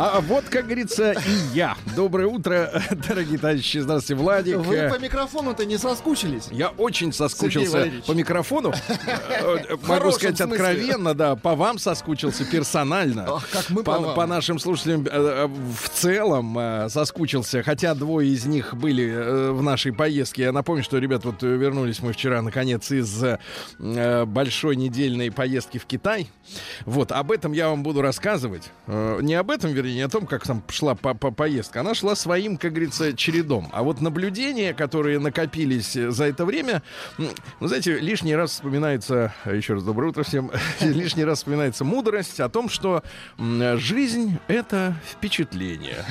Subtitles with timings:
[0.00, 1.76] А вот, как говорится, и я.
[1.96, 2.70] Доброе утро,
[3.08, 3.78] дорогие товарищи.
[3.78, 4.56] Здравствуйте, Владик.
[4.58, 6.46] Вы по микрофону-то не соскучились?
[6.52, 8.72] Я очень соскучился по микрофону.
[9.40, 13.40] Э, Могу сказать откровенно, да, по вам соскучился персонально.
[13.52, 19.50] Как мы по нашим слушателям э, э, в целом соскучился, хотя двое из них были
[19.50, 20.44] в нашей поездке.
[20.44, 23.24] Я напомню, что, ребят, вот вернулись мы вчера, наконец, из
[23.78, 26.28] большой недельной поездки в Китай.
[26.84, 28.70] Вот, об этом я вам буду рассказывать.
[28.86, 31.80] Не об этом, вернее, не о том, как там шла по по поездка.
[31.80, 33.68] Она шла своим, как говорится, чередом.
[33.72, 36.82] А вот наблюдения, которые накопились э, за это время,
[37.16, 37.28] ну,
[37.60, 42.48] знаете, лишний раз вспоминается, э, еще раз доброе утро всем, лишний раз вспоминается мудрость о
[42.48, 43.02] том, что
[43.38, 46.04] жизнь— это впечатление.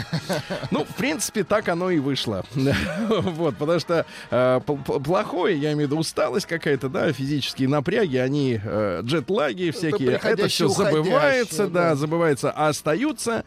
[0.71, 2.45] Ну, в принципе, так оно и вышло.
[3.37, 7.67] Вот, потому что э, пл- пл- плохое, я имею в виду усталость какая-то, да, физические
[7.67, 11.95] напряги, они, э, джетлаги всякие, это все забывается, да, да.
[11.95, 13.45] забывается, а остаются,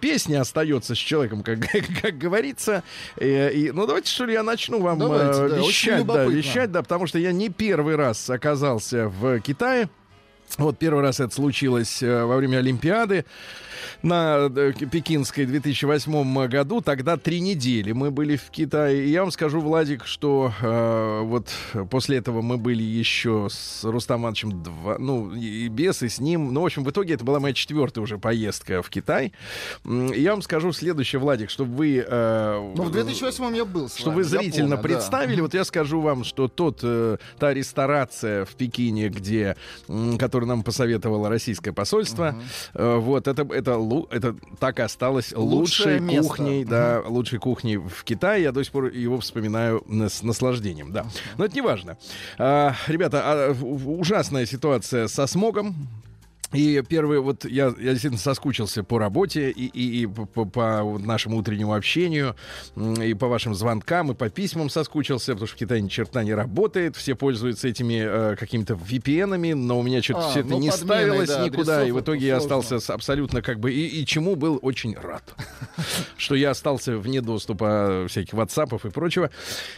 [0.00, 1.58] песня остается с человеком, как,
[2.02, 2.82] как говорится.
[3.16, 6.72] Э, и, ну, давайте, что ли, я начну вам Давайте, э, да, вещать, да, вещать,
[6.72, 9.88] да, потому что я не первый раз оказался в Китае.
[10.56, 13.24] Вот первый раз это случилось э, во время Олимпиады
[14.02, 16.80] на э, Пекинской 2008 году.
[16.80, 19.04] Тогда три недели мы были в Китае.
[19.04, 21.48] И я вам скажу, Владик, что э, вот
[21.90, 26.52] после этого мы были еще с Рустам Ивановичем два, ну, и без, и с ним.
[26.52, 29.32] Ну, в общем, в итоге это была моя четвертая уже поездка в Китай.
[29.84, 32.04] И я вам скажу следующее, Владик, чтобы вы...
[32.06, 34.82] э, Ну, в 2008 я был с что вами, вы зрительно помню, да.
[34.82, 39.56] представили, вот я скажу вам, что тот, э, та ресторация в Пекине, где,
[39.88, 42.34] м, которую нам посоветовало российское посольство,
[42.74, 46.22] э, вот это это лу- это так и осталось лучшей место.
[46.22, 48.42] кухней, да, лучшей кухней в Китае.
[48.44, 51.06] Я до сих пор его вспоминаю на- с наслаждением, да.
[51.36, 51.96] Но это не важно.
[52.38, 55.74] А, ребята, а, ужасная ситуация со смогом.
[56.52, 61.36] И первый, вот я, я действительно соскучился по работе и, и, и по, по- нашему
[61.36, 62.36] утреннему общению,
[62.76, 66.32] и по вашим звонкам, и по письмам соскучился, потому что в Китае ни черта не
[66.32, 70.58] работает, все пользуются этими э, какими-то VPN-ами, но у меня что-то А, все это ну,
[70.58, 74.00] не подменой, ставилось да, никуда, и в итоге я остался с абсолютно как бы, и,
[74.00, 75.24] и чему был очень рад,
[76.16, 79.30] что я остался вне доступа всяких ватсапов и прочего,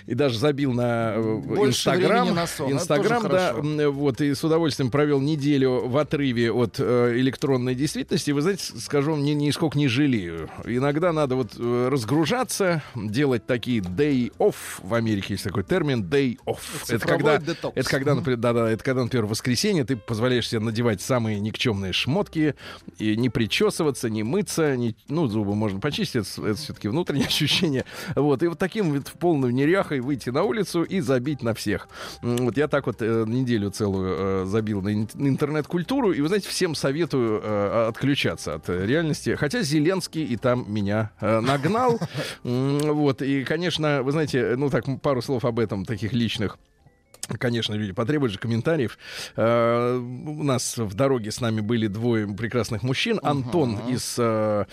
[0.06, 1.20] и даже забил на э,
[1.66, 8.30] Инстаграм, Инстаграм, да, вот, и с удовольствием провел неделю в отрыве от э, электронной действительности.
[8.30, 10.48] Вы знаете, скажу ни, нисколько не жалею.
[10.64, 14.54] Иногда надо вот э, разгружаться, делать такие day off.
[14.82, 16.60] В Америке есть такой термин day off.
[16.84, 17.76] Это Цифровой когда, детокс.
[17.76, 21.40] это когда, например, да, да, это когда, например, в воскресенье ты позволяешь себе надевать самые
[21.40, 22.54] никчемные шмотки,
[22.98, 27.84] и не причесываться, не мыться, не, ну, зубы можно почистить, это, все-таки внутреннее ощущение.
[28.14, 31.88] Вот, и вот таким вот в полную неряхой выйти на улицу и забить на всех.
[32.22, 36.74] Вот я так вот э, неделю целую э, забил на интернет-культуру, и, вы знаете, всем
[36.74, 39.34] советую э, отключаться от э, реальности.
[39.36, 41.98] Хотя Зеленский и там меня э, нагнал.
[42.42, 46.58] Вот, и, конечно, вы знаете, ну так, пару слов об этом, таких личных.
[47.38, 48.98] Конечно, люди потребуют же комментариев.
[49.36, 53.20] Э, У нас в дороге с нами были двое прекрасных мужчин.
[53.22, 54.64] Антон из э,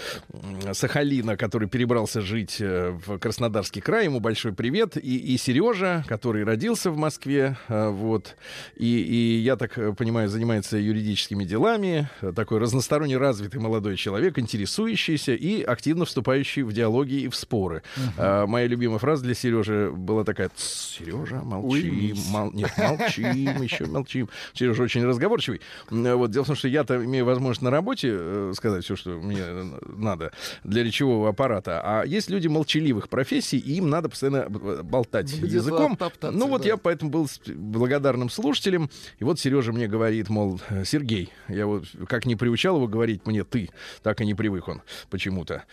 [0.73, 4.05] Сахалина, который перебрался жить э, в Краснодарский край.
[4.05, 4.97] Ему большой привет.
[4.97, 7.57] И, и Сережа, который родился в Москве.
[7.67, 8.35] э, Вот.
[8.75, 12.09] И, и я так понимаю, занимается юридическими делами.
[12.35, 17.83] Такой разносторонне развитый молодой человек, интересующийся и активно вступающий в диалоги и в споры.
[18.17, 22.29] Э, Моя любимая фраза для Сережи была такая: Сережа, молчи, Уймись.
[22.47, 24.29] Мол- нет, молчим, еще молчим.
[24.53, 25.61] Сережа очень разговорчивый.
[25.89, 29.41] Вот, дело в том, что я-то имею возможность на работе э, сказать все, что мне
[29.41, 30.31] э, надо
[30.63, 31.81] для речевого аппарата.
[31.83, 35.97] А есть люди молчаливых профессий, и им надо постоянно э, болтать где-то языком.
[36.21, 36.67] Ну вот да.
[36.69, 38.89] я поэтому был благодарным слушателем.
[39.19, 43.25] И вот Сережа мне говорит, мол, «Э, Сергей, я вот как не приучал его говорить
[43.25, 43.69] мне ты,
[44.03, 45.63] так и не привык он почему-то.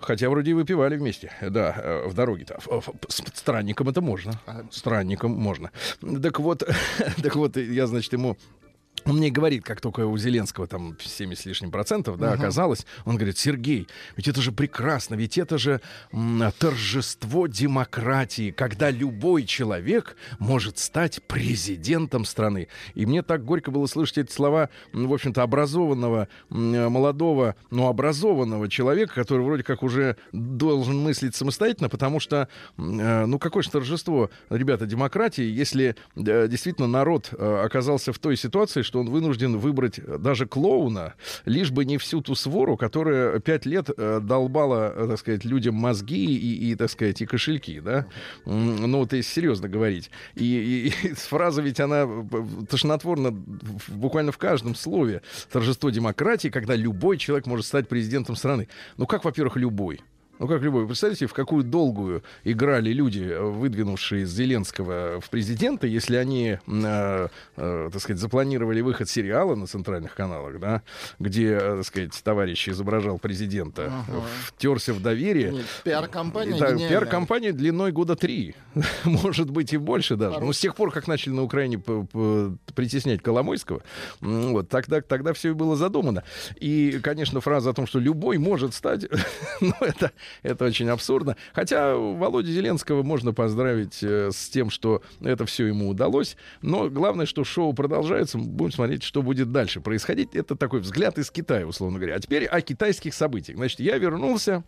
[0.00, 2.58] Хотя вроде и выпивали вместе, да, в дороге-то.
[3.08, 4.40] Странником это можно.
[4.46, 5.70] А Странником можно.
[6.24, 6.62] Так вот,
[7.22, 8.38] так вот, я, значит, ему
[9.06, 12.42] Он мне говорит, как только у Зеленского там 70 с лишним процентов, да, Ага.
[12.44, 13.86] оказалось, он говорит, Сергей,
[14.16, 15.80] ведь это же прекрасно, ведь это же
[16.12, 22.68] м, торжество демократии, когда любой человек может стать президентом страны.
[22.94, 28.68] И мне так горько было слышать эти слова, в общем-то, образованного, м, молодого, но образованного
[28.68, 32.48] человека, который вроде как уже должен мыслить самостоятельно, потому что,
[32.78, 38.36] э, ну, какое же торжество, ребята, демократии, если э, действительно народ э, оказался в той
[38.36, 41.14] ситуации, что он вынужден выбрать э, даже клоуна,
[41.44, 45.74] лишь бы не всю ту свору, которая пять лет э, долбала, э, так сказать, людям
[45.74, 48.06] мозги и, и, так сказать, и кошельки, да?
[48.44, 50.10] Ну, вот если серьезно говорить.
[50.34, 52.06] И, и- и фраза ведь она
[52.68, 53.30] тошнотворна
[53.88, 55.22] буквально в каждом слове.
[55.52, 58.68] Торжество демократии, когда любой человек может стать президентом страны.
[58.96, 60.00] Ну, как, во-первых, любой?
[60.40, 60.82] Ну, как любой.
[60.82, 67.90] Вы представляете, в какую долгую играли люди, выдвинувшие Зеленского в президенты, если они, э, э,
[67.92, 70.82] так сказать, запланировали выход сериала на центральных каналах, да,
[71.20, 74.22] где, э, так сказать, товарищ изображал президента, Ага.
[74.46, 75.62] втерся в доверие.
[75.84, 78.56] Пиар-компания Да, пиар-компания длиной года три.
[79.04, 80.40] Может быть, и больше даже.
[80.40, 81.78] Но с тех пор, как начали на Украине
[82.74, 83.82] притеснять Коломойского,
[84.20, 86.24] вот, тогда, тогда все и было задумано.
[86.56, 89.06] И, конечно, фраза о том, что любой может стать,
[89.60, 90.10] ну, это,
[90.42, 91.36] это очень абсурдно.
[91.52, 96.36] Хотя Володю Зеленского можно поздравить э, с тем, что это все ему удалось.
[96.62, 98.38] Но главное, что шоу продолжается.
[98.38, 100.34] Будем смотреть, что будет дальше происходить.
[100.34, 102.16] Это такой взгляд из Китая, условно говоря.
[102.16, 103.58] А теперь о китайских событиях.
[103.58, 104.64] Значит, я вернулся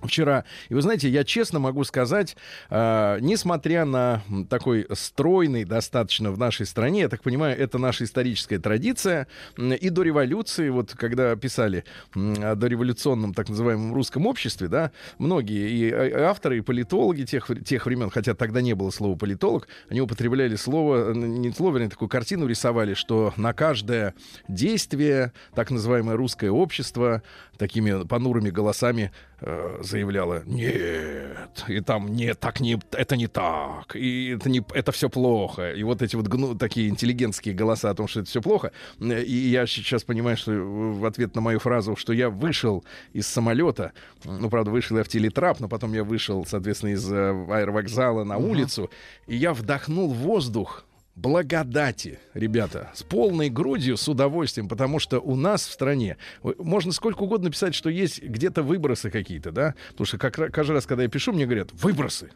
[0.00, 0.44] вчера.
[0.68, 2.36] И вы знаете, я честно могу сказать,
[2.70, 8.58] э, несмотря на такой стройный достаточно в нашей стране, я так понимаю, это наша историческая
[8.58, 11.84] традиция, и до революции, вот когда писали
[12.14, 17.86] о дореволюционном так называемом русском обществе, да, многие и а- авторы, и политологи тех, тех
[17.86, 22.08] времен, хотя тогда не было слова политолог, они употребляли слово, э, не слово, вернее, такую
[22.08, 24.14] картину рисовали, что на каждое
[24.48, 27.22] действие так называемое русское общество
[27.58, 29.12] такими понурыми голосами
[29.42, 34.92] э, заявляло нет, и там нет, так не, это не так, и это не, это
[34.92, 38.40] все плохо, и вот эти вот гну, такие интеллигентские голоса о том, что это все
[38.40, 42.84] плохо, Э, и я сейчас понимаю, что в ответ на мою фразу, что я вышел
[43.12, 43.92] из самолета,
[44.24, 48.38] ну правда вышел я в телетрап, но потом я вышел, соответственно, из э, аэровокзала на
[48.38, 48.90] улицу,
[49.26, 50.84] и я вдохнул воздух
[51.14, 57.22] благодати, ребята, с полной грудью, с удовольствием, потому что у нас в стране можно сколько
[57.22, 61.08] угодно писать, что есть где-то выбросы какие-то, да, потому что как, каждый раз, когда я
[61.08, 62.30] пишу, мне говорят, выбросы.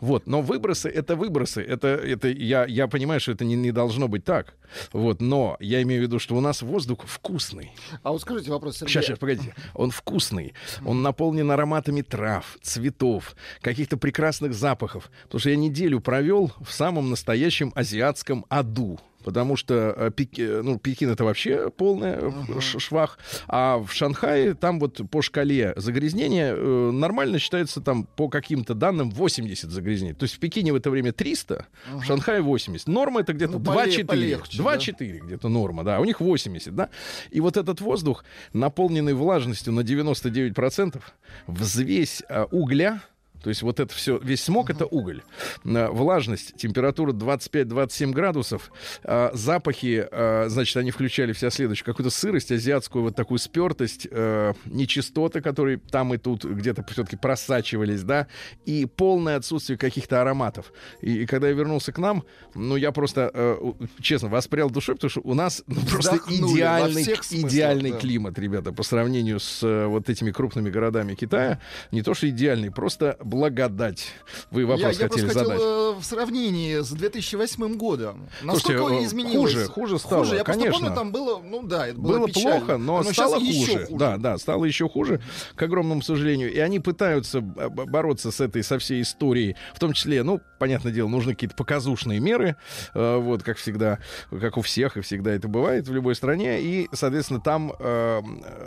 [0.00, 4.08] Вот, но выбросы это выбросы, это, это я, я понимаю, что это не, не должно
[4.08, 4.54] быть так,
[4.92, 7.72] вот, но я имею в виду, что у нас воздух вкусный.
[8.02, 8.92] А вот скажите вопрос, Сергей.
[8.92, 9.54] Сейчас, сейчас, погодите.
[9.74, 10.54] Он вкусный.
[10.84, 15.10] Он наполнен ароматами трав, цветов, каких-то прекрасных запахов.
[15.24, 19.00] Потому что я неделю провел в самом настоящем азиатском аду.
[19.24, 23.18] Потому что э, Пек- э, ну, Пекин это вообще полный э, ш- швах.
[23.48, 29.10] А в Шанхае там вот по шкале загрязнения э, нормально считается там по каким-то данным
[29.10, 30.14] 80 загрязнений.
[30.14, 32.86] То есть в Пекине в это время 300, в Шанхае 80.
[32.88, 34.04] Норма это где-то Ну, поле- 2-4.
[34.06, 35.98] полегче, 2-4 где-то норма, да.
[36.00, 36.88] У них 80, да.
[37.30, 41.02] И вот этот воздух, наполненный влажностью на 99%,
[41.46, 43.00] взвесь а, угля,
[43.42, 45.22] то есть вот это все, весь смог это уголь.
[45.64, 48.70] А, Влажность, температура 25-27 градусов.
[49.04, 51.84] а, Запахи, а, значит, они включали вся следующую.
[51.84, 58.02] Какую-то сырость, азиатскую вот такую спертость, э, нечистоты, которые там и тут где-то все-таки просачивались,
[58.02, 58.26] да,
[58.64, 60.72] и полное отсутствие каких-то ароматов.
[61.00, 62.24] И, и когда я вернулся к нам,
[62.54, 66.56] ну, я просто, э, честно, воспрял душой, потому что у нас ну, просто Вздохнули во
[66.56, 67.98] идеальный, смыслах, идеальный да.
[67.98, 71.60] климат, ребята, по сравнению с э, вот этими крупными городами Китая.
[71.92, 74.08] Не то, что идеальный, просто благодать.
[74.50, 75.48] Вы вопрос я, я хотели задать.
[75.48, 78.28] хотел э, в сравнении с 2008 годом.
[78.40, 79.52] Слушайте, Насколько э, изменилось?
[79.52, 80.72] хуже, хуже стало, Я просто конечно.
[80.80, 82.58] помню, там было, ну да, это было, Было печально.
[82.58, 83.86] плохо, но, щас стало еще хуже.
[83.90, 85.20] Да, да, стало еще хуже,
[85.54, 86.52] к огромному сожалению.
[86.52, 89.56] И они пытаются бороться с этой, со всей историей.
[89.74, 92.56] В том числе, ну, понятное дело, нужны какие-то показушные меры,
[92.94, 93.98] э, вот, как всегда,
[94.30, 96.60] как у всех, и всегда это бывает в любой стране.
[96.60, 98.20] И, соответственно, там э,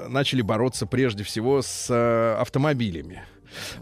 [0.07, 3.24] начали бороться прежде всего с э, автомобилями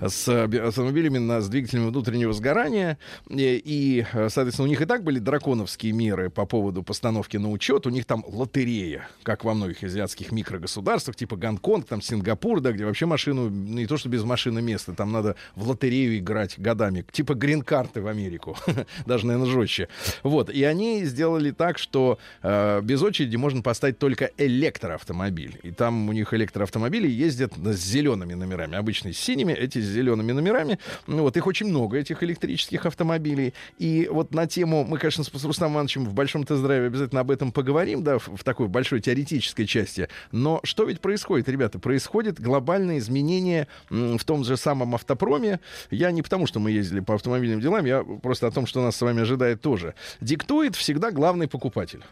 [0.01, 2.97] с э, би- автомобилями на, с двигателями внутреннего сгорания.
[3.29, 7.51] И, и, э, соответственно, у них и так были драконовские меры по поводу постановки на
[7.51, 7.85] учет.
[7.87, 12.85] У них там лотерея, как во многих азиатских микрогосударствах, типа Гонконг, там Сингапур, да, где
[12.85, 17.05] вообще машину, не то что без машины места, там надо в лотерею играть годами.
[17.11, 18.57] Типа грин-карты в Америку.
[19.05, 19.87] Даже, наверное, жестче.
[20.23, 20.49] Вот.
[20.49, 25.59] И они сделали так, что э, без очереди можно поставить только электроавтомобиль.
[25.63, 28.77] И там у них электроавтомобили ездят с зелеными номерами.
[28.77, 29.53] Обычно с синими.
[29.59, 30.79] Эти с зелеными номерами.
[31.07, 33.53] Ну, вот их очень много, этих электрических автомобилей.
[33.77, 37.51] И вот на тему, мы, конечно, с Рустамом Ивановичем в большом тест-драйве обязательно об этом
[37.51, 40.07] поговорим, да, в, в такой большой теоретической части.
[40.31, 41.79] Но что ведь происходит, ребята?
[41.79, 45.59] Происходит глобальное изменение в том же самом автопроме.
[45.91, 48.95] Я не потому, что мы ездили по автомобильным делам, я просто о том, что нас
[48.95, 49.95] с вами ожидает тоже.
[50.21, 52.03] Диктует всегда главный покупатель.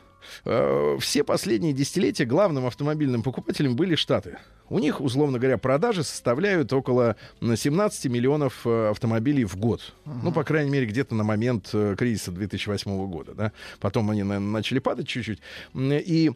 [0.46, 4.38] Э, Все последние десятилетия главным автомобильным покупателем были Штаты.
[4.69, 9.93] У них, условно говоря, продажи составляют около м, 17 миллионов э, автомобилей в год.
[10.05, 13.34] Ну, по крайней мере, где-то на момент э, кризиса 2008 года.
[13.34, 13.51] Да?
[13.79, 15.39] Потом они наверное, начали падать чуть-чуть.
[15.75, 16.31] И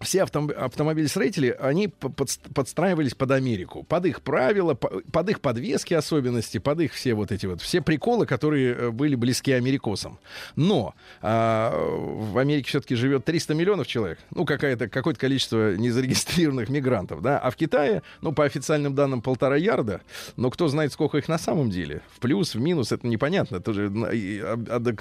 [0.00, 5.40] все автом- автомобилестроители, они п- подс- подстраивались под Америку, под их правила, по- под их
[5.40, 10.18] подвески особенности, под их все вот эти вот, все приколы, которые э, были близки америкосам.
[10.56, 17.20] Но а, в Америке все-таки живет 300 миллионов человек, ну, какая-то, какое-то количество незарегистрированных мигрантов,
[17.20, 20.00] да, а в Китае, ну, по официальным данным, полтора ярда,
[20.36, 22.02] но кто знает, сколько их на самом деле.
[22.14, 23.60] В плюс, в минус, это непонятно.
[23.60, 23.90] Тоже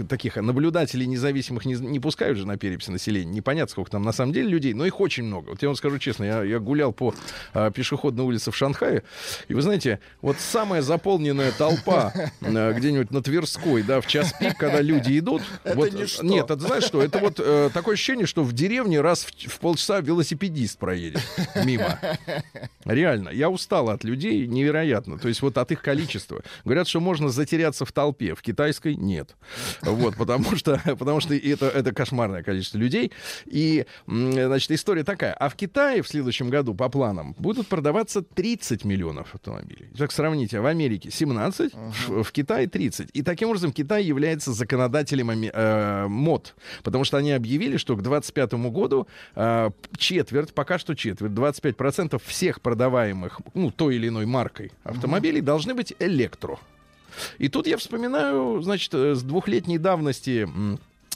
[0.10, 3.32] таких наблюдателей независимых не, не пускают же на переписи населения.
[3.32, 5.50] Непонятно, сколько там на самом деле людей, но их очень много.
[5.50, 7.14] Вот я вам скажу честно, я, я гулял по
[7.54, 9.04] а, пешеходной улице в Шанхае,
[9.48, 14.58] и вы знаете, вот самая заполненная толпа а, где-нибудь на Тверской, да, в час пик,
[14.58, 15.42] когда люди идут.
[15.64, 16.24] Это вот, ничто.
[16.24, 17.02] Нет, это знаешь что?
[17.02, 21.22] Это вот э, такое ощущение, что в деревне раз в, в полчаса велосипедист проедет
[21.64, 22.00] мимо.
[22.86, 25.20] Реально, я устал от людей невероятно.
[25.20, 26.42] То есть вот от их количества.
[26.64, 28.36] Говорят, что можно затеряться в толпе.
[28.36, 29.36] В китайской нет.
[29.82, 33.12] Вот, потому что, потому что это, это кошмарное количество людей.
[33.46, 35.34] И, значит, история такая.
[35.34, 39.90] А в Китае в следующем году, по планам, будут продаваться 30 миллионов автомобилей.
[39.98, 43.10] Так сравните, в Америке 17, в, в Китае 30.
[43.14, 46.56] И таким образом Китай является законодателем э, мод.
[46.84, 52.62] Потому что они объявили, что к 2025 году э, четверть, пока что четверть, 25% всех
[52.62, 56.60] продаваемых, ну, той или иной маркой автомобилей должны быть электро.
[57.40, 60.48] И тут я вспоминаю, значит, э, с двухлетней давности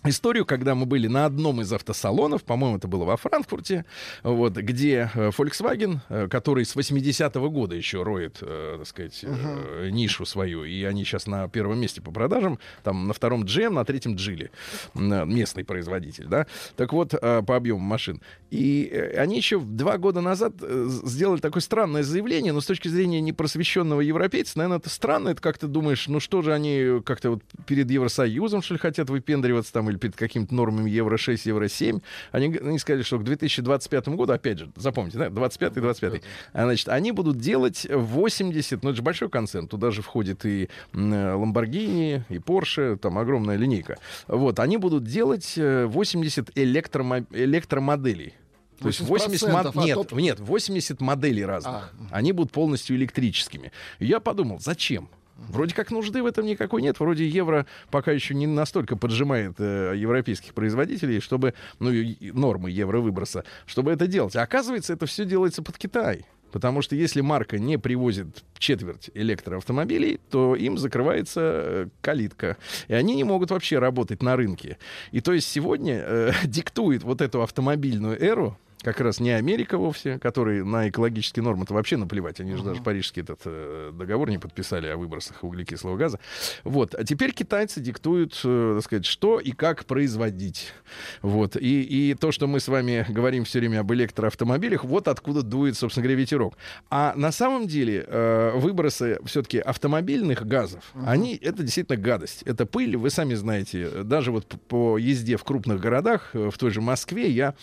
[0.04, 3.86] историю, когда мы были на одном из автосалонов, по-моему, это было во Франкфурте,
[4.24, 9.90] вот, где э, Volkswagen, э, который с 80-го года еще роет, э, так сказать, э,
[9.92, 13.86] нишу свою, и они сейчас на первом месте по продажам, там на втором GM, на
[13.86, 14.52] третьем Джили,
[14.96, 18.22] местный производитель, да, так вот, э, по объему машин.
[18.50, 24.02] И они еще два года назад сделали такое странное заявление, но с точки зрения непросвещенного
[24.02, 27.90] европейца, наверное, это странно, это как ты думаешь, ну что же они как-то вот перед
[27.90, 32.02] Евросоюзом, что ли, хотят выпендриваться там, или перед какими-то нормами Евро-6, Евро-7.
[32.32, 36.22] Они, они сказали, что к 2025 году, опять же, запомните, да, 25 25
[36.54, 40.70] а, значит, они будут делать 80, ну это же большой концерн, туда же входит и
[40.94, 43.98] м, э, Lamborghini, и Porsche, там огромная линейка.
[44.28, 48.34] Вот, они будут делать э, 80 электромо- электромоделей.
[48.80, 51.94] То есть 80 80%, мод- а нет, топ- нет, 80 моделей разных.
[52.10, 52.16] А.
[52.18, 53.72] Они будут полностью электрическими.
[54.00, 55.08] И я подумал, зачем?
[55.50, 57.00] Вроде как нужды в этом никакой нет.
[57.00, 63.44] Вроде евро пока еще не настолько поджимает э, европейских производителей, чтобы, ну, и- нормы евровыброса,
[63.66, 64.36] чтобы это делать.
[64.36, 66.26] А оказывается, это все делается под Китай.
[66.52, 72.58] Потому что если марка не привозит четверть электроавтомобилей, то им закрывается э, калитка.
[72.90, 74.78] И они не могут вообще работать на рынке.
[75.12, 80.20] И то есть сегодня э, диктует вот эту автомобильную эру как раз не Америка вовсе,
[80.20, 82.40] которые на экологические нормы-то вообще наплевать.
[82.40, 86.20] Они же даже парижский этот э, договор не подписали о выбросах углекислого газа.
[86.64, 86.96] Вот.
[86.96, 90.74] А теперь китайцы диктуют, э, так сказать, что и как производить.
[91.22, 91.56] Вот.
[91.56, 95.78] И, и то, что мы с вами говорим все время об электроавтомобилях, вот откуда дует,
[95.78, 96.58] собственно говоря, ветерок.
[96.90, 102.44] А на самом деле э, выбросы все-таки автомобильных газов, они, это действительно гадость.
[102.44, 106.72] Это пыль, вы сами знаете, даже вот по езде в крупных городах, э, в той
[106.72, 107.56] же Москве, я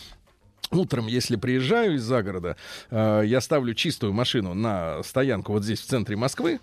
[0.71, 2.55] Утром, если приезжаю из-за города,
[2.91, 6.59] э, я ставлю чистую машину на стоянку вот здесь, в центре Москвы.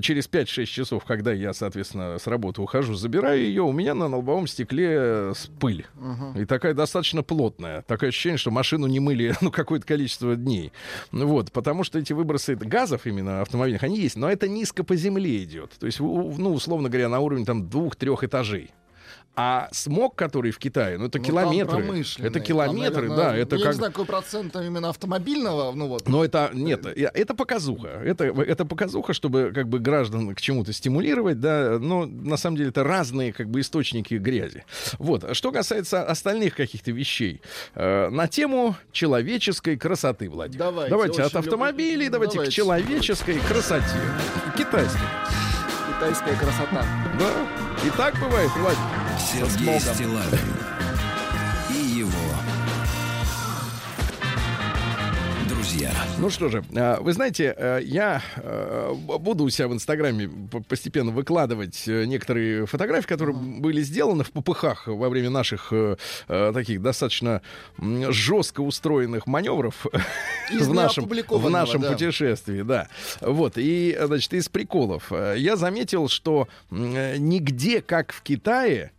[0.00, 4.48] Через 5-6 часов, когда я, соответственно, с работы ухожу, забираю ее, у меня на лобовом
[4.48, 5.86] стекле пыль.
[6.34, 7.82] И такая достаточно плотная.
[7.82, 10.72] Такое ощущение, что машину не мыли ну, какое-то количество дней.
[11.12, 15.44] Вот, потому что эти выбросы газов именно автомобильных, они есть, но это низко по земле
[15.44, 15.72] идет.
[15.78, 18.70] То есть, ну, условно говоря, на уровне там двух-трех этажей.
[19.38, 22.02] А смог, который в Китае, ну это Ну, там километры.
[22.20, 23.36] Это там, километры, наверное, да.
[23.36, 23.72] Это я как...
[23.72, 26.08] не знаю, какой процент там именно автомобильного, ну вот.
[26.08, 27.88] Но это нет, это показуха.
[27.88, 31.78] Это, это показуха, чтобы как бы граждан к чему-то стимулировать, да.
[31.78, 34.64] Но на самом деле это разные как бы источники грязи.
[34.98, 35.24] Вот.
[35.24, 37.42] А Что касается остальных каких-то вещей,
[37.74, 40.64] э, на тему человеческой красоты, Владимир.
[40.64, 42.12] Давайте, давайте от автомобилей, люблю.
[42.12, 42.52] давайте, Давайте.
[42.52, 44.00] к человеческой красоте.
[44.56, 44.98] Китайской.
[45.88, 46.86] Китайская красота.
[47.18, 47.86] Да.
[47.86, 49.05] И так бывает, Владимир.
[49.18, 49.80] Сергей.
[49.80, 50.75] Стилавин
[56.18, 60.30] Ну что же, э, вы знаете, э, я э, буду у себя в Инстаграме
[60.66, 65.72] постепенно выкладывать некоторые фотографии, которые были сделаны в попыхах во время наших
[66.26, 67.42] таких достаточно
[67.78, 69.86] жестко устроенных маневров
[70.50, 71.92] Из в нашем, в нашем да.
[71.92, 72.88] путешествии, да.
[73.20, 75.12] Вот, и, значит, из приколов.
[75.36, 78.92] Я заметил, что нигде, как в Китае,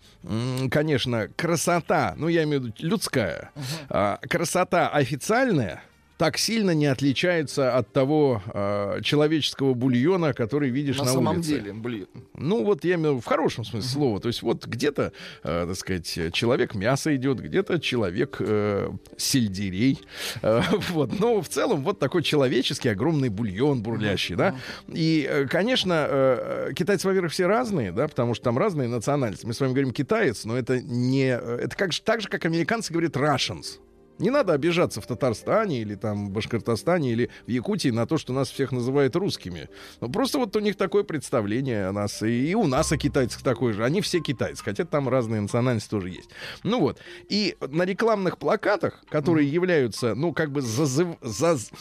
[0.70, 3.52] конечно, красота, ну, я имею в виду людская,
[3.90, 5.82] а, красота официальная,
[6.18, 11.50] так сильно не отличается от того э, человеческого бульона, который видишь на, На самом улице.
[11.50, 12.08] деле, блин.
[12.34, 14.20] Ну, вот я имею в хорошем смысле слова.
[14.20, 15.12] То есть вот где-то,
[15.44, 20.00] э, так сказать, человек мясо идет, где-то человек э, сельдерей.
[20.42, 21.20] Э, вот.
[21.20, 24.56] Но в целом вот такой человеческий огромный бульон бурлящий, да.
[24.88, 29.46] И, э, конечно, э, китайцы, во-первых, все разные, да, потому что там разные национальности.
[29.46, 31.28] Мы с вами говорим китаец, но это не...
[31.40, 33.80] э, Это как, так же, как американцы говорят Russians.
[34.20, 38.50] Не надо обижаться в Татарстане или там Башкортостане или в Якутии на то, что нас
[38.50, 39.70] всех называют русскими.
[40.02, 42.24] Ну, просто вот у них такое представление о нас.
[42.24, 43.84] И, и у нас о китайцах такое же.
[43.86, 46.30] Они все китайцы, хотя там разные национальности тоже есть.
[46.64, 47.00] Ну вот.
[47.30, 51.10] И на рекламных плакатах, которые являются, ну, как бы зазыв...
[51.22, 51.72] заз-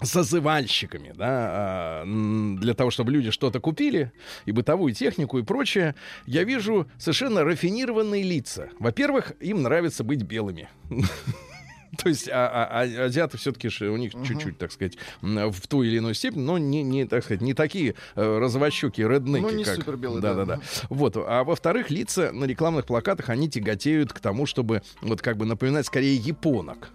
[0.00, 2.04] зазывальщиками, да, а,
[2.58, 4.12] для того, чтобы люди что-то купили,
[4.46, 5.94] и бытовую технику, и прочее,
[6.26, 8.68] я вижу совершенно рафинированные лица.
[8.78, 10.68] Во-первых, им нравится быть белыми.
[11.98, 15.96] То есть а, а- а- азиаты все-таки у них чуть-чуть, так сказать, в ту или
[15.96, 19.74] иную степень, но не, не так сказать, не такие э, розовощеки, реднеки, Ну, не как...
[19.74, 20.34] супербелые, да.
[20.34, 20.60] Да-да-да.
[20.88, 21.16] Вот.
[21.16, 25.84] А во-вторых, лица на рекламных плакатах, они тяготеют к тому, чтобы вот как бы напоминать
[25.86, 26.90] скорее японок.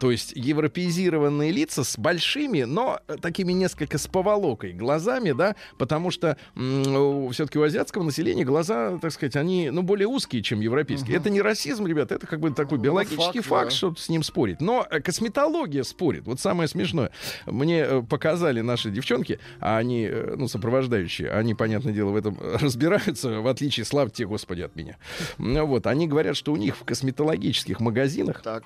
[0.00, 6.10] То есть европеизированные лица с большими, но э, такими несколько с поволокой глазами, да, потому
[6.10, 11.16] что все-таки у азиатского населения глаза, так сказать, они, ну, более узкие, чем европейские.
[11.18, 13.76] Это не расизм, ребята, это как бы такой Ну, биологический факт, факт, да.
[13.76, 14.62] что с ним спорить.
[14.62, 16.24] Но э, косметология спорит.
[16.24, 17.10] Вот самое смешное.
[17.44, 23.40] Мне э, показали наши девчонки, а они, ну, сопровождающие, они, понятное дело, в этом разбираются,
[23.40, 24.96] в отличие, слава тебе, Господи, от меня.
[25.36, 28.64] Ну, Вот, они говорят, что у них в косметологических магазинах Так.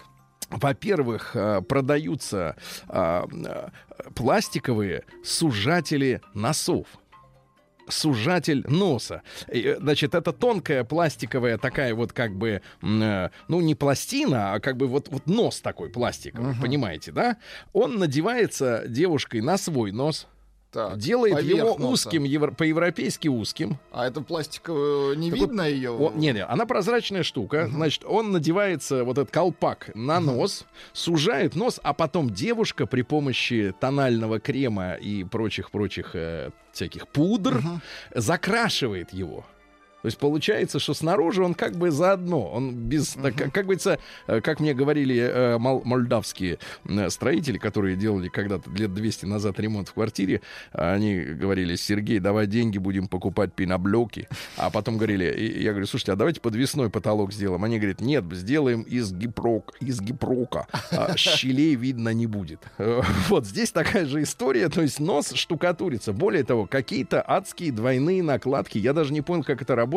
[0.55, 2.57] Во-первых, э, продаются
[2.89, 3.69] а, э,
[4.15, 6.87] пластиковые сужатели носов.
[7.89, 9.23] Сужатель носа.
[9.49, 13.31] Э, Значит, это тонкая пластиковая такая вот как бы, ну
[13.61, 17.37] не пластина, а как бы вот, вот нос такой пластиковый, понимаете, да?
[17.73, 20.29] Он надевается девушкой на свой нос,
[20.75, 20.99] Так.
[20.99, 23.79] делает его узким, евро- по-европейски узким.
[23.93, 25.93] А это пластиковая, не Так вот, видно ее?
[25.93, 27.69] О, не, не, она прозрачная штука.
[27.69, 33.73] Значит, он надевается, вот этот колпак, на нос, сужает нос, а потом девушка при помощи
[33.79, 37.63] тонального крема и прочих-прочих э, всяких пудр
[38.13, 39.47] закрашивает его.
[40.05, 43.99] То есть получается, что снаружи он как бы заодно, он без, так, как, как говорится,
[44.27, 46.59] э, как мне говорили э, мол- молдавские
[47.09, 52.77] строители, которые делали когда-то лет 200 назад ремонт в квартире, они говорили, Сергей, давай деньги
[52.77, 57.65] будем покупать пеноблоки, а потом говорили, и я говорю, слушайте, а давайте подвесной потолок сделаем.
[57.65, 62.61] Они говорят, нет, сделаем из гипрок, из гипрока, а щелей видно не будет.
[62.77, 66.13] Э, Вот здесь такая же история, то есть нос штукатурится.
[66.13, 69.94] Более того, какие-то адские двойные накладки, я даже не понял, как это работает,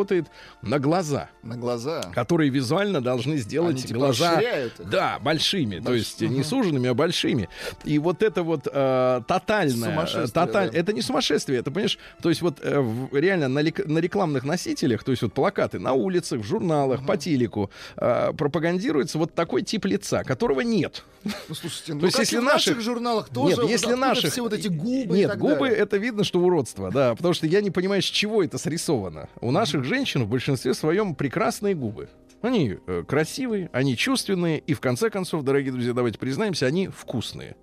[0.62, 2.01] на глаза На глаза.
[2.13, 4.41] которые визуально должны сделать Они типа глаза
[4.79, 6.43] да большими, то Больш- есть не Мгм.
[6.43, 7.49] суженными, а большими.
[7.83, 10.77] И вот это вот э, тотальное, э, тоталь- да.
[10.79, 14.43] это не сумасшествие, это понимаешь, то есть вот э, в- реально на, лик- на рекламных
[14.43, 19.62] носителях, то есть вот плакаты на улицах, в журналах, по телеку э, пропагандируется вот такой
[19.63, 21.03] тип лица, которого нет.
[21.23, 24.31] Ну, слушайте, ну, То есть если в наших- наших журналах тоже Нет, если наших...
[24.31, 25.77] все вот эти губы Нет, губы далее?
[25.77, 27.15] это видно, что уродство, да.
[27.15, 29.27] Потому что я не понимаю, с чего это срисовано.
[29.41, 32.10] У наших женщин в большинстве своем прекрасные губы.
[32.41, 37.56] Они э, красивые, они чувственные, и в конце концов, дорогие друзья, давайте признаемся, они вкусные.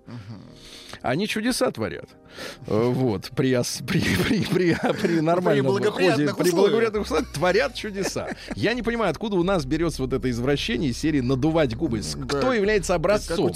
[1.01, 2.09] Они чудеса творят.
[2.67, 8.29] Э, Вот, при, при, при, при, при нормальном выходе, благоприятных при благоприятных условиях творят чудеса.
[8.55, 12.01] Я не понимаю, откуда у нас берется вот это извращение из серии надувать губы.
[12.01, 12.37] Да.
[12.37, 13.51] Кто является образцом?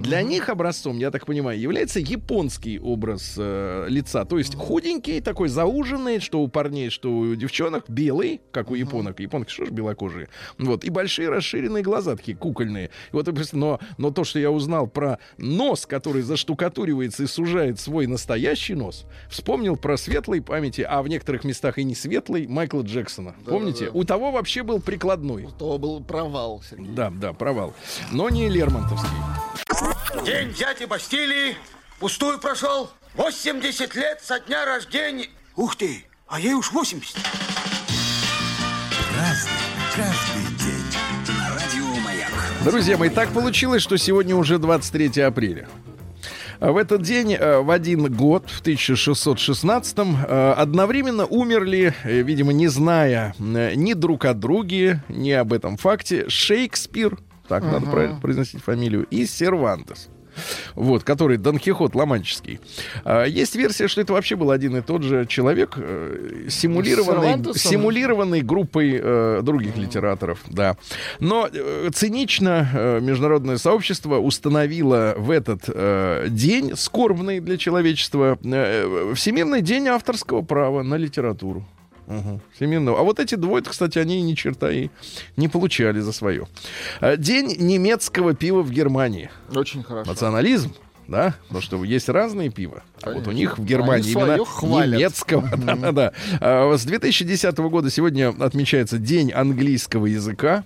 [0.00, 4.24] Для них образцом, я так понимаю, является японский образ э, лица.
[4.24, 9.20] То есть худенький, такой зауженный, что у парней, что у девчонок, белый, как у японок.
[9.20, 10.28] Японки что ж белокожие.
[10.58, 10.84] Вот.
[10.84, 12.90] И большие расширенные глаза, такие кукольные.
[13.12, 18.74] Вот, но, но то, что я узнал про нос, который заштукатуривается и сужает свой настоящий
[18.74, 23.36] нос, вспомнил про светлой памяти, а в некоторых местах и не светлый, Майкла Джексона.
[23.46, 23.86] Да, Помните?
[23.86, 23.90] да.
[23.94, 25.48] У того вообще был прикладной.
[25.56, 26.88] То был провал, Сергей.
[26.88, 27.74] Да, да, провал.
[28.10, 29.08] Но не Лермонтовский.
[30.26, 31.54] День дяди Бастилии
[32.00, 32.90] пустую прошел.
[33.14, 35.28] 80 лет со дня рождения.
[35.54, 37.16] Ух ты, а ей уж 80.
[39.16, 39.52] Разный,
[39.94, 41.36] каждый день.
[41.38, 42.30] На радио Маяк.
[42.64, 45.68] Друзья мои, так получилось, что сегодня уже 23 апреля.
[46.60, 52.66] В этот день, э, в один год, в 1616-м, э, одновременно умерли, э, видимо, не
[52.66, 59.06] зная ни друг о друге, ни об этом факте, Шекспир, так надо правильно произносить фамилию,
[59.10, 60.08] и Сервантес.
[60.74, 62.60] Вот, который Дон Кихот Ломанческий.
[63.04, 68.40] А, Есть версия, что это вообще был один и тот же человек, э, симулированный, симулированный
[68.42, 70.76] группой э, других литераторов, да.
[71.20, 79.12] Но э, цинично э, международное сообщество установило в этот э, день, скорбный для человечества, э,
[79.14, 81.64] Всемирный день авторского права на литературу.
[82.08, 82.40] Мгм.
[82.56, 82.98] Всемирного.
[82.98, 84.88] А вот эти двое, кстати, они ни черта и
[85.36, 86.46] не получали за свое.
[87.00, 89.30] Э, День немецкого пива в Германии.
[89.54, 90.10] Очень хорошо.
[90.10, 90.72] Национализм,
[91.06, 91.34] да?
[91.42, 92.82] Потому что есть разные пива.
[93.02, 94.98] А вот у них в Германии Они именно хвалят.
[94.98, 95.50] немецкого.
[95.56, 96.12] Да-да-да.
[96.40, 100.64] А, С 2010 года сегодня отмечается День английского языка.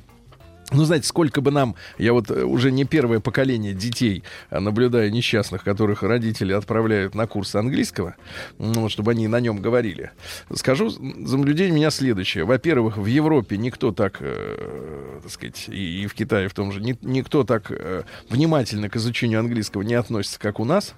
[0.72, 5.12] Ну, знаете, сколько бы нам, я вот э, уже не первое поколение детей а, наблюдаю
[5.12, 8.16] несчастных, которых родители отправляют на курсы английского,
[8.58, 10.10] ну, чтобы они на нем говорили.
[10.54, 12.44] Скажу за наблюдение меня следующее.
[12.44, 16.80] Во-первых, в Европе никто так, э, так сказать, и, и в Китае в том же,
[16.80, 20.94] ни- никто так э, внимательно к изучению английского не относится, как у нас.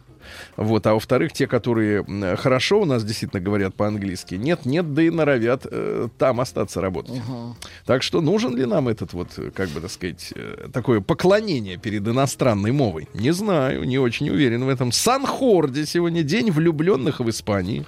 [0.57, 2.05] Вот, а во-вторых, те, которые
[2.37, 7.21] хорошо у нас действительно говорят по-английски, нет, нет, да и норовят э, там остаться работать.
[7.85, 11.77] Так что нужен ли нам этот вот, э, как бы так сказать, э, такое поклонение
[11.77, 13.09] перед иностранной мовой?
[13.15, 14.93] Не знаю, не очень уверен в этом.
[14.93, 17.85] Санхорде сегодня день влюбленных в Испании.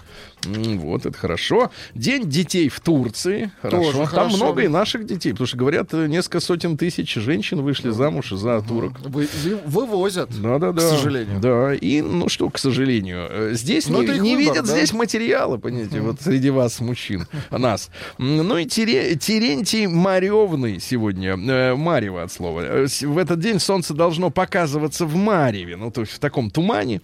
[0.46, 1.70] Вот, это хорошо.
[1.94, 3.50] День детей в Турции.
[3.62, 3.82] Хорошо.
[3.84, 4.36] Тоже Там хорошо.
[4.36, 8.60] много и наших детей, потому что, говорят, э, несколько сотен тысяч женщин вышли замуж за
[8.62, 8.92] турок.
[9.00, 10.30] Вы- вы- вывозят.
[10.40, 10.78] Да, да, да.
[10.82, 11.40] К сожалению.
[11.40, 14.72] Да, и, ну что, к сожалению, э, здесь Ну, не, не выбор, видят да.
[14.76, 17.90] здесь материала, понимаете, вот среди вас, мужчин, нас.
[18.18, 22.62] Ну и Тере- Терентий Маревный сегодня, э, Марево от слова.
[22.86, 27.00] В этот день солнце должно показываться в Мареве, ну то есть в таком тумане.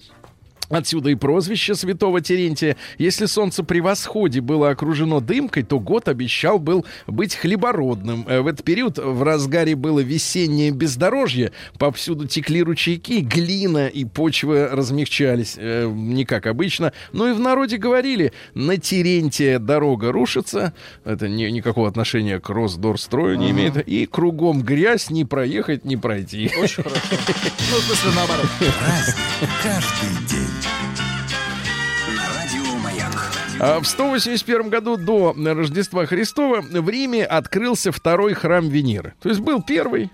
[0.72, 2.76] Отсюда и прозвище святого Терентия.
[2.98, 8.24] Если солнце при восходе было окружено дымкой, то год обещал был быть хлебородным.
[8.26, 11.52] Э, В этот период в разгаре было весеннее бездорожье.
[11.78, 16.92] Повсюду текли ручейки, глина и почва размягчались, э, не как обычно.
[17.12, 20.72] Ну и в народе говорили, на Терентия дорога рушится.
[21.04, 23.76] Это ни- никакого отношения к Росдорстрою не имеет.
[23.86, 26.50] И кругом грязь, не проехать, не пройти.
[26.58, 27.02] Очень хорошо.
[27.72, 28.46] Ну, в смысле, наоборот.
[29.62, 30.61] Каждый день.
[33.64, 39.14] А В 181 году до Рождества Христова в Риме открылся второй храм Венеры.
[39.22, 40.10] То есть был первый,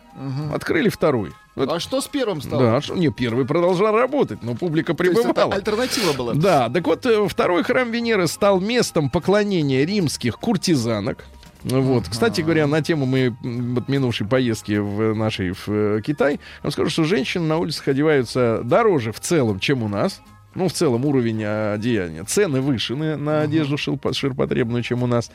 [0.52, 1.32] открыли второй.
[1.54, 2.62] Вот, А что с первым стало?
[2.62, 5.54] да, что, не, первый продолжал работать, но публика То есть это прибывала.
[5.54, 6.34] альтернатива была.
[6.34, 11.24] Да, так вот, э, второй храм Венеры стал местом поклонения римских куртизанок.
[11.64, 12.04] Ну Вот.
[12.08, 16.70] Кстати говоря, на тему мы вот минувшей поездки в нашей в э, Китай, я вам
[16.70, 20.20] скажу, что женщины на улицах одеваются дороже в целом, чем у нас.
[20.58, 22.24] Ну, в целом уровень а, одеяния.
[22.24, 25.30] Цены выше на, на одежду ширпо- ширпотребную, чем у нас.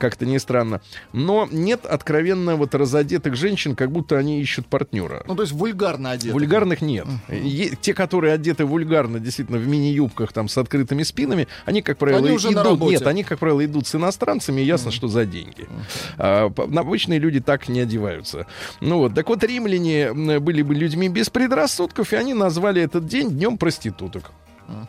[0.00, 0.80] Как-то не странно.
[1.12, 5.24] Но нет откровенно вот разодетых женщин, как будто они ищут партнера.
[5.28, 6.32] Ну, то есть вульгарно одеты.
[6.32, 7.06] Вульгарных нет.
[7.28, 12.20] Е- те, которые одеты вульгарно, действительно, в мини-юбках там с открытыми спинами, они, как правило,
[12.20, 12.80] Они уже идут.
[12.80, 15.68] Нет, они, как правило, идут с иностранцами, ясно, что за деньги.
[16.16, 18.46] А, по- обычные люди так не одеваются.
[18.80, 23.30] Ну вот, так вот, римляне были бы людьми без предрассудков, и они назвали этот день
[23.30, 24.32] днем проституток.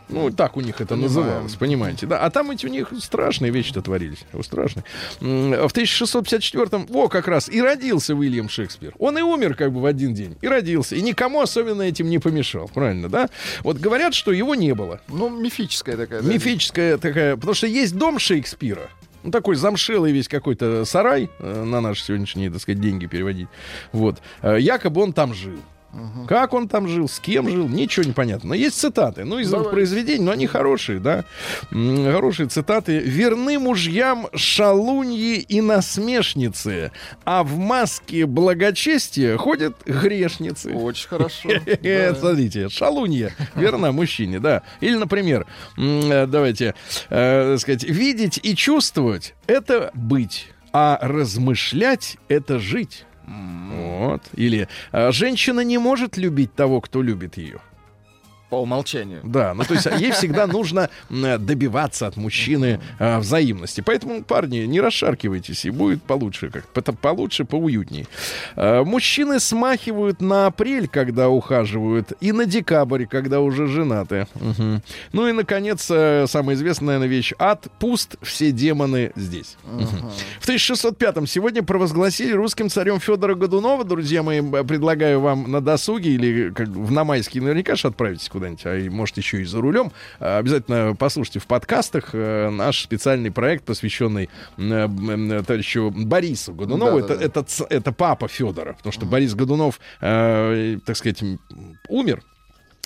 [0.08, 1.08] Ну, так у них это Понимаю.
[1.08, 2.18] называлось, понимаете, да.
[2.20, 4.24] А там эти у них страшные вещи-то творились.
[4.32, 4.84] О, Страшные.
[5.20, 8.94] В 1654-м, во, как раз, и родился Уильям Шекспир.
[8.98, 10.36] Он и умер как бы в один день.
[10.40, 10.96] И родился.
[10.96, 12.68] И никому особенно этим не помешал.
[12.68, 13.28] Правильно, да?
[13.62, 15.00] Вот говорят, что его не было.
[15.08, 16.22] Ну, мифическая такая.
[16.22, 16.28] да.
[16.28, 17.36] Мифическая такая.
[17.36, 18.88] Потому что есть дом Шекспира.
[19.22, 23.48] Ну, такой замшелый весь какой-то сарай, э, на наши сегодняшние, так сказать, деньги переводить.
[23.92, 24.18] Вот.
[24.42, 25.58] Э, якобы он там жил.
[26.28, 28.50] Как он там жил, с кем жил, ничего не понятно.
[28.50, 29.70] Но есть цитаты, ну, из Давай.
[29.70, 31.24] произведений, но они хорошие, да.
[31.70, 32.98] Хорошие цитаты.
[32.98, 36.92] «Верны мужьям шалуньи и насмешницы,
[37.24, 40.72] а в маске благочестия ходят грешницы».
[40.72, 41.50] Очень хорошо.
[42.18, 44.62] Смотрите, шалунья, верно, мужчине, да.
[44.80, 46.74] Или, например, э, давайте,
[47.10, 53.04] э, так сказать, видеть и чувствовать— это быть, а размышлять— это жить.
[53.26, 54.22] Вот.
[54.34, 57.60] Или э, женщина не может любить того, кто любит ее.
[58.54, 59.20] По умолчанию.
[59.24, 63.80] Да, ну то есть ей всегда нужно добиваться от мужчины э, взаимности.
[63.80, 68.06] Поэтому, парни, не расшаркивайтесь, и будет получше, как это получше, поуютней.
[68.54, 74.28] Э, мужчины смахивают на апрель, когда ухаживают, и на декабрь, когда уже женаты.
[74.36, 74.82] Мгм.
[75.12, 77.32] Ну и, наконец, э, самая известная, наверное, вещь.
[77.40, 79.56] Ад пуст, все демоны здесь.
[79.64, 80.12] Мгм.
[80.38, 83.82] В 1605-м сегодня провозгласили русским царем Федора Годунова.
[83.82, 88.76] Друзья мои, предлагаю вам на досуге или как в Намайский наверняка же отправитесь куда-нибудь, а
[88.76, 93.64] и, может, еще и за рулем, а, обязательно послушайте в подкастах э, наш специальный проект,
[93.64, 97.00] посвященный э, э, товарищу Борису Годунову.
[97.00, 97.24] Да, это, да.
[97.24, 101.22] это, это папа Федора, потому что Борис Годунов, э, так сказать,
[101.88, 102.22] умер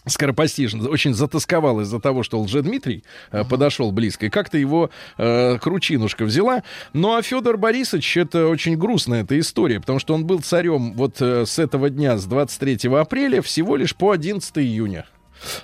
[0.08, 6.24] скоропостижно, очень затасковал из-за того, что Лжедмитрий э, подошел близко, и как-то его э, кручинушка
[6.24, 6.62] взяла.
[6.92, 11.20] Ну, а Федор Борисович, это очень грустная эта история, потому что он был царем вот
[11.20, 15.06] э, с этого дня, с 23 апреля, всего лишь по 11 июня.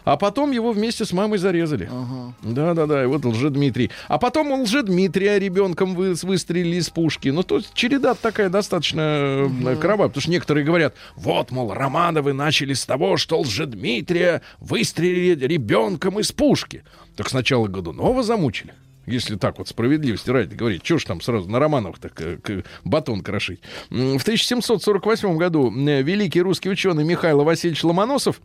[0.05, 1.89] А потом его вместе с мамой зарезали.
[2.43, 3.91] Да-да-да, и вот Лжедмитрий.
[4.09, 7.29] А потом у Лжедмитрия ребенком вы, выстрелили из пушки.
[7.29, 10.09] Ну, есть череда такая достаточно э, кровавая.
[10.09, 16.33] Потому что некоторые говорят, вот, мол, Романовы начали с того, что Лжедмитрия выстрелили ребенком из
[16.33, 16.85] пушки.
[17.17, 18.75] Так сначала Годунова замучили.
[19.07, 23.23] Если так вот справедливости ради говорить, что ж там сразу на Романовых так э, батон
[23.23, 23.61] крошить.
[23.91, 28.41] В 1748 году э, великий русский ученый Михаил Васильевич Ломоносов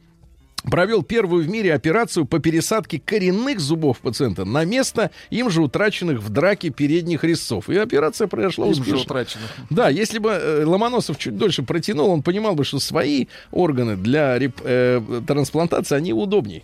[0.64, 6.20] провел первую в мире операцию по пересадке коренных зубов пациента на место им же утраченных
[6.20, 7.70] в драке передних резцов.
[7.70, 9.02] И операция произошла Им же успешно.
[9.02, 9.50] утраченных.
[9.70, 14.38] Да, если бы э, Ломоносов чуть дольше протянул, он понимал бы, что свои органы для
[14.38, 16.64] реп- э, трансплантации, они удобней.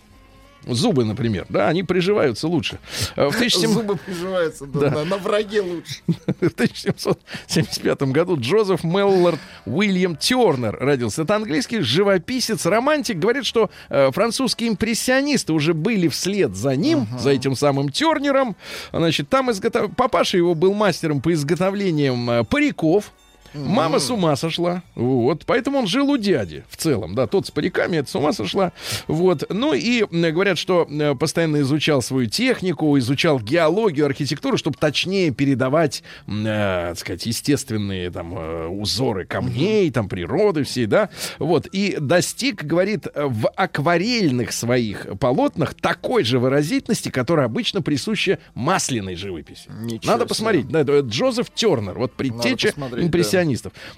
[0.66, 2.78] Зубы, например, да, они приживаются лучше.
[3.16, 4.90] Э, В 1700 Зубы приживаются да, Да.
[4.90, 5.94] на, на враге лучше.
[6.06, 11.22] в 1775 году Джозеф Меллард Уильям Тернер родился.
[11.22, 13.18] Это английский живописец, романтик.
[13.18, 18.56] Говорит, что э, французские импрессионисты уже были вслед за ним, за этим самым Тернером.
[18.92, 19.90] Значит, там изготов...
[19.96, 23.12] папаша его был мастером по изготовлениям э, париков.
[23.54, 24.82] Мама с ума сошла.
[24.94, 25.44] Вот.
[25.46, 27.14] Поэтому он жил у дяди в целом.
[27.14, 28.72] Да, тот с париками, это с ума сошла.
[29.06, 29.44] Вот.
[29.50, 36.02] Ну и говорят, что э, постоянно изучал свою технику, изучал геологию, архитектуру, чтобы точнее передавать,
[36.26, 41.10] э, так сказать, естественные там э, узоры камней, там природы всей, да.
[41.38, 41.66] Вот.
[41.66, 49.70] И достиг, говорит, в акварельных своих полотнах такой же выразительности, которая обычно присуща масляной живописи.
[49.80, 50.68] Ничего Надо посмотреть.
[50.68, 51.98] Да, Джозеф Тернер.
[51.98, 53.06] Вот предтеча посмотреть,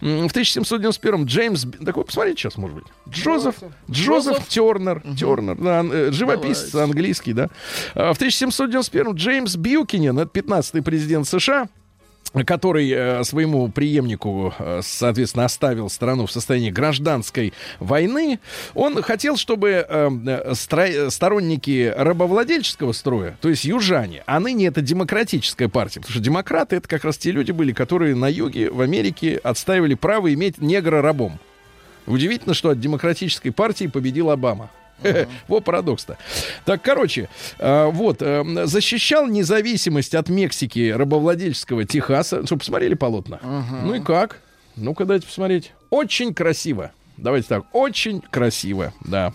[0.00, 1.66] М, В 1791 Джеймс...
[1.84, 2.84] Так вы посмотрите сейчас, может быть.
[3.08, 3.56] Джозеф.
[3.90, 4.48] Джозеф Джозеф?
[4.48, 5.02] Тернер.
[5.16, 6.90] Тернер, да, э, живописец Давайте.
[6.92, 7.48] английский, да.
[7.94, 11.68] А В 1791 Джеймс Бьюкинен, это 15-й президент США,
[12.44, 18.38] который э, своему преемнику, э, соответственно, оставил страну в состоянии гражданской войны,
[18.74, 24.80] он хотел, чтобы э, э, стро- сторонники рабовладельческого строя, то есть южане, а ныне это
[24.80, 28.80] демократическая партия, потому что демократы это как раз те люди были, которые на юге в
[28.80, 31.38] Америке отстаивали право иметь негра рабом.
[32.06, 34.70] Удивительно, что от демократической партии победил Обама.
[35.48, 36.18] Во парадокс-то.
[36.64, 42.44] Так, короче, э, вот, э, защищал независимость от Мексики рабовладельческого Техаса.
[42.44, 43.38] Что, посмотрели полотна?
[43.82, 44.40] Ну и как?
[44.76, 45.72] Ну-ка, дайте посмотреть.
[45.90, 46.92] Очень красиво.
[47.18, 49.32] Давайте так, очень красиво, да.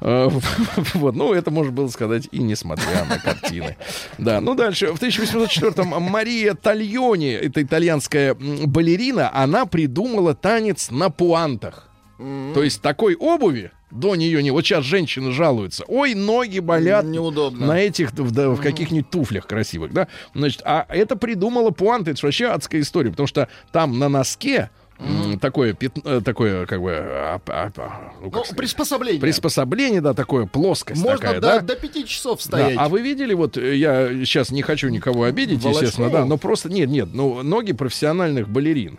[0.00, 0.28] Э,
[0.94, 3.76] Вот, ну, это можно было сказать и несмотря на картины.
[4.18, 4.92] Да, ну дальше.
[4.92, 11.88] В 1804-м Мария Тальони, это итальянская балерина, она придумала танец на пуантах.
[12.18, 14.50] То есть такой обуви до нее не.
[14.50, 15.84] Вот сейчас женщины жалуются.
[15.88, 17.04] Ой, ноги болят.
[17.04, 17.66] Неудобно.
[17.66, 20.08] На этих, в, да, в каких-нибудь туфлях красивых, да.
[20.34, 22.10] Значит, а это придумала Пуанта.
[22.10, 26.92] Это вообще адская история, потому что там на носке м, такое, э, такое, как бы,
[26.92, 29.20] а, а, а, ну, как Ну, сказать, приспособление.
[29.20, 31.60] приспособление, да, такое, плоскость Можно такая, до, да.
[31.60, 32.76] до пяти часов Да, стоять.
[32.78, 35.82] а вы видели, вот э, я сейчас не хочу никого обидеть, Волочкову?
[35.84, 38.98] естественно, да, но просто нет, нет, ну ноги профессиональных балерин.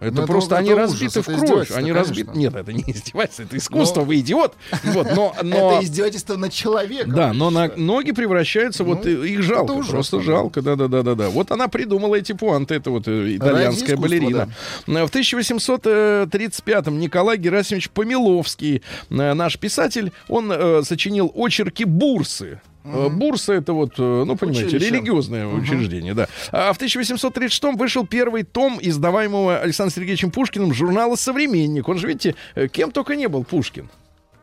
[0.00, 1.94] Это Ну, это- просто это они ужас, разбиты это в кровь, они конечно.
[1.98, 2.30] разбиты.
[2.38, 4.54] Нет, это не издевательство, это искусство, Но- вы идиот.
[4.84, 7.14] Вот, но, но Это издевательство над человеком.
[7.14, 10.22] да, но на, ноги превращаются, вот Ну, и- их жалко, ужасно, просто да.
[10.22, 11.28] жалко, да, да, да, да, да.
[11.30, 14.52] Вот она придумала эти пуанты, это вот э, итальянская искусства, балерина.
[14.86, 22.60] Э, В 1835-м Николай Герасимович Помиловский, э, наш писатель, он э, сочинил очерки Бурсы.
[22.92, 24.90] Э, Бурса это вот, э, ну, понимаете, Училище.
[24.90, 26.28] религиозное учреждение, да.
[26.52, 31.88] А в 1836-м вышел первый том, издаваемого Александром Сергеевичем Пушкиным журнала «Современник».
[31.88, 33.88] Он же, видите, э, кем только не был Пушкин.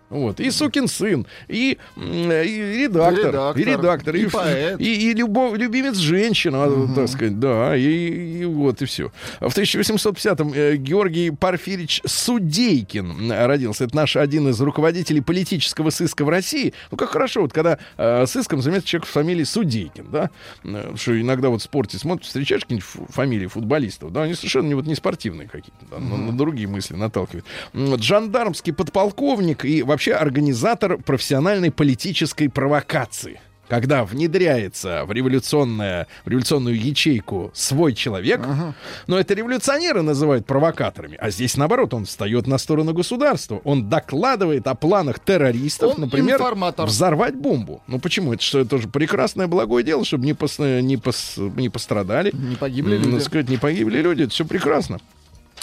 [0.10, 0.39] Вот.
[0.39, 4.80] И сукин сын, и, м, и редактор, Редактор, и редактор, и ф- поэт.
[4.80, 9.12] и, и любов, любимец женщина, так сказать, да, и, и вот и все.
[9.39, 13.86] В 1850-м э, Георгий Порфирич Судейкин родился.
[13.86, 16.74] Это наш один из руководителей политического сыска в России.
[16.91, 20.30] Ну, как хорошо, вот когда э, сыском занимается человек с фамилией Судейкин, да,
[20.63, 24.74] Э, что иногда вот в спорте смотришь, встречаешь какие-нибудь фамилии футболистов, да, они совершенно не,
[24.76, 27.46] вот, не спортивные какие-то, да, на, на другие мысли наталкивают.
[27.74, 33.39] Вот Жандармский подполковник и вообще организатор профессиональной политической провокации.
[33.67, 38.41] когда внедряется в, революционное, в революционную ячейку свой человек,
[39.08, 44.67] но это революционеры называют провокаторами, а здесь наоборот, он встает на сторону государства, он докладывает
[44.67, 46.86] о планах террористов, Он например, информатор.
[46.86, 47.81] взорвать бомбу.
[47.88, 48.34] Ну почему?
[48.34, 52.29] Это что, это же прекрасное благое дело, чтобы не, пос- не, пос- не пострадали.
[52.34, 53.23] Не погибли М, люди.
[53.23, 54.23] сказать, не погибли люди.
[54.23, 54.99] Это все прекрасно.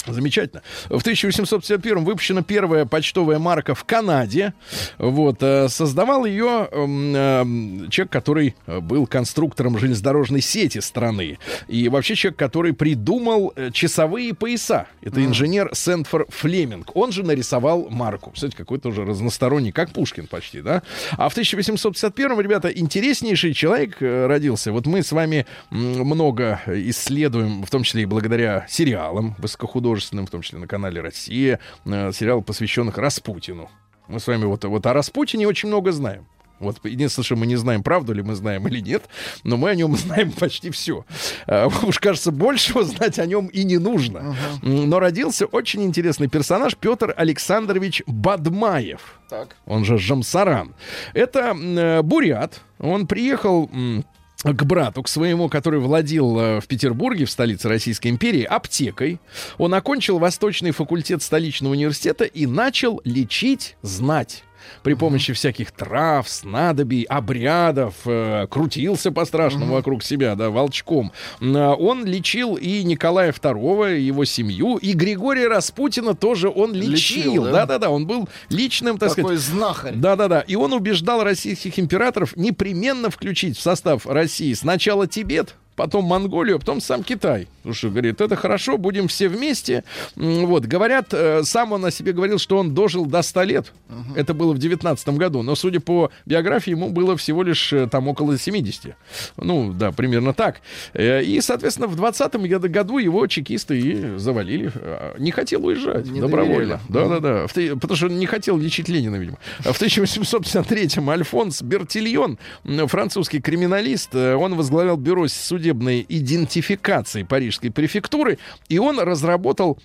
[0.06, 0.62] Замечательно.
[0.88, 4.52] В 1851 выпущена первая почтовая марка в Канаде.
[4.98, 11.38] Вот, э, создавал ее эм, эм, человек, который э, был конструктором железнодорожной сети страны.
[11.68, 14.86] И вообще человек, который придумал э, часовые пояса.
[15.02, 16.96] Это инженер Сентфор Флеминг.
[16.96, 18.30] Он же нарисовал марку.
[18.30, 20.82] Кстати, какой-то уже разносторонний, как Пушкин почти, да?
[21.12, 24.72] А в 1851, ребята, интереснейший человек э, родился.
[24.72, 30.42] Вот мы с вами много исследуем, в том числе и благодаря сериалам высокохудожественным, в том
[30.42, 33.70] числе на канале «Россия», э, сериал, посвященных Распутину.
[34.08, 36.26] Мы с вами вот, вот о Распутине очень много знаем.
[36.58, 39.02] Вот единственное, что мы не знаем, правду ли мы знаем или нет,
[39.42, 41.04] но мы о нем знаем почти все.
[41.82, 44.36] уж кажется, большего знать о нем и не нужно.
[44.62, 49.56] М, Но родился очень интересный персонаж Петр Александрович Бадмаев Так.
[49.66, 50.74] он же Жамсаран.
[51.14, 52.60] Это э, бурят.
[52.78, 54.04] Он приехал м,
[54.42, 59.20] к брату, к своему, который владел э, в Петербурге, в столице Российской империи, аптекой.
[59.58, 64.42] Он окончил Восточный факультет столичного университета и начал лечить знать
[64.82, 71.12] при помощи всяких трав, снадобий, обрядов, э, крутился по-страшному вокруг себя, да, волчком.
[71.40, 77.32] А Он лечил и Николая II, его семью, и Григория Распутина тоже он лечил.
[77.32, 77.52] Лечил, да?
[77.52, 79.94] Да-да-да, он был личным, так сказать, Такой знахарь.
[79.94, 80.40] да-да-да.
[80.40, 86.58] И он убеждал российских императоров непременно включить в состав России сначала Тибет, потом Монголию, а
[86.58, 87.48] потом сам Китай.
[87.62, 89.84] Слушай, говорит, это хорошо, будем все вместе.
[90.16, 93.72] Вот, говорят, э, сам он о себе говорил, что он дожил до 100 лет.
[94.16, 95.42] Это было в 19 году.
[95.42, 98.96] Но, судя по биографии, ему было всего лишь э, там около 70.
[99.36, 100.60] Ну, да, примерно так.
[100.92, 102.34] Э, И, соответственно, в 20
[102.70, 104.72] году его чекисты и завалили.
[105.18, 106.80] Не хотел уезжать Не добровольно.
[106.88, 107.46] Да-да-да.
[107.74, 109.38] Потому что не хотел лечить Ленина, видимо.
[109.64, 112.38] А В 1853-м Альфонс Бертильон,
[112.86, 115.28] французский криминалист, он возглавлял бюро
[115.72, 119.78] судебной идентификации Парижской префектуры, и он разработал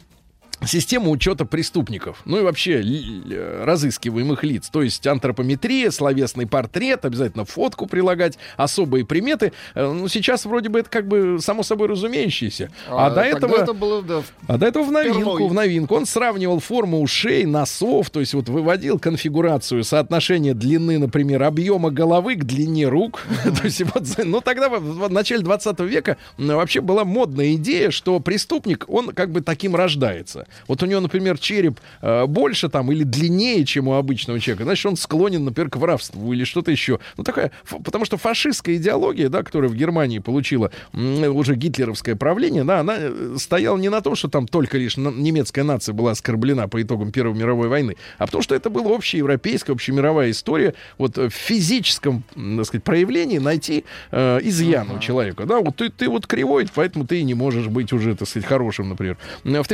[0.65, 7.45] Система учета преступников, ну и вообще э, разыскиваемых лиц, то есть антропометрия, словесный портрет, обязательно
[7.45, 9.53] фотку прилагать, особые приметы.
[9.75, 12.71] Э, Ну, сейчас вроде бы это как бы само собой разумеющееся.
[12.89, 13.55] А, до тогда этого...
[13.57, 15.49] это было, да, А до этого в новинку, Впервой.
[15.49, 15.95] в новинку.
[15.95, 22.35] Он сравнивал форму ушей, носов, то есть вот выводил конфигурацию, соотношение длины, например, объема головы
[22.35, 23.21] к длине рук.
[23.43, 28.85] То есть вот, ну тогда в начале 20 века вообще была модная идея, что преступник,
[28.87, 30.46] он как бы таким рождается.
[30.67, 34.85] Вот у него, например, череп э, больше там или длиннее, чем у обычного человека, значит,
[34.85, 36.99] он склонен, например, к воровству или что-то еще.
[37.17, 37.51] Ну такая,
[37.83, 42.95] потому что фашистская идеология, да, которая в Германии получила м, уже гитлеровское правление, да, она
[42.97, 47.11] э, стояла не на том, что там только лишь немецкая нация была оскорблена по итогам
[47.11, 52.23] Первой мировой войны, а потому что это была общеевропейская, общемировая история вот э, в физическом,
[52.35, 55.45] так сказать, проявлении найти э, изъян у человека.
[55.45, 58.47] Да, вот ты, ты вот кривой, поэтому ты и не можешь быть уже, так сказать,
[58.47, 59.17] хорошим, например.
[59.43, 59.67] В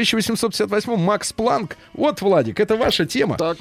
[0.65, 3.38] 1858 Макс Планк, вот, Владик, это ваша тема.
[3.38, 3.58] так.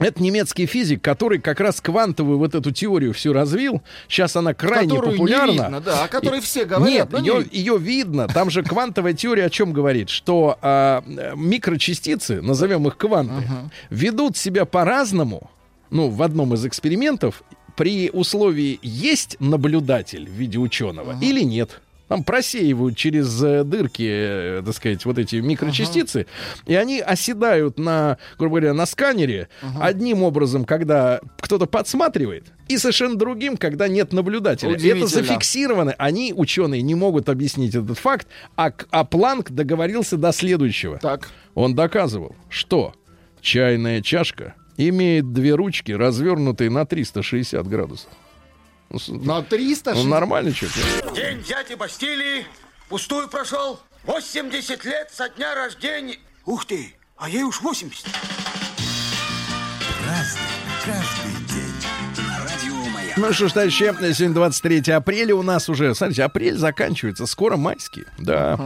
[0.00, 3.80] Это немецкий физик, который как раз квантовую вот эту теорию всю развил.
[4.08, 5.52] Сейчас она крайне Которую не популярна.
[5.52, 8.22] видно, да, о которой все говорят, Нет, но не ее, видно.
[8.22, 8.28] ее.
[8.28, 10.10] Там же квантовая теория о чем говорит?
[10.10, 11.04] Что а,
[11.36, 13.48] микрочастицы, назовем их кванты,
[13.90, 15.48] ведут себя по-разному.
[15.90, 17.44] Ну, в одном из экспериментов
[17.76, 21.80] при условии есть наблюдатель в виде ученого или нет.
[22.08, 26.26] Там просеивают через э, дырки, э, так сказать, вот эти микрочастицы,
[26.66, 29.48] и они оседают на, грубо говоря, на сканере
[29.80, 34.76] одним образом, когда кто-то подсматривает, и совершенно другим, когда нет наблюдателя.
[34.76, 35.94] Это зафиксировано.
[35.98, 40.98] Они, ученые, не могут объяснить этот факт, а, а Планк договорился до следующего.
[40.98, 41.30] Так.
[41.54, 42.94] Он доказывал, что
[43.40, 48.10] чайная чашка имеет две ручки, развернутые на 360 градусов.
[49.08, 51.14] На 300 ну, нормальный человек.
[51.14, 52.46] День дяди Бастилии
[52.88, 53.80] пустую прошел.
[54.04, 56.18] 80 лет со дня рождения.
[56.44, 58.06] Ух ты, а ей уж 80.
[63.26, 68.04] Ну что ж, товарищи, сегодня 23 апреля у нас уже, смотрите, апрель заканчивается, скоро майский,
[68.18, 68.60] да,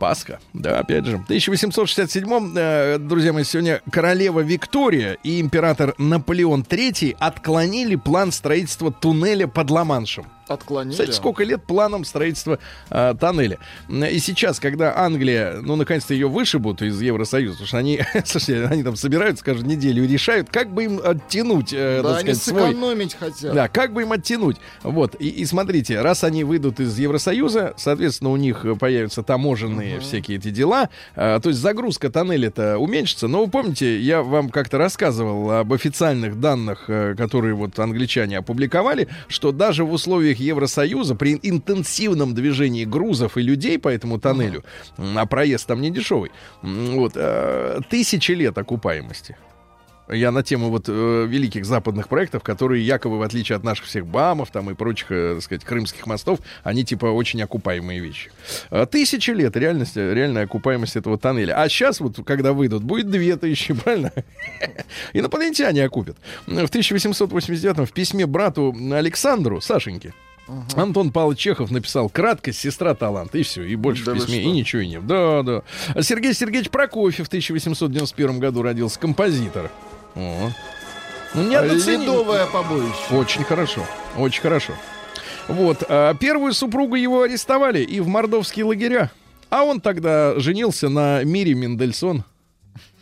[0.00, 1.18] Пасха, да, опять же.
[1.18, 8.90] В 1867, э, друзья мои, сегодня королева Виктория и император Наполеон III отклонили план строительства
[8.90, 10.26] туннеля под Ла-Маншем.
[10.48, 10.92] Отклонили.
[10.92, 12.58] Кстати, сколько лет планам строительства
[12.90, 13.58] а, тоннеля.
[13.88, 18.82] И сейчас, когда Англия, ну, наконец-то ее вышибут из Евросоюза, потому что они, слушайте, они
[18.82, 22.62] там собираются каждую неделю и решают, как бы им оттянуть, э, Да, так сказать, свой...
[22.68, 23.54] сэкономить хотят.
[23.54, 24.56] Да, как бы им оттянуть.
[24.82, 25.16] Вот.
[25.18, 30.36] И, и смотрите, раз они выйдут из Евросоюза, соответственно, у них э, появятся таможенные всякие
[30.36, 30.90] эти дела.
[31.16, 33.28] А, то есть загрузка тоннеля-то уменьшится.
[33.28, 39.08] Но вы помните, я вам как-то рассказывал об официальных данных, э, которые вот англичане опубликовали,
[39.28, 44.64] что даже в условиях Евросоюза при интенсивном движении грузов и людей по этому тоннелю,
[44.96, 46.30] а проезд там не дешевый,
[46.62, 49.36] вот, э, тысячи лет окупаемости.
[50.08, 54.06] Я на тему вот э, великих западных проектов, которые якобы, в отличие от наших всех
[54.06, 58.30] БАМов там и прочих, э, так сказать, крымских мостов, они типа очень окупаемые вещи.
[58.70, 61.54] А Тысячи лет реальность, реальная окупаемость этого тоннеля.
[61.60, 64.12] А сейчас вот, когда выйдут, будет две тысячи, правильно?
[65.14, 66.16] Инопланетяне окупят.
[66.46, 70.12] В 1889 в письме брату Александру, Сашеньке,
[70.74, 74.50] Антон Павлович Чехов написал краткость, сестра талант, и все, и больше Да в письме, и
[74.50, 75.06] ничего и нет.
[75.06, 75.62] Да, да.
[76.02, 79.70] Сергей Сергеевич Прокофьев в 1891 году родился, композитор.
[80.14, 80.50] О.
[81.34, 83.14] Ну, не Ледовое побоище.
[83.14, 83.84] Очень хорошо,
[84.16, 84.72] очень хорошо.
[85.48, 89.10] Вот, а первую супругу его арестовали и в мордовские лагеря.
[89.50, 92.24] А он тогда женился на Мире Мендельсон.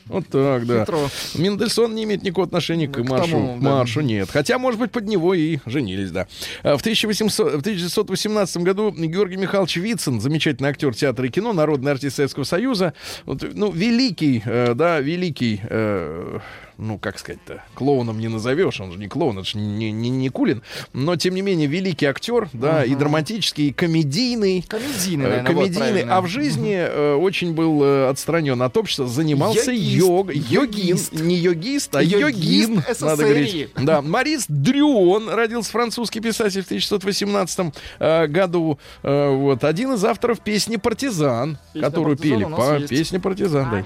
[0.07, 0.81] Вот так, да.
[0.81, 1.09] Хитро.
[1.37, 3.31] Мендельсон не имеет никакого отношения к к маршу.
[3.31, 3.71] тому, да.
[3.71, 4.29] маршу нет.
[4.31, 6.27] Хотя, может быть, под него и женились, да.
[6.63, 11.93] А В, 1800, в 1918 году Георгий Михайлович Вицин, замечательный актер театра и кино, народный
[11.93, 12.95] артист Советского Союза,
[13.25, 16.41] вот, ну, великий, э, да, великий, э,
[16.79, 20.29] ну, как сказать-то, клоуном не назовешь, он же не клоун, это же не, не, не
[20.29, 20.63] Кулин,
[20.93, 25.63] но, тем не менее, великий актер, да, и драматический, и комедийный, Комедийный, Э, наверное, вот
[25.65, 26.17] комедийный, правильно.
[26.17, 29.97] а в жизни э, очень был э, отстранен от общества, занимался Йогист.
[29.97, 31.13] йогой, йогин, Йогист.
[31.13, 33.17] не йогист, а Йогист йогин, надо СССР.
[33.17, 33.69] говорить.
[33.77, 38.79] Да, Марис Дрюон родился французский писатель в 1618 э, году.
[39.03, 43.71] Вот один из авторов песни "Партизан", Песня которую «Партизан» пели по песне "Партизан".
[43.71, 43.85] Да.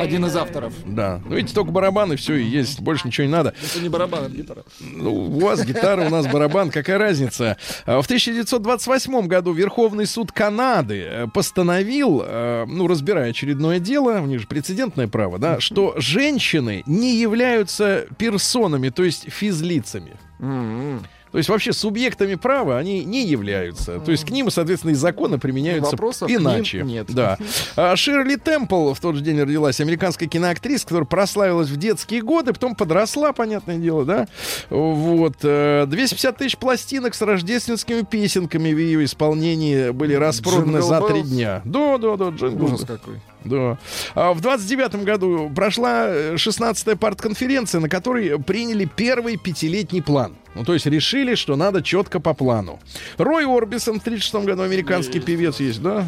[0.00, 0.72] Один из авторов.
[0.86, 1.20] Да.
[1.24, 3.54] Ну, видите, только барабаны, все и есть, больше ничего не надо.
[3.62, 4.64] Это не барабан, это гитара.
[4.80, 7.56] Ну, у вас гитара, у нас барабан, какая разница?
[7.86, 14.26] А В 1928 году Верховный суд Канады э, постановил, э, ну, разбирая очередное дело, у
[14.26, 20.16] них же прецедентное право, да, что женщины не являются персонами, то есть физлицами.
[20.40, 21.02] М-м.
[21.32, 24.00] То есть вообще субъектами права они не являются.
[24.00, 26.82] То есть к ним, соответственно, и законы применяются Вопросов иначе.
[26.82, 27.06] нет.
[27.08, 27.36] Да.
[27.76, 32.52] А Ширли Темпл в тот же день родилась, американская киноактриса, которая прославилась в детские годы,
[32.52, 34.26] потом подросла, понятное дело, да.
[34.70, 35.36] Вот.
[35.42, 41.22] э, 250 тысяч пластинок с рождественскими песенками в ее исполнении были распроданы Джингл за три
[41.22, 41.62] дня.
[41.64, 42.66] Да, да, да, джингл.
[42.66, 43.20] Ужас какой.
[43.48, 43.78] Да.
[44.14, 50.36] А в 29 году прошла э, 16-я партконференция, на которой приняли первый пятилетний план.
[50.54, 52.80] Ну, то есть решили, что надо четко по плану.
[53.16, 56.06] Рой Орбисон в 36 году американский певец есть, да?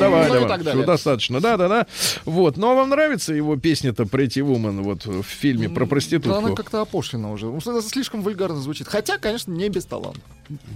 [0.00, 0.48] Давай, Ну и давай.
[0.48, 0.86] так Всё, далее.
[0.86, 1.40] достаточно.
[1.40, 1.86] Да, да, да.
[2.24, 2.56] Вот.
[2.56, 6.38] Ну, а вам нравится его песня-то Pretty Woman вот в фильме про Да проститутку?
[6.38, 7.46] она как-то опошлена уже.
[7.46, 8.88] Ну, это слишком вульгарно звучит.
[8.88, 10.20] Хотя, конечно, не без таланта.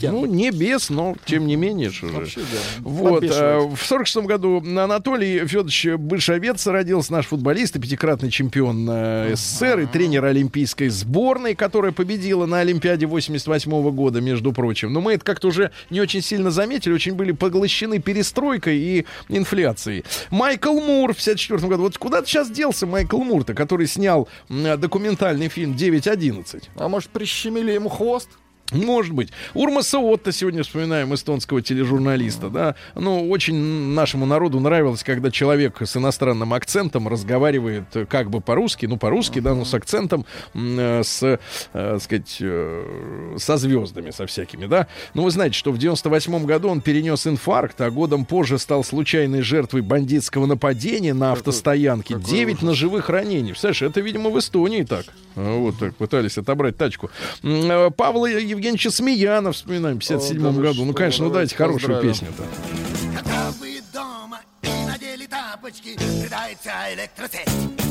[0.02, 2.12] Ну, не без, но тем не менее, что же.
[2.14, 2.58] Вообще, да.
[2.82, 9.34] Вот, э, в 46 году Анатолий Федорович Бышовец родился, наш футболист и пятикратный чемпион э,
[9.34, 14.92] СССР и тренер олимпийской сборной, которая победила на Олимпиаде 88 года, между прочим.
[14.92, 20.04] Но мы это как-то уже не очень сильно заметили, очень были поглощены перестройкой и инфляцией.
[20.30, 21.82] Майкл Мур в 54 году.
[21.84, 26.64] Вот куда сейчас делся Майкл Мур-то, который снял документальный фильм «9.11»?
[26.76, 28.28] А может, прищемили ему хвост?
[28.72, 29.30] Может быть.
[29.52, 32.74] Урмаса Отто сегодня вспоминаем, эстонского тележурналиста, да.
[32.94, 38.86] Ну, очень нашему народу нравилось, когда человек с иностранным акцентом разговаривает э, как бы по-русски,
[38.86, 41.38] ну, по-русски, да, но с акцентом, э, с,
[41.74, 44.86] э, сказать, э, со звездами, со всякими, да.
[45.12, 49.42] Ну, вы знаете, что в 98 году он перенес инфаркт, а годом позже стал случайной
[49.42, 52.14] жертвой бандитского нападения на автостоянке.
[52.14, 53.50] какой 9 ножевых ранений.
[53.50, 55.04] Представляешь, это, видимо, в Эстонии так.
[55.36, 57.10] А, Вот так пытались отобрать тачку.
[57.42, 60.84] Э, Павла Евгеньевича Смеяна вспоминаем в 57 да вы году.
[60.84, 62.42] Ну, что, конечно, ну дайте давайте хорошую песню-то.
[63.16, 67.83] Когда вы дома и надели тапочки, рыдается электросеть.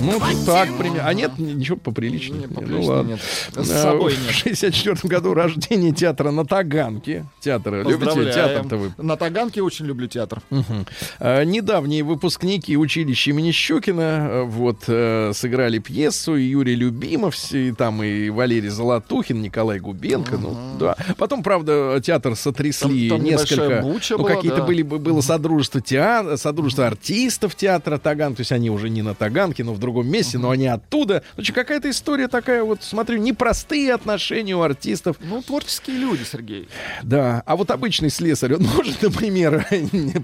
[0.00, 1.06] Ну, так, примерно.
[1.08, 2.48] А нет, ничего поприличнее.
[2.48, 3.10] Не, ну, ладно.
[3.10, 3.20] нет.
[3.54, 4.32] С А, собой В нет.
[4.34, 7.26] 64 году рождение театра на Таганке.
[7.40, 7.82] Театра.
[7.82, 8.34] Любите Поздравляем.
[8.34, 8.92] театр-то вы?
[8.98, 10.40] На Таганке очень люблю театр.
[10.50, 10.86] Мгм.
[11.18, 17.72] А, Недавние выпускники училища имени Щукина э, вот э, сыграли пьесу и Юрий Любимов, и
[17.72, 20.96] там и Валерий Золотухин, Николай Губенко, ну да.
[21.18, 24.64] Потом, правда, театр сотрясли Там- там несколько, ну была, какие-то да.
[24.64, 29.14] были бы- было содружество театра, содружество артистов театра Таган, то есть они уже не на
[29.14, 31.22] Таганке, но в другом месте, но они оттуда.
[31.34, 35.16] Значит, какая-то история такая, вот, смотрю, непростые отношения у артистов.
[35.20, 36.68] Ну, творческие люди, Сергей.
[37.02, 39.66] Да, а вот обычный слесарь, он может, например,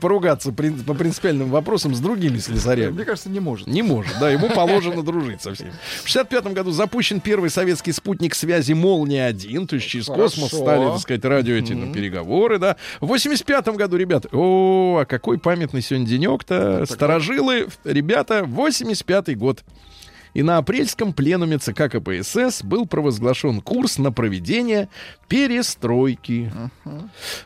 [0.00, 2.92] поругаться по принципиальным вопросам с другими слесарями?
[2.92, 3.66] Мне кажется, не может.
[3.66, 5.72] Не может, да, ему положено дружить со всеми.
[6.04, 11.00] В 65 году запущен первый советский спутник связи «Молния-1», то есть через космос стали, так
[11.00, 12.76] сказать, радио эти ну, переговоры, да.
[13.00, 16.84] В 85 году, ребят, о, а какой памятный сегодня денек-то.
[16.86, 19.55] Старожилы, ребята, 85 год.
[20.34, 24.90] И на апрельском пленуме ЦК КПСС был провозглашен курс на проведение
[25.28, 26.52] перестройки.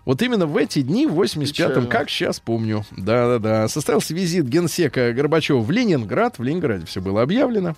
[0.05, 1.87] Вот именно в эти дни, в 85-м, Печально.
[1.87, 6.39] как сейчас помню, да-да-да, состоялся визит генсека Горбачева в Ленинград.
[6.41, 7.77] В Ленинграде все было объявлено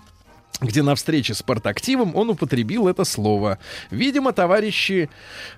[0.60, 3.58] где на встрече с партактивом он употребил это слово.
[3.90, 5.10] Видимо, товарищи,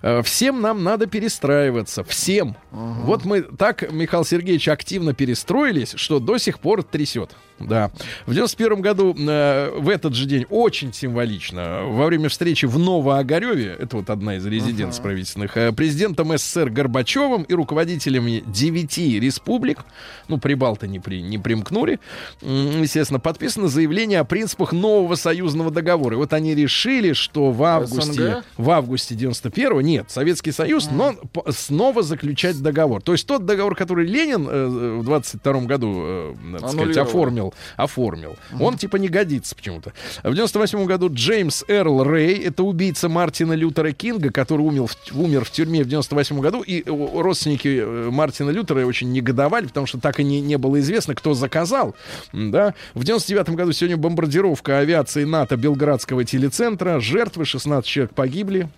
[0.02, 2.04] э, всем нам надо перестраиваться.
[2.04, 2.56] Всем.
[2.70, 7.36] Вот мы так, Михаил Сергеевич, активно перестроились, что до сих пор трясет.
[7.60, 7.92] Да.
[8.26, 13.76] В 91 году, э, в этот же день, очень символично, во время встречи в Новоогареве,
[13.78, 19.84] это вот одна из резиденций правительственных, э, президентом СССР Горбачевым и руководителями девяти республик,
[20.26, 22.00] ну, Прибалты не, при, не примкнули,
[22.42, 26.14] естественно, подписано заявление о принципах нового союзного договора.
[26.14, 28.44] И вот они решили, что в августе, СНГ?
[28.58, 33.00] в августе 91-го, нет, Советский Союз, но п- снова заключать договор.
[33.02, 38.36] То есть тот договор, который Ленин э, в 22 году, э, надо сказать, оформил, оформил,
[38.60, 39.92] он типа не годится почему-то.
[40.22, 45.44] В 98 году Джеймс Эрл Рэй, это убийца Мартина Лютера Кинга, который умер в, умер
[45.44, 49.98] в тюрьме в 98 году, и э, родственники э, Мартина Лютера очень негодовали, потому что
[49.98, 51.94] так и не, не было известно, кто заказал.
[52.32, 52.74] Да.
[52.92, 58.68] В 99 году сегодня бомбардировка авиации НАТО Белградского телецентра, жертвы, 16 человек погибли.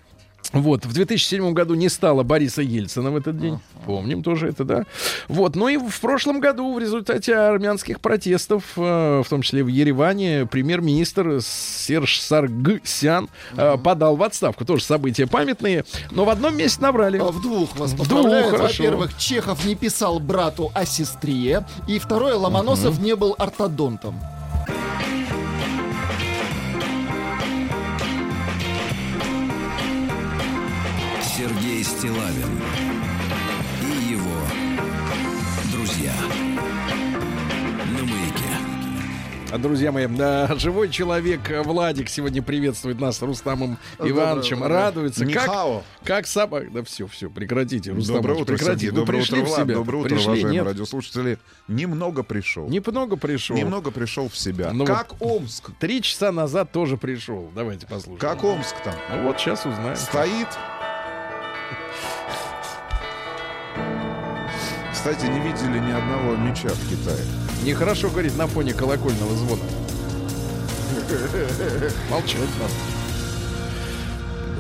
[0.53, 3.59] Вот, в 2007 году не стало Бориса Ельцина в этот день.
[3.85, 4.85] Помним тоже это, да.
[5.29, 9.69] Вот, ну и в прошлом году в результате армянских протестов, э, в том числе в
[9.69, 14.65] Ереване, премьер-министр Серж Саргсян э, подал в отставку.
[14.65, 17.19] Тоже события памятные, но в одном месте набрали.
[17.19, 18.27] А В двух вас В двух.
[18.53, 21.65] Во-первых, Чехов не писал брату о сестре.
[21.89, 24.19] И второе, Ломоносов не был ортодонтом.
[32.07, 32.61] Стилавин
[33.83, 34.41] и его
[35.73, 36.13] друзья
[37.99, 38.45] на маяке.
[39.51, 44.59] А, Друзья мои, да, живой человек Владик сегодня приветствует нас с Рустамом Ивановичем.
[44.61, 44.73] доброе.
[44.73, 45.25] Радуется.
[45.27, 45.83] Как, Нихао.
[46.05, 46.69] как собака.
[46.71, 48.91] Да все, все, прекратите, Рустам Доброе утро, прекратите.
[48.93, 49.63] Вы Доброе пришли утро, в Влад.
[49.65, 49.75] себя?
[49.75, 50.65] Доброе утро, пришли, уважаемые нет?
[50.65, 51.39] радиослушатели.
[51.67, 52.69] Немного пришел.
[52.69, 53.57] Немного пришел.
[53.57, 54.73] Немного пришел в себя.
[54.73, 55.71] Ну как Омск?
[55.81, 57.51] Три часа назад тоже пришел.
[57.53, 58.19] Давайте послушаем.
[58.21, 58.95] Как Омск там?
[59.13, 59.97] Ну вот сейчас узнаем.
[59.97, 60.47] Стоит.
[65.07, 67.25] Кстати, не видели ни одного мяча в Китае.
[67.65, 69.61] Нехорошо говорить на фоне колокольного звона.
[72.11, 72.73] Молчать надо.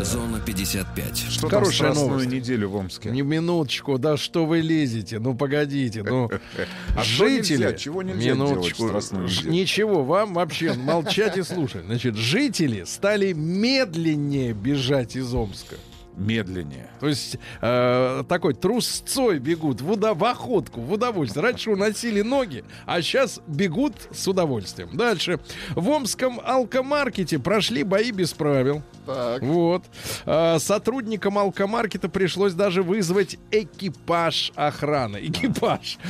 [0.04, 1.18] Зона 55.
[1.30, 2.30] Что Хорошая новость.
[2.30, 3.10] неделю в Омске?
[3.10, 5.18] Не минуточку, да что вы лезете?
[5.18, 6.30] Ну погодите, ну
[6.96, 7.56] А жители.
[7.56, 7.72] нельзя?
[7.72, 8.88] Чего нельзя минуточку.
[8.88, 9.44] делать?
[9.46, 11.86] Ничего, вам вообще молчать и слушать.
[11.86, 15.74] Значит, жители стали медленнее бежать из Омска.
[16.16, 16.88] Медленнее.
[17.00, 21.42] То есть э, такой трусцой бегут в, уда- в охотку, в удовольствие.
[21.42, 24.96] Раньше уносили ноги, а сейчас бегут с удовольствием.
[24.96, 25.38] Дальше.
[25.74, 28.82] В Омском алкомаркете прошли бои без правил.
[29.04, 29.42] Так.
[29.42, 29.84] Вот.
[30.24, 35.18] А, сотрудникам алкомаркета пришлось даже вызвать экипаж охраны.
[35.22, 35.98] Экипаж.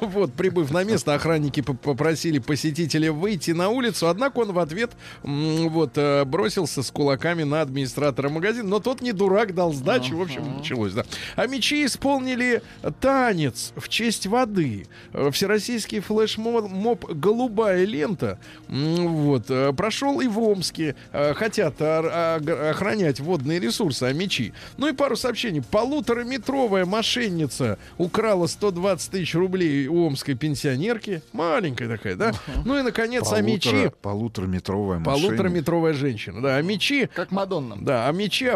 [0.00, 4.92] Вот, прибыв на место, охранники попросили посетителя выйти на улицу, однако он в ответ
[5.22, 10.22] вот э, бросился с кулаками на администратора магазина, но тот не дурак, дал сдачу, в
[10.22, 11.04] общем, началось, да.
[11.36, 12.62] А мечи исполнили
[13.00, 14.86] танец в честь воды.
[15.32, 20.94] Всероссийский флешмоб «Голубая лента» вот, э, прошел и в Омске.
[21.12, 24.52] Э, Хотят охранять водные ресурсы, а мечи.
[24.76, 25.62] Ну и пару сообщений.
[25.62, 31.22] Полутораметровая мошенница украла 120 тысяч рублей у омской пенсионерки.
[31.32, 32.32] Маленькая такая, да?
[32.64, 33.68] Ну и, наконец, а мечи...
[33.70, 35.26] Полутора- Полутораметровая машина.
[35.28, 36.56] Полутораметровая женщина, да.
[36.56, 37.08] А мечи...
[37.14, 37.76] Как Мадонна.
[37.80, 38.46] Да, а мечи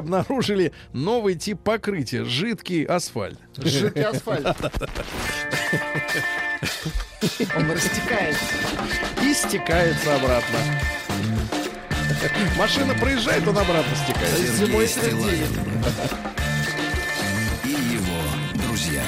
[0.92, 2.24] новый тип покрытия.
[2.24, 3.38] Жидкий асфальт.
[3.56, 4.46] Жидкий асфальт.
[7.56, 8.44] Он растекается.
[9.22, 10.58] И стекается обратно.
[12.56, 14.36] Машина проезжает, он обратно стекает.
[14.36, 14.86] Зимой.
[14.86, 15.46] Стилавин
[17.64, 19.02] и его друзья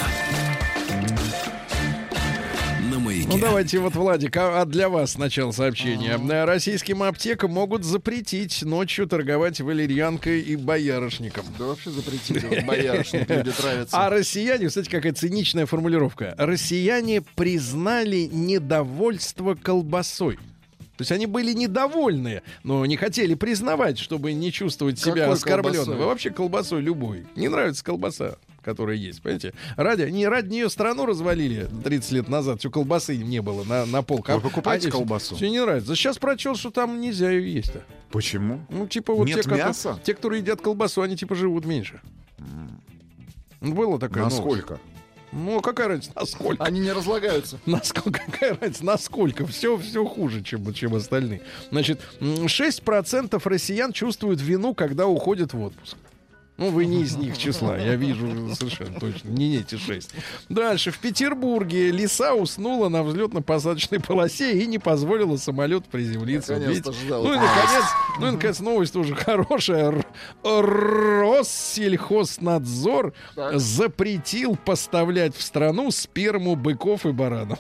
[3.33, 6.21] Ну давайте вот, Владик, а, а для вас сначала сообщение.
[6.31, 11.47] Э, Российским аптекам могут запретить ночью торговать валерьянкой и боярышником.
[11.59, 12.61] Да вообще запретили.
[12.67, 13.97] Боярышник люди травятся.
[13.97, 16.35] А россияне, кстати, какая циничная формулировка.
[16.37, 20.37] Россияне признали недовольство колбасой.
[20.37, 25.85] То есть они были недовольны, но не хотели признавать, чтобы не чувствовать себя Какой оскорбленным.
[25.85, 26.07] колбасой?
[26.07, 27.25] Вообще колбасой любой.
[27.35, 29.53] Не нравится колбаса которая есть, понимаете?
[29.77, 34.03] Ради, не ради нее страну развалили 30 лет назад, все колбасы не было на, на
[34.03, 34.37] полках.
[34.37, 35.37] Вы покупаете колбасу?
[35.37, 35.95] Все не нравится.
[35.95, 37.83] Сейчас прочел, что там нельзя ее есть-то.
[38.11, 38.61] Почему?
[38.71, 39.99] Ну, типа вот Нет те, которые- мяса?
[40.05, 42.01] те, которые едят колбасу, они типа живут меньше.
[43.61, 44.25] Ну, Было такое.
[44.25, 44.81] Насколько?
[45.31, 46.63] Ну, какая разница, насколько?
[46.63, 47.59] Они не разлагаются.
[47.67, 49.47] Насколько, какая разница, насколько?
[49.47, 51.41] Все, все хуже, чем, чем остальные.
[51.71, 55.97] Значит, м, 6% россиян чувствуют вину, когда уходят в отпуск.
[56.59, 59.29] Ну, вы не из них числа, я вижу совершенно точно.
[59.29, 60.11] Не эти шесть.
[60.49, 60.91] Дальше.
[60.91, 66.57] В Петербурге лиса уснула на взлетно-посадочной полосе и не позволила самолету приземлиться.
[66.57, 67.25] Наконец-то ждал.
[67.25, 67.85] Ну и наконец,
[68.21, 70.05] ну и наконец новость тоже хорошая.
[70.45, 73.15] Россельхознадзор
[73.55, 77.59] запретил поставлять в страну сперму быков и баранов.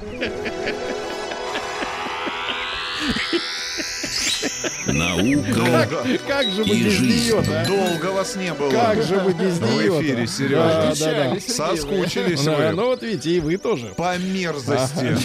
[4.88, 7.30] Наука Как, как же мы И без жизнь.
[7.32, 7.66] нее а?
[7.66, 8.70] Долго вас не было.
[8.70, 10.56] Как же мы без В нее эфире, Да, Сережа.
[10.56, 10.94] да, да.
[10.94, 12.70] Сергей, Соскучились Да, вы.
[12.72, 13.92] ну вот видите, и вы тоже.
[13.96, 15.16] По мерзости.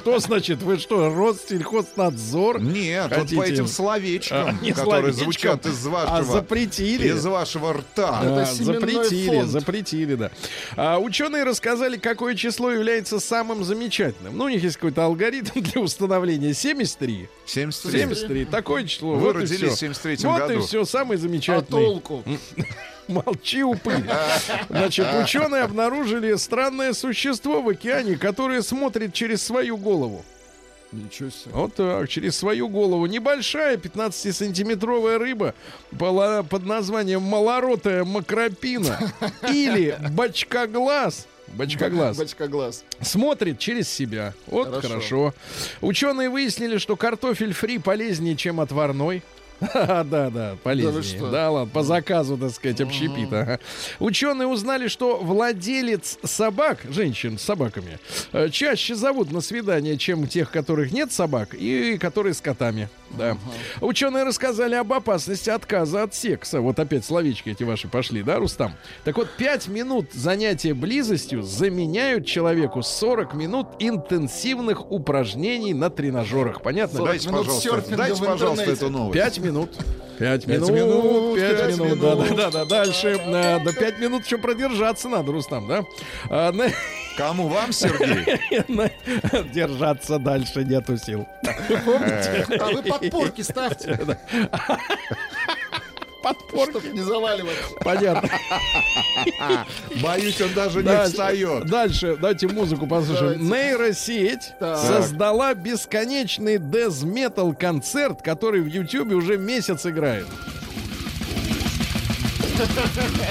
[0.00, 2.60] Что значит, вы что, Россельхознадзор?
[2.62, 7.08] Нет, вот по этим А, словечкам, не которые звучат из А вашего, запретили.
[7.08, 8.20] из вашего рта.
[8.22, 10.30] Да, запретили, запретили, да.
[10.76, 14.36] А, ученые рассказали, какое число является самым замечательным.
[14.36, 17.28] Ну, у них есть какой-то алгоритм для установления 73.
[17.46, 18.00] 73.
[18.00, 18.44] 73.
[18.66, 19.14] Такое число.
[19.14, 20.66] Вы вот и родились в 73-м Вот и году.
[20.66, 21.84] все, самый А замечательный.
[21.84, 22.24] толку?
[23.06, 24.02] Молчи, упырь.
[24.68, 30.24] Значит, ученые обнаружили странное существо в океане, которое смотрит через свою голову.
[30.90, 31.52] Ничего себе.
[31.52, 33.06] Вот так, через свою голову.
[33.06, 35.54] Небольшая 15-сантиметровая рыба
[35.92, 38.98] была под названием малоротая макропина
[39.48, 41.28] или бочкоглаз.
[41.48, 42.16] Бочкоглаз.
[42.16, 42.84] Бачка глаз.
[43.00, 44.34] Смотрит через себя.
[44.46, 44.88] Вот хорошо.
[44.88, 45.34] Хорошо.
[45.80, 49.22] Ученые выяснили, что картофель фри полезнее, чем отварной.
[49.58, 51.02] Да, да, Да полезнее.
[51.02, 51.30] что?
[51.30, 53.32] Да, ладно, по заказу, так сказать, общепит.
[53.32, 53.58] ага.
[54.00, 57.98] Ученые узнали, что владелец собак, женщин с собаками,
[58.32, 62.90] э, чаще зовут на свидание, чем тех, которых нет собак, и которые с котами.
[63.10, 63.36] Да.
[63.80, 66.60] Ученые рассказали об опасности отказа от секса.
[66.60, 68.74] Вот опять словечки эти ваши пошли, да, Рустам?
[69.04, 76.62] Так вот, 5 минут занятия близостью заменяют человеку 40 минут интенсивных упражнений на тренажерах.
[76.62, 77.00] Понятно?
[77.00, 77.04] да?
[77.06, 79.14] Дайте, минут пожалуйста, дайте, пожалуйста, эту новость.
[79.18, 79.70] Пять минут.
[80.18, 82.28] Пять Пять минут, минут, пять пять минут, да, минут.
[82.28, 82.64] да, да, да.
[82.64, 85.84] Дальше, э, до пять минут еще продержаться надо, Рустам, да?
[87.16, 88.38] Кому вам, Сергей?
[89.52, 91.26] Держаться дальше нету сил.
[91.84, 92.46] Помните?
[92.60, 93.98] А вы подпорки ставьте,
[96.22, 96.70] Подпорки.
[96.70, 97.62] чтобы не заваливаться.
[97.82, 98.28] Понятно.
[100.02, 101.66] Боюсь, он даже не встает.
[101.66, 103.48] дальше, давайте музыку послушаем.
[103.48, 110.26] Нейросеть создала бесконечный дез-метал концерт, который в Ютьюбе уже месяц играет.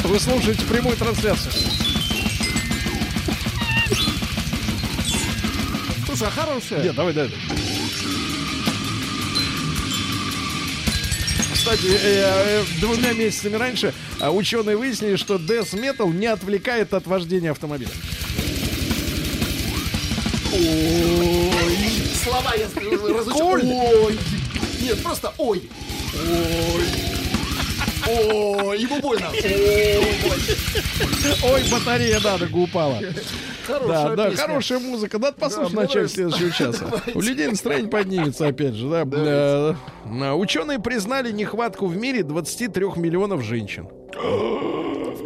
[0.04, 1.52] Вы слушаете прямую трансляцию.
[6.16, 6.84] Слушай, а хорошая.
[6.84, 7.32] Нет, давай, давай.
[11.54, 17.06] Кстати, э, э, двумя месяцами раньше а, ученые выяснили, что Death Metal не отвлекает от
[17.06, 17.90] вождения автомобиля.
[22.24, 22.68] Слова я
[23.14, 23.38] разучу.
[23.38, 23.64] Коль.
[23.66, 24.20] Ой.
[24.82, 25.70] Нет, просто ой.
[26.14, 27.15] Ой.
[28.08, 29.28] Ой, ему больно.
[31.44, 31.64] Ой.
[31.72, 33.00] Батарея, да, так упала.
[33.66, 35.18] Хорошая Да, да, хорошая музыка.
[35.18, 36.86] Надо послушать в мне начале следующего часа.
[37.16, 39.06] У людей настроение поднимется, опять же, да.
[39.12, 39.74] Э,
[40.34, 43.88] Ученые признали нехватку в мире 23 миллионов женщин.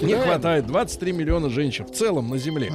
[0.01, 2.71] Не хватает 23 миллиона женщин в целом на Земле.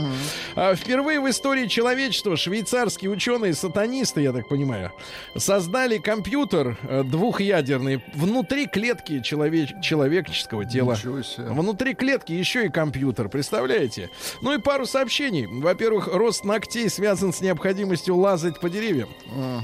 [0.57, 4.93] А впервые в истории человечества швейцарские ученые-сатанисты, я так понимаю,
[5.37, 10.95] создали компьютер э, двухъядерный внутри клетки человеч- человеческого тела.
[11.39, 14.11] Внутри клетки еще и компьютер, представляете?
[14.43, 15.47] Ну и пару сообщений.
[15.47, 19.09] Во-первых, рост ногтей связан с необходимостью лазать по деревьям.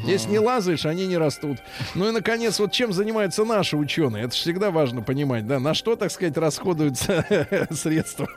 [0.07, 1.59] Если не лазаешь, они не растут.
[1.95, 4.25] Ну и, наконец, вот чем занимаются наши ученые?
[4.25, 5.61] Это же всегда важно понимать, да?
[5.61, 7.25] На что, так сказать, расходуются
[7.71, 8.29] средства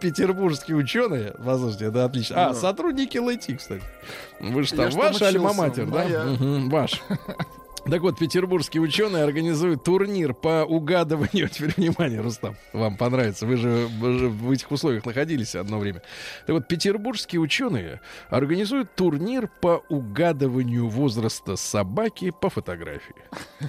[0.00, 1.34] петербургские ученые?
[1.44, 2.48] Послушайте, это отлично.
[2.48, 3.82] А, сотрудники ЛАЙТИ, кстати.
[4.40, 6.36] Вы же там ваш альма-матер, да?
[6.68, 7.02] Ваш.
[7.90, 11.48] Так вот, петербургские ученые организуют турнир по угадыванию.
[11.50, 13.46] Теперь внимание, Рустам, вам понравится.
[13.46, 16.02] Вы же, вы же в этих условиях находились одно время.
[16.46, 18.00] Так вот, петербургские ученые
[18.30, 23.14] организуют турнир по угадыванию возраста собаки по фотографии.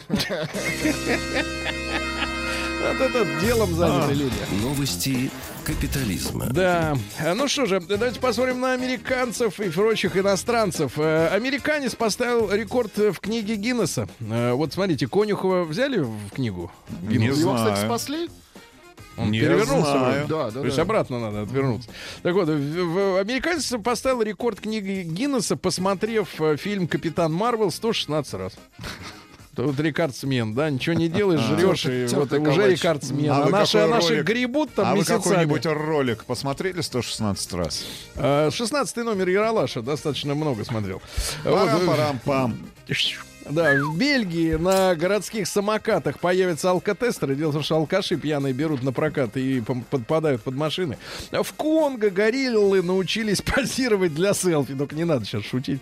[2.94, 4.36] Вот это делом заняты люди.
[4.62, 5.32] Новости
[5.64, 6.46] капитализма.
[6.52, 6.96] Да.
[7.20, 10.94] А, Ну что же, давайте посмотрим на американцев и прочих иностранцев.
[10.98, 14.08] Э, Американец поставил рекорд в книге Гиннесса.
[14.20, 16.72] Э, Вот смотрите, Конюхова взяли в книгу
[17.02, 17.40] Не Гиннесса?
[17.42, 17.88] Его, кстати, знаю.
[17.88, 18.30] спасли?
[19.18, 19.92] Он Не перевернулся.
[19.92, 20.28] знаю.
[20.28, 20.82] Да, да, То есть да.
[20.82, 21.90] обратно надо отвернуться.
[22.22, 28.54] Так вот, американец поставил рекорд книги Гиннесса, посмотрев э, фильм «Капитан Марвел» 116 раз.
[29.58, 32.72] Вот рекордсмен, да, ничего не делаешь, жрешь, и вот уже калач.
[32.80, 33.32] рекордсмен.
[33.32, 35.22] А А, наши, а наши гребут там А вы месяцами.
[35.22, 37.86] какой-нибудь ролик посмотрели 116 раз?
[38.16, 41.02] А, 16 номер Яралаша достаточно много смотрел.
[41.44, 42.58] Парам-парам-пам.
[43.50, 47.36] Да, в Бельгии на городских самокатах появятся алкотестеры.
[47.36, 50.98] Дело в том, что алкаши пьяные берут на прокат и подпадают под машины.
[51.32, 54.74] А В Конго гориллы научились позировать для селфи.
[54.74, 55.80] Только не надо сейчас шутить.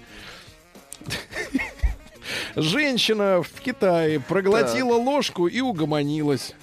[2.56, 6.54] Женщина в Китае проглотила ложку и угомонилась.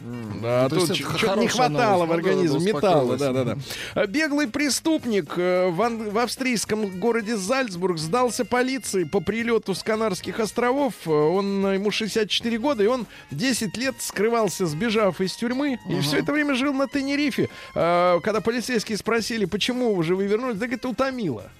[0.42, 2.08] Да, то есть тут чё-то не хватало в новость.
[2.08, 3.16] Ну да, организме да, металла.
[3.16, 3.56] Да, да,
[3.94, 4.06] да.
[4.06, 10.40] Беглый преступник э, в, ан- в австрийском городе Зальцбург сдался полиции по прилету с Канарских
[10.40, 10.94] островов.
[11.06, 15.78] Э, Он, э, ему 64 года, и он 10 лет скрывался, сбежав из тюрьмы.
[15.88, 17.48] И все это время жил на Тенерифе.
[17.74, 21.50] А, Когда полицейские спросили, почему уже вы вернулись, да, говорит, утомило.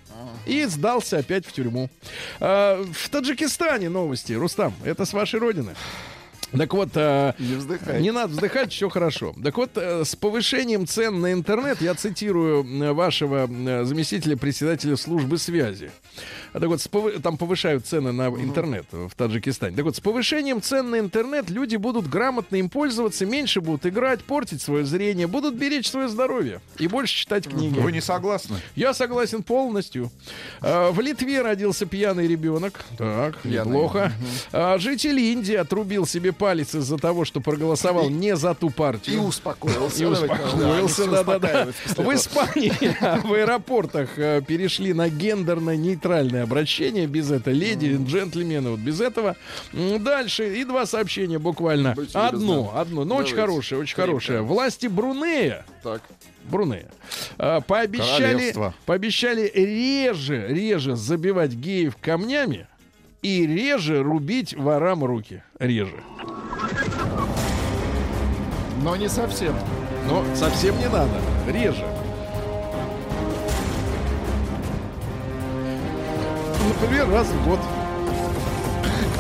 [0.47, 1.91] И сдался опять в тюрьму.
[2.41, 4.33] А, В Таджикистане новости.
[4.33, 5.75] Рустам, это с вашей родины.
[6.57, 8.03] Так вот, а, Не вздыхай.
[8.03, 9.34] не надо вздыхать, все хорошо.
[9.42, 14.96] Так вот, э, с повышением цен на интернет, я цитирую э, вашего э, заместителя председателя
[14.96, 15.90] службы связи.
[16.53, 16.84] А Так вот,
[17.22, 19.76] там повышают цены на интернет в Таджикистане.
[19.76, 24.24] Так вот, с повышением цен на интернет люди будут грамотно им пользоваться, меньше будут играть,
[24.24, 27.78] портить свое зрение, будут беречь свое здоровье и больше читать книги.
[27.78, 28.57] Вы не согласны?
[28.74, 30.11] Я согласен полностью.
[30.61, 32.84] А, В Литве родился пьяный ребенок.
[32.98, 34.12] Так, неплохо.
[34.53, 39.22] А, Житель Индии отрубил себе палец из-за того, что проголосовал не за ту И партию.
[39.22, 40.03] успокоился.
[40.03, 41.68] И успокоился, да-да-да.
[41.97, 42.72] В Испании
[43.26, 47.07] в аэропортах э, перешли на гендерно-нейтральное обращение.
[47.07, 49.36] Без этого леди, джентльмены, вот без этого.
[49.72, 50.57] Дальше.
[50.59, 51.95] И два сообщения буквально.
[52.14, 53.05] Одно, одно.
[53.05, 53.36] Но очень Давайте.
[53.36, 54.41] хорошее, очень хорошее.
[54.41, 56.01] Власти Брунея Так.
[56.45, 56.91] Брунея.
[57.36, 58.55] А, пообещали,
[58.86, 62.66] пообещали реже, реже забивать геев камнями
[63.23, 65.43] и реже рубить ворам руки.
[65.59, 66.03] Реже.
[68.83, 69.55] Но не совсем.
[70.09, 71.21] Но совсем не надо.
[71.47, 71.87] Реже.
[76.68, 77.61] Например, раз в год.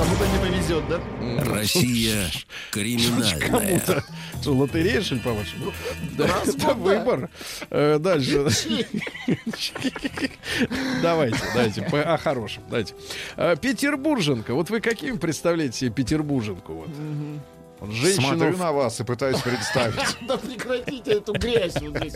[0.00, 0.98] Кому-то не повезет, да?
[1.44, 2.30] Россия
[2.70, 3.38] криминальная.
[3.38, 4.02] Кому-то.
[4.40, 5.72] Что, лотерея, что ли, по-вашему?
[6.16, 6.72] Да, раз в это да.
[6.74, 7.30] выбор.
[7.68, 8.46] Э, Дальше.
[11.02, 12.62] Давайте, давайте, о хорошем.
[12.70, 12.94] Давайте.
[13.36, 14.54] Э, Петербурженка.
[14.54, 16.72] Вот вы каким представляете себе Петербурженку?
[16.72, 16.88] Вот?
[17.88, 19.94] Женщину Смотрю на вас и пытаюсь представить.
[20.26, 22.14] Да прекратите эту грязь вот здесь.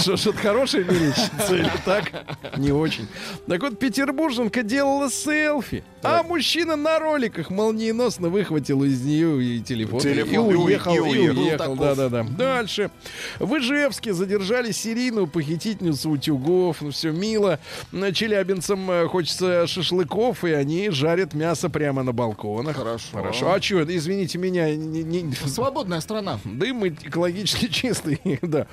[0.00, 2.10] Что, что-то хорошее мерещится или так?
[2.56, 3.06] Не очень.
[3.46, 10.00] Так вот, петербурженка делала селфи, а мужчина на роликах молниеносно выхватил из нее и телефон,
[10.00, 11.76] и уехал, и уехал.
[11.76, 12.24] Да-да-да.
[12.24, 12.90] Дальше.
[13.38, 16.78] В Ижевске задержали серийную похитительницу утюгов.
[16.80, 17.58] Ну, все мило.
[17.92, 22.71] На Челябинцам э, хочется шашлыков, и они жарят мясо прямо на балконах.
[22.74, 23.06] Хорошо.
[23.12, 23.52] Хорошо.
[23.52, 26.38] А что, извините меня, не- не- Свободная страна.
[26.44, 28.66] дым экологически чистый, да.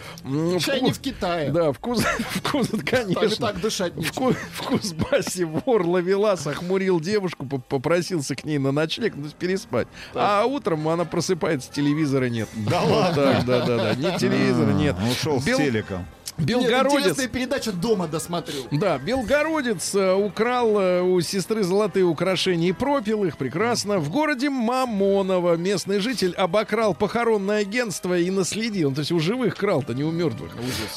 [0.59, 1.51] Чай вку- не в Китае.
[1.51, 3.47] Да, вкус, вкус, Там конечно.
[3.47, 4.11] так дышать нечем.
[4.13, 9.87] Вку- В Кузбассе вор ловелас охмурил девушку, по- попросился к ней на ночлег, ну, переспать.
[10.13, 12.49] А утром она просыпается, телевизора нет.
[12.55, 13.43] Да ладно?
[13.45, 14.95] Да, да, да, ни телевизора нет.
[15.01, 15.57] Он ушел с Бел-
[16.39, 16.99] Нет, Белгородец.
[16.99, 18.63] интересная передача дома досмотрю.
[18.71, 23.37] Да, Белгородец э, украл э, у сестры золотые украшения и пропил их.
[23.37, 23.99] Прекрасно.
[23.99, 28.93] В городе Мамоново местный житель обокрал похоронное агентство и наследил.
[28.93, 30.51] То есть у живых крал-то, не у мертвых.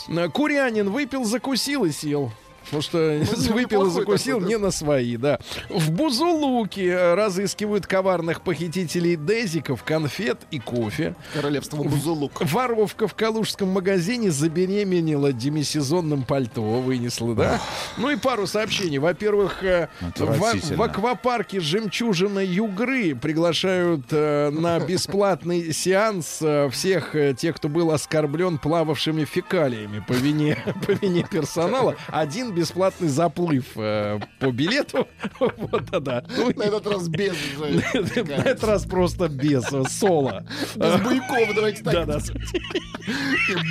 [0.09, 2.33] Э, Курянин выпил, закусил и сел.
[2.65, 5.39] Потому что Ну, выпил и закусил такой, не на свои, да.
[5.69, 11.15] В Бузулуке разыскивают коварных похитителей дезиков, конфет и кофе.
[11.35, 12.33] Королевство Бузулук.
[12.41, 17.61] Воровка в калужском магазине забеременела демисезонным пальто, вынесла, да?
[17.97, 18.99] Ну и пару сообщений.
[18.99, 27.35] Во-первых, э, в, в аквапарке «Жемчужина Югры» приглашают э, на бесплатный сеанс э, всех э,
[27.35, 31.97] тех, кто был оскорблен плававшими фекалиями по вине, по вине персонала.
[32.09, 35.09] Один один бесплатный заплыв э, по билету.
[35.39, 36.25] Вот, да-да.
[36.57, 38.25] На этот раз без уже.
[38.25, 40.45] на этот раз просто без э, соло.
[40.77, 42.07] Без буйков, давайте так.
[42.07, 42.19] Да-да.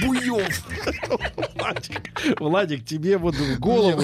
[0.04, 0.66] Буев.
[1.56, 4.02] Владик, Владик, тебе вот в голову.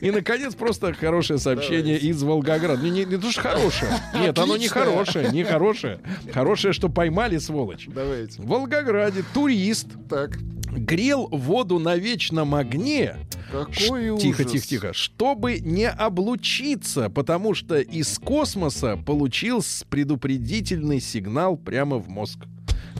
[0.00, 2.82] И, наконец, просто хорошее сообщение из Волгограда.
[2.82, 3.92] Не, не, не то, что хорошее.
[4.14, 6.00] Нет, оно не хорошее, не хорошее.
[6.32, 7.86] Хорошее, что поймали, сволочь.
[7.88, 8.40] Давайте.
[8.42, 10.38] В Волгограде турист Так.
[10.72, 13.16] Грел воду на вечном огне.
[13.50, 14.22] Какой ужас.
[14.22, 14.92] Тихо, тихо, тихо.
[14.92, 22.38] Чтобы не облучиться, потому что из космоса получил предупредительный сигнал прямо в мозг.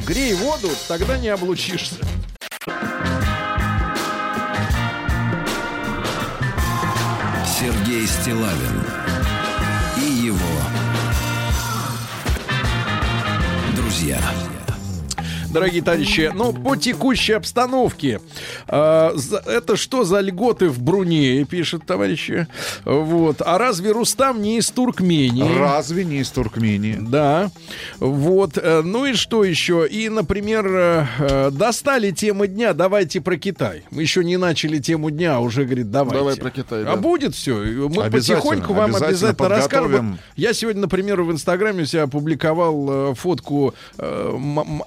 [0.07, 1.97] Грей воду, тогда не облучишься.
[7.47, 8.83] Сергей Стилавин
[9.99, 10.81] и его
[13.77, 14.50] друзья.
[15.53, 18.21] Дорогие товарищи, ну, по текущей обстановке,
[18.69, 19.11] э,
[19.47, 22.47] это что за льготы в Брунее, пишет товарищи.
[22.85, 23.43] Вот.
[23.45, 25.59] А разве Рустам не из Туркмении?
[25.59, 26.97] Разве не из Туркмении?
[27.01, 27.51] Да,
[27.99, 28.59] вот.
[28.59, 29.87] э, Ну и что еще?
[29.91, 32.73] И, например, э, э, достали тему дня.
[32.73, 33.83] Давайте про Китай.
[33.91, 36.19] Мы еще не начали тему дня, а уже говорит, давайте.
[36.19, 36.93] Давай про Китай, да.
[36.93, 37.57] А будет все.
[37.57, 40.19] Мы потихоньку вам обязательно обязательно расскажем.
[40.37, 44.83] Я сегодня, например, в Инстаграме себя опубликовал э, фотку э, м- м-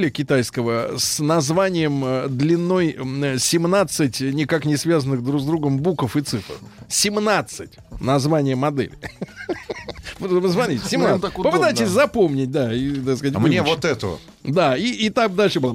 [0.00, 6.16] автомобиля китайского с названием э, длиной м, 17 никак не связанных друг с другом букв
[6.16, 6.54] и цифр.
[6.88, 7.70] 17
[8.00, 8.92] название модели.
[10.18, 11.20] Вы Посмотрите, 17.
[11.22, 11.50] так удобно.
[11.58, 14.18] Попытайтесь запомнить, да, и, так сказать, А мне вот эту.
[14.44, 15.72] Да, и, и там дальше было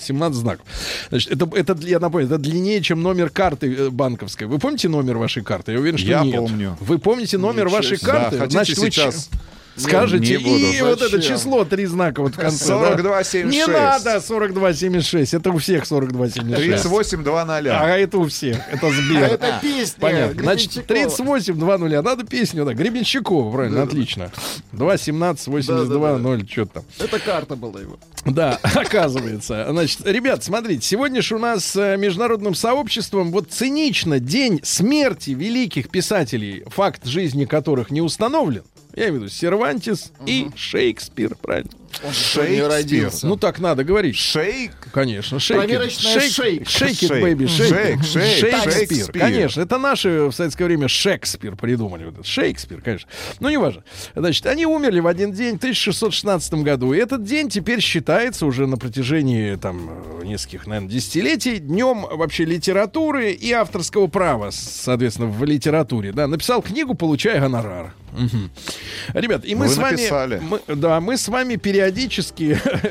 [0.00, 0.66] 17 знаков.
[1.10, 4.46] Значит, это, это, я напомню, это длиннее, чем номер карты э, банковской.
[4.46, 5.72] Вы помните номер вашей карты?
[5.72, 6.36] Я уверен, что Я нет.
[6.36, 6.76] помню.
[6.80, 8.38] Вы помните номер Ничего вашей карты?
[8.38, 9.28] Да, Значит, вы сейчас?
[9.30, 9.38] ч-
[9.76, 10.36] скажете.
[10.38, 10.56] Не буду.
[10.56, 11.36] И вот это Зачем?
[11.36, 12.68] число, три знака вот в конце.
[12.68, 12.92] да?
[12.94, 13.44] 42,76.
[13.44, 15.34] Не надо 4276.
[15.34, 16.82] Это у всех 4276.
[16.82, 17.68] 38 2 0.
[17.70, 18.58] А это у всех.
[18.70, 19.22] Это Сбер.
[19.24, 20.00] А это песня.
[20.00, 20.42] Понятно.
[20.42, 21.06] Значит, Гребенщикова.
[21.16, 22.02] 38 2 нуля.
[22.02, 22.74] Надо песню, да.
[22.74, 24.30] Гребенщикова, правильно, отлично.
[24.72, 26.84] 2 17 82 0, что там.
[26.98, 27.98] Это карта была его.
[28.24, 29.66] Да, оказывается.
[29.70, 35.88] Значит, ребят, смотрите, сегодня же у нас э, международным сообществом вот цинично день смерти великих
[35.90, 38.64] писателей, факт жизни которых не установлен.
[38.96, 41.70] Я имею в виду Сервантис и Шекспир, правильно?
[42.02, 43.26] Он же не родился.
[43.26, 44.16] Ну так надо говорить.
[44.16, 44.72] Shake.
[44.92, 45.60] Конечно, shake.
[45.60, 46.68] Проверочная shake.
[46.68, 47.10] Shake, shake.
[47.22, 48.02] baby, shake.
[48.04, 49.20] Shake, shake, Шекспир.
[49.20, 52.04] Конечно, это наши в советское время Шекспир придумали.
[52.04, 52.24] Вот это.
[52.24, 53.08] Шекспир, конечно.
[53.40, 53.84] Ну, неважно.
[54.14, 56.92] Значит, они умерли в один день в 1616 году.
[56.92, 59.90] И этот день теперь считается уже на протяжении там
[60.22, 66.12] нескольких, наверное, десятилетий днем вообще литературы и авторского права, соответственно, в литературе.
[66.12, 67.94] Да, написал книгу, получая гонорар.
[68.12, 68.50] Мгм.
[69.12, 69.96] Ребят, и мы Вы с вами...
[69.96, 70.40] написали.
[70.40, 71.83] Мы, да, мы с вами периодически,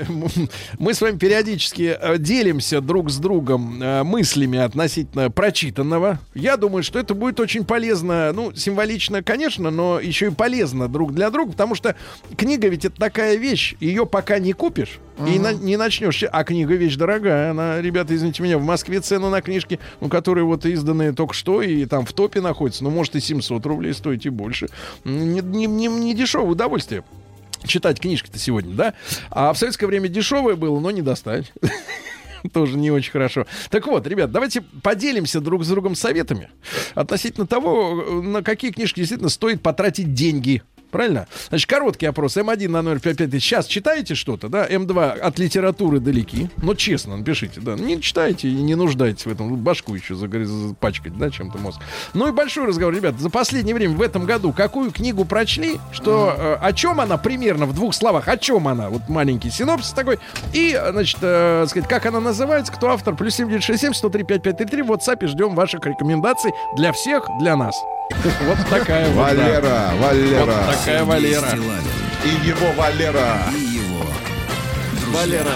[0.79, 6.19] мы с вами периодически э, делимся друг с другом э, мыслями относительно прочитанного.
[6.33, 11.13] Я думаю, что это будет очень полезно, ну, символично, конечно, но еще и полезно друг
[11.13, 11.95] для друга, потому что
[12.37, 16.23] книга ведь это такая вещь, ее пока не купишь и на- не начнешь.
[16.31, 20.45] А книга вещь дорогая, она, ребята, извините меня, в Москве цены на книжки, ну, которые
[20.45, 24.25] вот изданы только что и там в топе находятся, ну, может и 700 рублей стоить
[24.25, 24.69] и больше.
[25.03, 27.03] Не, не, не, не дешевое удовольствие
[27.65, 28.93] читать книжки-то сегодня, да?
[29.29, 31.51] А в советское время дешевое было, но не достать.
[32.53, 33.45] Тоже не очень хорошо.
[33.69, 36.49] Так вот, ребят, давайте поделимся друг с другом советами
[36.93, 40.61] относительно того, э, на какие книжки действительно стоит потратить деньги.
[40.93, 41.25] Правильно?
[41.49, 42.37] Значит, короткий опрос.
[42.37, 43.41] М1 на 055.
[43.41, 44.67] Сейчас читаете что-то, да?
[44.67, 46.49] М2 от литературы далеки.
[46.57, 47.73] Но честно, напишите, да.
[47.73, 49.55] Не читайте и не нуждаетесь в этом.
[49.57, 51.81] Башку еще запачкать, да, чем-то мозг.
[52.13, 53.19] Ну и большой разговор, ребят.
[53.19, 57.65] За последнее время, в этом году, какую книгу прочли, что, э, о чем она примерно,
[57.65, 58.91] в двух словах, о чем она?
[58.91, 60.19] Вот маленький синопсис такой.
[60.53, 64.83] И, значит, э, сказать, как она называется, кто автор, плюс 7967 103 5533.
[64.83, 67.75] В WhatsApp ждем ваших рекомендаций для всех, для нас.
[68.09, 69.23] Вот такая вот.
[69.23, 70.45] Валера, Валера.
[70.45, 71.49] Вот такая Валера.
[72.23, 73.43] И его Валера.
[73.53, 74.05] и его
[75.11, 75.51] Валера.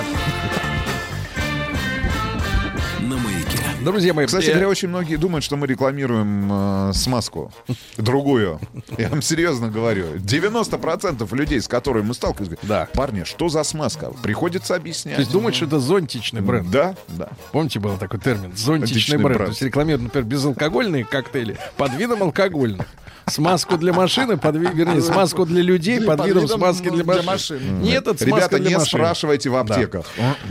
[3.87, 7.53] Друзья мои, Кстати говоря, очень многие думают, что мы рекламируем э, смазку.
[7.95, 8.59] Другую.
[8.97, 10.15] Я вам серьезно говорю.
[10.15, 12.89] 90% людей, с которыми мы сталкиваемся, говорят, Да.
[12.93, 14.11] парни, что за смазка?
[14.21, 15.17] Приходится то объяснять.
[15.19, 16.69] есть думают, что это зонтичный бренд.
[16.69, 17.29] Да, да.
[17.53, 18.51] Помните, был такой термин?
[18.57, 19.35] Зонтичный Зонтичный бренд.
[19.37, 19.45] бренд.
[19.45, 22.85] То есть рекламируют, например, безалкогольные коктейли под видом алкогольных.
[23.29, 27.81] Смазку для машины, под, вернее, смазку для людей под видом смазки для машин.
[27.81, 30.05] Нет, это Ребята, не спрашивайте в аптеках.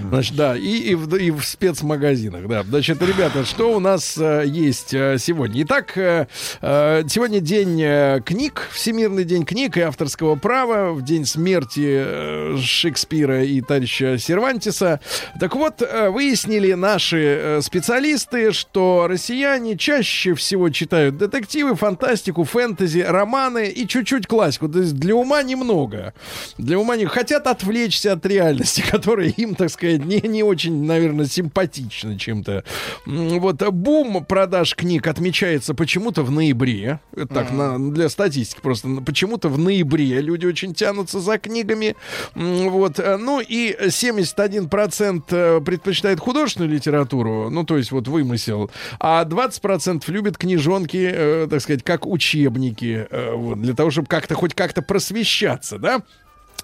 [0.09, 2.62] Значит, да, и, и, в, и в спецмагазинах, да.
[2.62, 5.62] Значит, ребята, что у нас э, есть э, сегодня?
[5.62, 6.27] Итак, э,
[6.61, 13.45] сегодня день э, книг, Всемирный день книг и авторского права, в день смерти э, Шекспира
[13.45, 15.01] и товарища Сервантиса.
[15.41, 23.69] Так вот, э, выяснили наши специалисты, что россияне чаще всего читают детективы, фантастику, фэнтези, романы
[23.69, 24.69] и чуть-чуть классику.
[24.69, 26.12] То есть для ума немного.
[26.59, 31.27] Для ума не хотят отвлечься от реальности, которая им, так сказать, не, не очень, наверное,
[31.27, 32.64] симпатична чем-то.
[33.07, 37.01] Вот а бум продаж книг отмечается почему-то в ноябре.
[37.33, 38.89] Так, на- для статистики просто.
[39.05, 41.97] Почему-то в ноябре люди очень тянутся за книгами.
[42.35, 42.99] Вот.
[42.99, 50.03] э, Ну и 71% э, предпочитает художественную литературу, ну, то есть вот вымысел, а 20%
[50.09, 52.07] любят книжонки, э, так сказать, как
[52.57, 56.03] учебники, э, вот, для того, чтобы как-то хоть как-то просвещаться, да?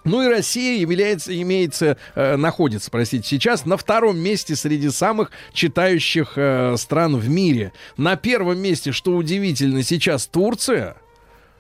[0.05, 6.33] Ну и Россия является, имеется, э, находится, простите, сейчас на втором месте среди самых читающих
[6.37, 7.73] э, стран в мире.
[7.97, 10.97] На первом месте, что удивительно, сейчас Турция.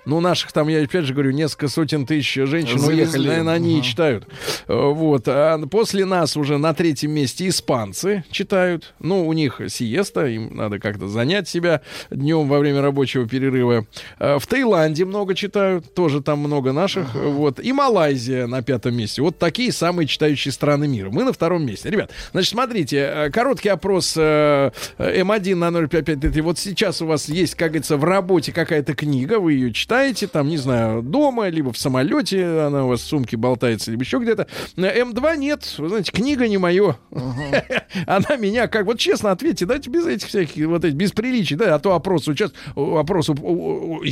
[0.04, 3.02] Ну, наших там, я опять же говорю, несколько сотен тысяч женщин Завезли.
[3.02, 4.26] уехали, наверное, они и читают.
[4.66, 5.24] Э, Вот.
[5.28, 8.94] А после нас уже на третьем месте испанцы читают.
[8.98, 13.86] Ну, у них сиеста, им надо как-то занять себя днем во время рабочего перерыва.
[14.18, 17.14] Э, В Таиланде много читают, тоже там много наших.
[17.14, 17.60] Вот.
[17.60, 19.22] И Малайзия на пятом месте.
[19.22, 21.10] Вот такие самые читающие страны мира.
[21.10, 21.90] Мы на втором месте.
[21.90, 26.40] Ребят, значит, смотрите, э, короткий опрос э, М1 на 05533.
[26.42, 29.91] Вот сейчас у вас есть, как говорится, в работе какая-то книга, вы ее читаете,
[30.32, 34.18] там, не знаю, дома, либо в самолете, она у вас в сумке болтается, либо еще
[34.18, 34.46] где-то.
[34.76, 36.96] Э, М2 нет, вы знаете, книга не мое.
[38.06, 41.74] Она меня, как вот честно ответьте, дайте без этих всяких, вот этих, без приличий, да,
[41.74, 43.26] а то опрос сейчас, опрос,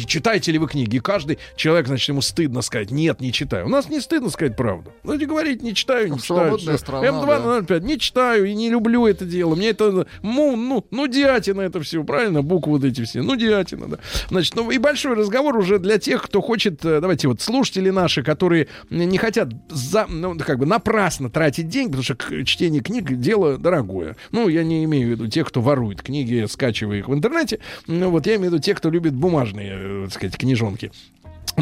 [0.07, 0.97] читаете ли вы книги?
[0.97, 3.67] И каждый человек, значит, ему стыдно сказать, нет, не читаю.
[3.67, 4.93] У нас не стыдно сказать правду.
[5.05, 6.41] Знаете, говорить, не читаю, не читаю.
[6.41, 6.85] Свободная всё.
[6.85, 7.41] страна, М2 да.
[7.41, 9.55] на 0,5, не читаю и не люблю это дело.
[9.55, 12.43] Мне это, ну, ну, ну, дятина это все, правильно?
[12.43, 13.99] Буквы вот эти все, ну, дятина, да.
[14.29, 18.23] Значит, ну, и большой разговор уже для тех, кто хочет, э, давайте вот, слушатели наши,
[18.23, 23.59] которые не хотят, за, ну, как бы напрасно тратить деньги, потому что чтение книг дело
[23.59, 24.17] дорогое.
[24.33, 27.61] Ну, я не имею в виду тех, кто ворует книги, скачивая их в интернете.
[27.87, 30.93] Ну, вот я имею в виду тех, кто любит бумажные, э, так сказать, книжонки.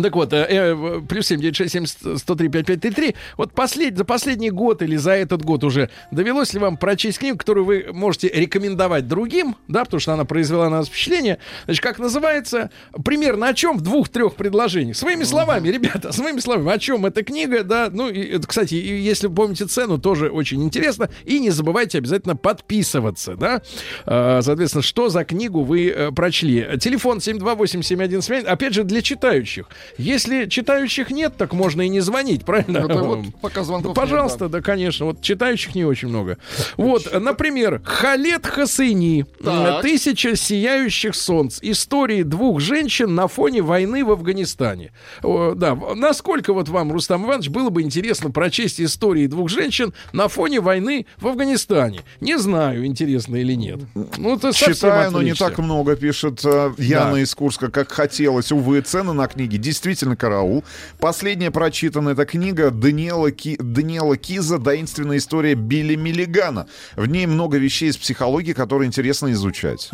[0.03, 1.87] Так вот, э, э, плюс 7, 9, 6, 7,
[2.17, 3.15] 103, 5, 5, 3, 3.
[3.37, 7.39] Вот послед, за последний год или за этот год уже довелось ли вам прочесть книгу,
[7.39, 11.39] которую вы можете рекомендовать другим, да, потому что она произвела на нас впечатление.
[11.65, 12.71] Значит, как называется?
[13.05, 14.97] Примерно о чем в двух-трех предложениях.
[14.97, 17.91] Своими словами, ребята, своими словами, о чем эта книга, да.
[17.93, 21.11] Ну, и, это, кстати, если вы помните цену, тоже очень интересно.
[21.25, 23.63] И не забывайте обязательно подписываться, да.
[24.07, 26.67] А, Соответственно, что за книгу вы э, прочли.
[26.81, 29.69] Телефон 728-7171, опять же, для читающих.
[29.97, 32.79] Если читающих нет, так можно и не звонить, правильно?
[32.79, 35.07] Это вот пока звонков Да, нет, пожалуйста, да, конечно.
[35.07, 36.39] Вот читающих не очень много.
[36.77, 39.27] Вот, например, Халет Хасейни.
[39.43, 39.83] Так.
[39.83, 41.59] Тысяча сияющих солнц.
[41.63, 44.93] Истории двух женщин на фоне войны в Афганистане.
[45.23, 50.29] О, да, насколько вот вам, Рустам Иванович, было бы интересно прочесть истории двух женщин на
[50.29, 52.01] фоне войны в Афганистане?
[52.21, 53.81] Не знаю, интересно или нет.
[54.17, 57.21] Ну, совсем Читаю, но не так много, пишет э, Яна Да.
[57.21, 58.53] из Курска, как хотелось.
[58.53, 60.65] Увы, цены на книги действительно караул.
[60.99, 63.57] Последняя прочитанная эта книга Даниэла, Ки...
[63.61, 66.67] Даниэла Киза «Таинственная история Билли Миллигана».
[66.97, 69.91] В ней много вещей из психологии, которые интересно изучать.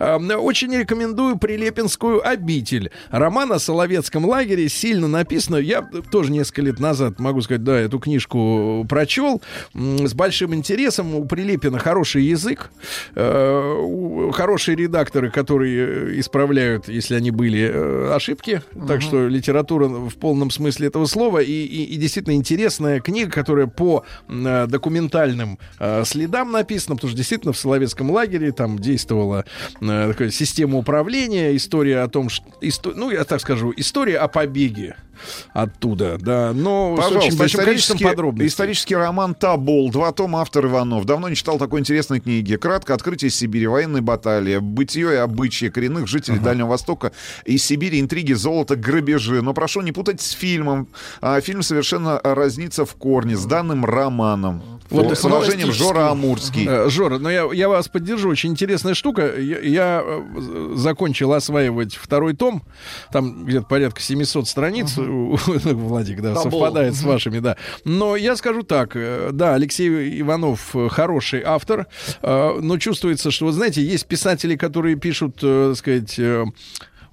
[0.00, 2.90] А, Очень рекомендую «Прилепинскую обитель».
[3.10, 5.56] Роман о Соловецком лагере сильно написано.
[5.56, 9.40] Я тоже несколько лет назад, могу сказать, да, эту книжку прочел
[9.74, 11.14] с большим интересом.
[11.14, 12.70] У Прилепина хороший язык,
[13.14, 18.62] э, хорошие редакторы, которые э, исправляют, если они были, э, ошибки.
[18.88, 21.38] Так что литература в полном смысле этого слова.
[21.40, 27.16] И, и- и действительно интересная книга, которая по э, документальным э, следам написана, потому что
[27.16, 29.44] действительно в Соловецком лагере там действовала
[29.80, 34.28] э, такая система управления, история о том, что, исто- ну, я так скажу, история о
[34.28, 34.96] побеге
[35.52, 38.48] оттуда, да, но с очень большим количеством исторический, подробностей.
[38.48, 39.90] исторический роман «Табол».
[39.90, 41.04] Два тома, автор Иванов.
[41.04, 42.56] Давно не читал такой интересной книги.
[42.56, 47.12] Кратко «Открытие Сибири», военные баталии, бытие и обычаи коренных жителей Дальнего Востока
[47.44, 49.42] и Сибири, интриги, золото, грабежи.
[49.42, 50.88] Но прошу не путать с фильмом.
[51.20, 54.62] А, фильм совершенно разнится в корне с данным романом.
[54.90, 55.72] Вот, с фантастический.
[55.72, 56.66] Жора Амурский.
[56.68, 58.28] Э, Жора, но я, я вас поддержу.
[58.28, 59.34] Очень интересная штука.
[59.40, 62.62] Я, я, э, закончил осваивать второй том.
[63.10, 64.96] Там где-то порядка 700 страниц.
[64.98, 66.50] у- Владик, да, Табол.
[66.60, 67.56] совпадает с вашими, да.
[67.84, 68.94] Но я скажу так.
[68.94, 71.86] э, Да, Алексей Иванов хороший автор.
[72.22, 76.20] Но чувствуется, что, вот знаете, есть писатели, которые пишут, так сказать...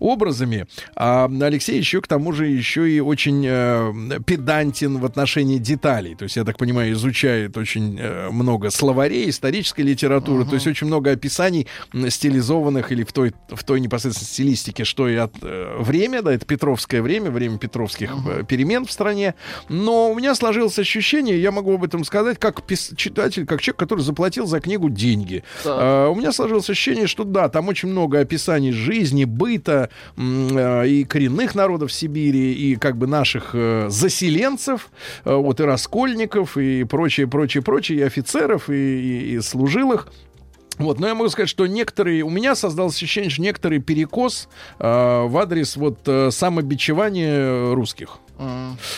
[0.01, 0.67] э, образами.
[0.95, 6.15] А Алексей еще к тому же еще и очень э, педантен в отношении деталей.
[6.15, 10.87] То есть, я так понимаю, изучает очень э, много словарей, исторической литературы, то есть очень
[10.87, 11.67] много описаний
[12.09, 16.45] стилизованных или в той, в той непосредственно стилистике, что и от э, время, да, это
[16.45, 19.35] Петровское время, время Петровских э, перемен в стране.
[19.69, 23.79] Но у меня сложилось ощущение, я могу об этом сказать, как пис- читатель, как человек,
[23.79, 25.43] который заплатил за книгу деньги.
[25.63, 25.77] Так.
[25.79, 31.05] А, у меня сложилось ощущение, что да, там очень много описаний жизни, быта э, и
[31.07, 34.89] коренных народов Сибири, и как бы наших э, заселенцев,
[35.25, 40.07] э, вот и раскольников, и прочее, прочее, прочее, и офицеров, и, и- и служилых.
[40.77, 44.47] Вот, но я могу сказать, что некоторые, у меня создалось ощущение, что некоторый перекос
[44.79, 44.83] э,
[45.27, 48.17] в адрес вот э, самобичевания русских.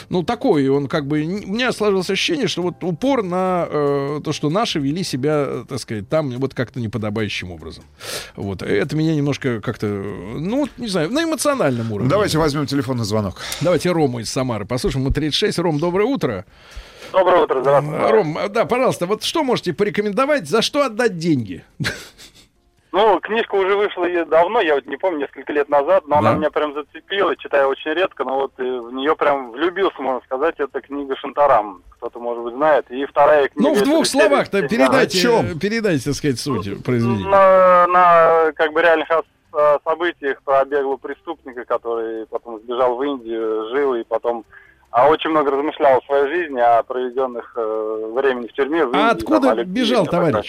[0.09, 1.21] Ну, такой, он как бы...
[1.21, 5.79] У меня сложилось ощущение, что вот упор на э, то, что наши вели себя, так
[5.79, 7.83] сказать, там вот как-то неподобающим образом.
[8.35, 8.61] Вот.
[8.61, 12.09] Это меня немножко как-то, ну, не знаю, на эмоциональном уровне.
[12.09, 13.41] Давайте возьмем телефонный звонок.
[13.61, 15.05] Давайте Рому из Самары послушаем.
[15.05, 15.59] Мы 36.
[15.59, 16.45] Ром, доброе утро.
[17.11, 18.07] Доброе утро, здравствуйте.
[18.07, 21.63] Ром, да, пожалуйста, вот что можете порекомендовать, за что отдать деньги?
[22.93, 26.29] Ну, книжка уже вышла давно, я вот не помню, несколько лет назад, но Да.
[26.29, 30.21] она меня прям зацепила, читаю очень редко, но вот э, в нее прям влюбился, можно
[30.25, 32.85] сказать, это книга Шантарам, кто-то, может быть, знает.
[32.91, 33.67] И вторая книга...
[33.67, 34.69] Ну, в двух «Серия словах-то Семья».
[34.69, 35.59] передайте, чем?
[35.59, 37.27] передайте, так сказать, суть произведения.
[37.27, 39.09] На, на, как бы реальных
[39.83, 44.45] событиях про беглого преступника, который потом сбежал в Индию, жил и потом
[44.91, 48.85] а очень много размышлял о своей жизни, о проведенных э, времени в тюрьме.
[48.85, 50.43] в Индии, А там, откуда и бежал так далее.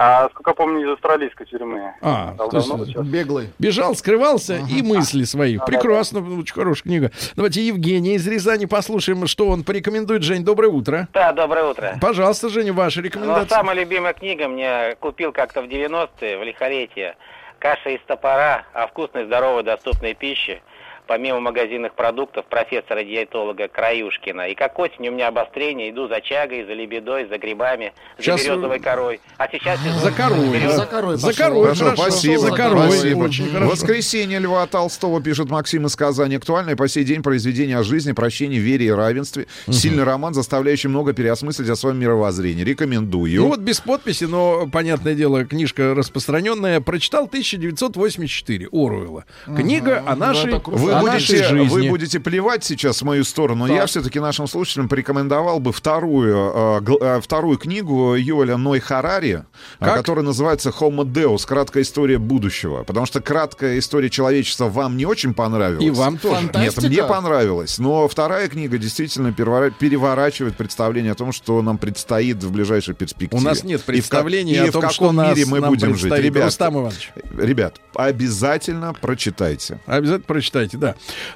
[0.00, 1.92] А, сколько помню, из австралийской тюрьмы.
[2.00, 2.96] А, то есть.
[2.98, 3.48] Беглый.
[3.58, 5.56] Бежал, скрывался и мысли свои.
[5.56, 7.10] Да, Прекрасно, очень хорошая книга.
[7.34, 10.22] Давайте Евгения из Рязани послушаем, что он порекомендует.
[10.22, 11.08] Жень, доброе утро.
[11.12, 11.98] Да, доброе утро.
[12.00, 13.48] Пожалуйста, Женя, ваша Ну, рекомендация.
[13.48, 17.16] самая любимая книга мне купил как-то в 90-е, в лихолетие.
[17.58, 20.62] «Каша из топора» о вкусной, здоровой, доступной пище.
[21.08, 24.48] Помимо магазинных продуктов профессора-диетолога Краюшкина.
[24.48, 28.50] И как осень у меня обострение, иду за чагой, за лебедой, за грибами, Сейчас, за
[28.50, 29.20] березовой корой.
[29.38, 29.80] А сейчас...
[29.80, 30.60] За корой.
[30.68, 32.02] За корой За корой, Хорошо, хорошо.
[32.02, 32.38] спасибо.
[32.40, 33.18] За корой, спасибо.
[33.20, 33.70] очень хорошо.
[33.70, 36.36] Воскресенье Льва Толстого, пишет Максим из Казани.
[36.36, 39.46] Актуальное по сей день произведение о жизни, прощении, вере и равенстве.
[39.70, 42.64] Сильный роман, заставляющий много переосмыслить о своем мировоззрении.
[42.64, 43.40] Рекомендую.
[43.40, 46.82] Ну вот без подписи, но, понятное дело, книжка распространенная.
[46.82, 49.24] Прочитал 1984 Оруэлла.
[49.46, 50.52] Книга о нашей.
[50.66, 51.68] Вы о нашей будете, жизни.
[51.68, 53.66] вы будете плевать сейчас в мою сторону.
[53.66, 53.76] Так.
[53.76, 59.44] Я все-таки нашим слушателям порекомендовал бы вторую, э, э, вторую книгу Юэля Ной Харари,
[59.80, 59.96] э, Как?
[59.96, 61.46] которая называется Homo Deus.
[61.46, 62.84] Краткая история будущего.
[62.84, 65.84] Потому что краткая история человечества вам не очень понравилась.
[65.84, 66.42] И вам тоже.
[66.42, 66.86] Нет, Фантастика?
[66.86, 67.78] мне понравилось.
[67.78, 73.40] Но вторая книга действительно перевора- переворачивает представление о том, что нам предстоит в ближайшей перспективе.
[73.40, 75.60] У нас нет И в представления и о в том, каком что нас, мире мы
[75.60, 76.12] будем жить.
[76.12, 77.12] Ребят, Рустам Иванович.
[77.38, 79.80] ребят, обязательно прочитайте.
[79.86, 80.87] Обязательно прочитайте, да.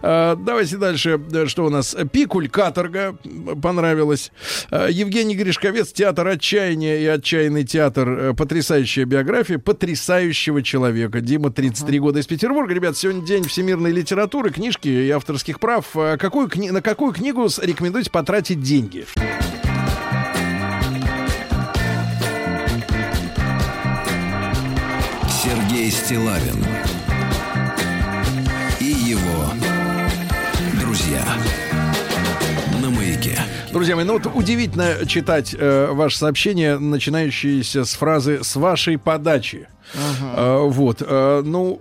[0.02, 1.18] А, давайте дальше.
[1.18, 1.96] Да, Что у нас?
[2.12, 3.16] Пикуль, каторга.
[3.24, 4.32] м, Понравилось.
[4.70, 8.08] А, Евгений Гришковец, театр отчаяния и отчаянный театр.
[8.08, 11.20] Э, Потрясающая биография потрясающего человека.
[11.20, 12.74] Дима, 33 года из Петербурга.
[12.74, 15.86] Ребят, сегодня день всемирной литературы, книжки и авторских прав.
[15.94, 19.04] А Какую кни- На какую книгу рекомендуете потратить деньги?
[25.28, 26.64] Сергей Стилавин
[33.72, 39.66] Друзья мои, ну вот удивительно читать э, ваше сообщение, начинающееся с фразы «с вашей подачи».
[39.94, 41.80] Э, вот, э, ну,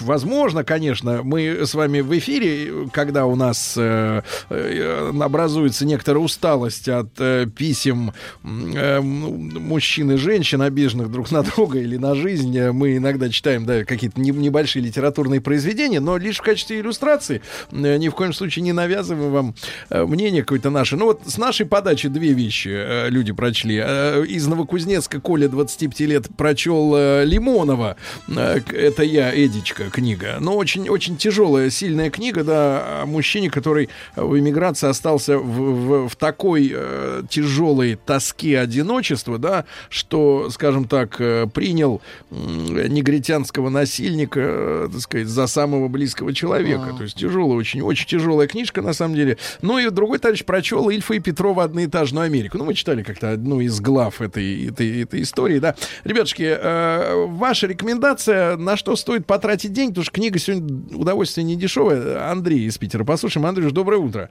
[0.00, 6.88] возможно, конечно, мы с вами в эфире, когда у нас э, э, образуется некоторая усталость
[6.88, 8.12] от э, писем
[8.44, 13.84] э, мужчин и женщин, обиженных друг на друга или на жизнь, мы иногда читаем да,
[13.84, 18.62] какие-то не- небольшие литературные произведения, но лишь в качестве иллюстрации, э, ни в коем случае
[18.62, 19.54] не навязываем вам
[19.90, 20.96] мнение какое-то наше.
[20.96, 23.76] Ну вот с нашей подачи две вещи люди прочли.
[23.76, 27.96] Из Новокузнецка Коля 25 лет прочел э, Лимонова.
[28.28, 30.36] Э, Это я, Эдичка, книга.
[30.40, 36.08] Но очень, очень тяжелая, сильная книга, да, о мужчине, который в эмиграции остался в, в-
[36.08, 42.00] в такой э, тяжелой тоске одиночества, да, что, скажем так, э, принял
[42.30, 46.94] негритянского насильника, э, так сказать, за самого близкого человека.
[46.96, 49.36] То есть тяжелая, очень, очень тяжелая книжка, на самом деле.
[49.62, 52.58] Ну и другой товарищ прочел Ильфа и Петрова «Одноэтажную Америку».
[52.58, 55.74] Ну, мы читали как-то одну из глав этой, этой, этой истории, да.
[56.04, 61.56] Ребятушки, э, ваша рекомендация, на что стоит потратить деньги, потому что книга сегодня удовольствие не
[61.56, 62.30] дешевое.
[62.30, 63.04] Андрей из Питера.
[63.04, 63.46] Послушаем.
[63.46, 64.30] Андрюш, доброе утро.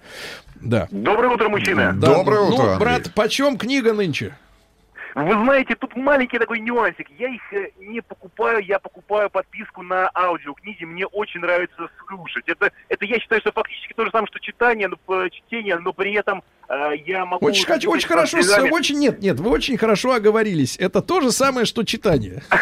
[0.56, 0.88] Да.
[0.92, 1.94] Доброе утро, мужчина.
[1.94, 2.80] Да, Доброе ну, утро, Андрей.
[2.80, 4.36] брат, почем книга нынче?
[5.16, 7.08] Вы знаете, тут маленький такой нюансик.
[7.18, 10.86] Я их э, не покупаю, я покупаю подписку на аудиокниги.
[10.86, 12.44] Мне очень нравится слушать.
[12.48, 15.92] Это, это я считаю, что фактически то же самое, что читание, но, э, чтение, но
[15.92, 16.44] при этом
[17.06, 17.46] я могу...
[17.46, 20.76] Очень, хочу- очень хорошо, с- очень нет, нет, вы очень хорошо оговорились.
[20.80, 22.44] Это то же самое, что читание.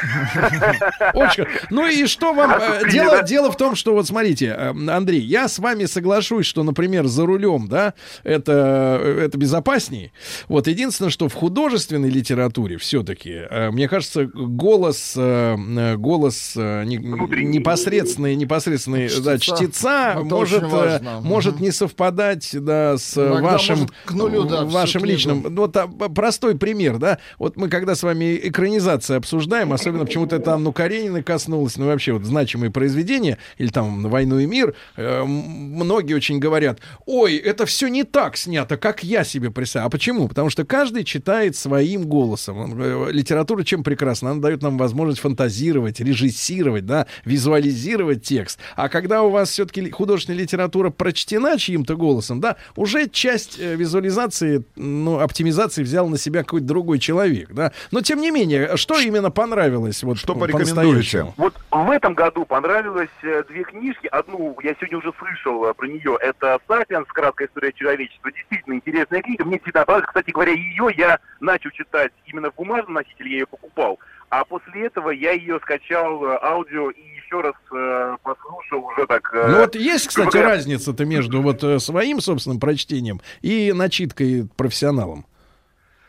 [1.69, 2.51] Ну и что вам?
[2.51, 2.89] э.
[2.91, 7.05] Дело, дело в том, что вот смотрите, э, Андрей, я с вами соглашусь, что, например,
[7.07, 7.93] за рулем, да,
[8.23, 10.11] это, э, это безопаснее.
[10.47, 16.97] Вот единственное, что в художественной литературе все-таки, мне кажется, голос, э, э, голос э, не-
[16.97, 20.17] непосредственный, непосредственный да, Чтеца.
[20.21, 25.15] может, э, может не совпадать да, с э, вашим, к нулю, да, вашим книгу.
[25.15, 25.45] личным.
[25.49, 27.19] Ну, Вот а, простой пример, да.
[27.39, 32.13] Вот мы когда с вами экранизации обсуждаем, особенно почему-то это Анну Каренина коснулось, ну вообще
[32.13, 37.87] вот значимые произведения, или там «Войну и мир», э, многие очень говорят, ой, это все
[37.87, 39.87] не так снято, как я себе представляю.
[39.87, 40.27] А почему?
[40.27, 42.81] Потому что каждый читает своим голосом.
[42.81, 44.31] Э, Литература чем прекрасна?
[44.31, 48.59] Она дает нам возможность фантазировать, режиссировать, да, визуализировать текст.
[48.75, 54.63] А когда у вас все-таки художественная литература прочтена чьим-то голосом, да, уже часть э, визуализации,
[54.75, 57.71] ну, оптимизации взял на себя какой-то другой человек, да.
[57.91, 60.03] Но тем не менее, что именно понравилось?
[60.03, 61.33] Вот, Что порекомендуете?
[61.37, 64.07] Вот в этом году понравилось э, две книжки.
[64.07, 66.17] Одну я сегодня уже слышал э, про нее.
[66.19, 67.07] Это «Сапиенс.
[67.07, 68.31] Краткая история человечества».
[68.31, 69.45] Действительно интересная книга.
[69.45, 70.07] Мне всегда понравилась.
[70.07, 73.99] Кстати говоря, ее я начал читать именно в бумажном носителе, я ее покупал.
[74.29, 79.29] А после этого я ее скачал э, аудио и еще раз э, послушал уже так...
[79.33, 84.47] э, Ну вот есть, кстати, говоря, разница-то между вот э, своим собственным прочтением и начиткой
[84.55, 85.25] профессионалом.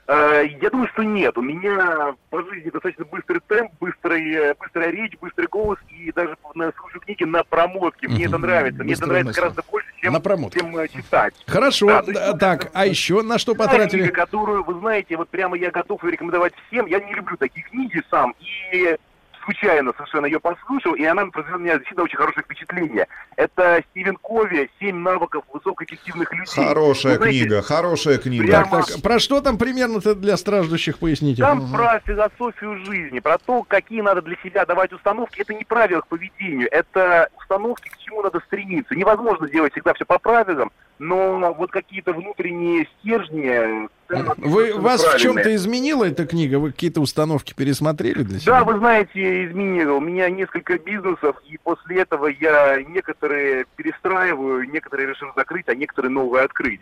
[0.08, 1.36] Э, Я думаю, что нет.
[1.36, 6.36] У меня по жизни достаточно быстрый темп, быстрый, э, быстрая речь, быстрый голос, и даже
[6.54, 8.06] на- слушаю книги на промотке.
[8.08, 8.84] Мне это нравится.
[8.84, 10.60] Мне это нравится гораздо больше, чем, На промотке.
[10.60, 11.34] чем читать.
[11.46, 14.02] Хорошо, Да, есть, так, а еще на что потратили?
[14.02, 16.86] книга, которую, вы знаете, вот прямо я готов ее рекомендовать всем.
[16.86, 18.34] Я не люблю такие книги сам.
[18.72, 18.96] И
[19.46, 23.06] случайно совершенно ее послушал, и она произвела на меня действительно очень хорошее впечатление.
[23.36, 26.64] Это Стивен Кови «Семь навыков высокоэффективных людей».
[26.66, 28.44] Хорошая Вы знаете, книга, хорошая книга.
[28.46, 31.42] прямо- Так, про что там примерно-то для страждущих поясните?
[31.42, 35.40] Там про философию жизни, про то, какие надо для себя давать установки.
[35.40, 38.94] Это не правила к поведению, это установки, к чему надо стремиться.
[38.94, 43.88] Невозможно делать всегда все по правилам, но вот какие-то внутренние стержни...
[44.08, 46.58] да, Вы, вас в чем-то изменила эта книга?
[46.58, 48.60] Вы какие-то установки пересмотрели для себя?
[48.60, 49.96] Да, вы знаете, изменил.
[49.96, 56.10] У меня несколько бизнесов, и после этого я некоторые перестраиваю, некоторые решил закрыть, а некоторые
[56.10, 56.80] новые открыть.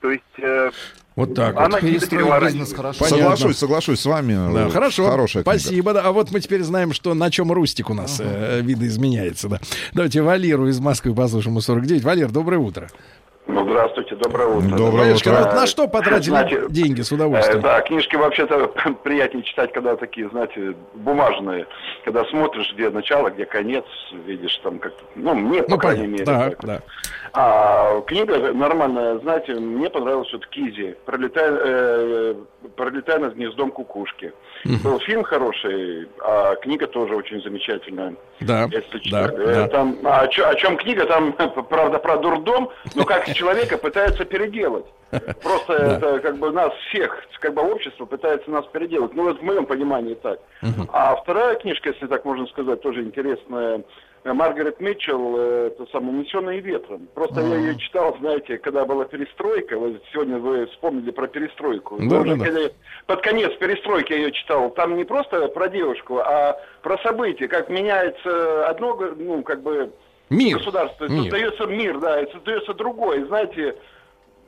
[0.00, 0.22] То есть...
[0.38, 0.70] э,
[1.14, 1.62] Вот так вот.
[1.64, 2.54] она Перестроить переворачивает.
[2.54, 2.98] бизнес хорошо.
[3.00, 3.18] Понятно.
[3.36, 4.54] Соглашусь, соглашусь с вами.
[4.54, 5.10] Да, Э, хорошо.
[5.10, 5.58] Хорошая книга.
[5.58, 5.92] Спасибо.
[5.92, 6.02] Да.
[6.04, 9.48] А вот мы теперь знаем, что на чем Рустик у нас э, видоизменяется.
[9.50, 9.60] Да.
[9.92, 12.02] Давайте Валеру из Москвы послушаем у 49.
[12.02, 12.88] Валер, доброе утро.
[13.52, 14.76] Ну, здравствуйте, доброе утро.
[14.76, 15.30] Доброе утро.
[15.32, 17.60] вот на что потратили Знаете, деньги с Э, удовольствием?
[17.62, 18.68] да, книжки вообще-то
[19.02, 21.66] приятнее читать, когда такие, знаете, бумажные.
[22.04, 23.84] Когда смотришь, где начало, где конец,
[24.24, 26.12] видишь там как ну, мне, по Ну, крайней понятно.
[26.12, 26.24] мере.
[26.24, 26.64] Да, так.
[26.64, 26.82] да.
[27.32, 32.34] А книга нормальная, знаете, мне понравилась вот Кизи, «Пролетая, э,
[32.76, 34.32] «Пролетая над гнездом кукушки».
[34.84, 38.14] Был фильм хороший, а книга тоже очень замечательная.
[38.40, 39.30] Да, Если да.
[39.32, 39.68] Э, да.
[39.68, 41.06] Там, а о, чё- о чем книга?
[41.06, 41.32] Там,
[41.68, 44.86] правда, про дурдом, но как человека пытаются переделать.
[45.42, 49.14] Просто это как бы нас всех, как бы общество пытается нас переделать.
[49.14, 50.38] Ну, вот в моем понимании так.
[50.92, 53.82] А вторая книжка, если так можно сказать, тоже интересная.
[54.22, 57.08] Э, Маргарет Митчелл, э, это самое «Унесенные ветром».
[57.14, 59.78] Просто я ее читал, знаете, когда была перестройка.
[59.78, 61.96] Вот сегодня вы вспомнили про перестройку.
[61.98, 62.44] Да, Но уже да, да.
[62.44, 62.70] когда
[63.06, 64.70] под конец перестройки я ее читал.
[64.70, 69.90] Там не просто про девушку, а про события, как меняется одно, ну, как бы
[70.28, 70.58] Мир.
[70.58, 71.22] государство, Мир.
[71.22, 73.24] создается мир, да, и создается другой.
[73.24, 73.76] Знаете,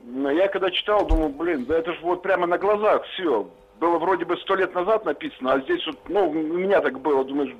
[0.05, 3.49] я когда читал, думаю, блин, да это же вот прямо на глазах все.
[3.79, 7.25] Было вроде бы сто лет назад написано, а здесь вот, ну, у меня так было,
[7.25, 7.53] думаешь,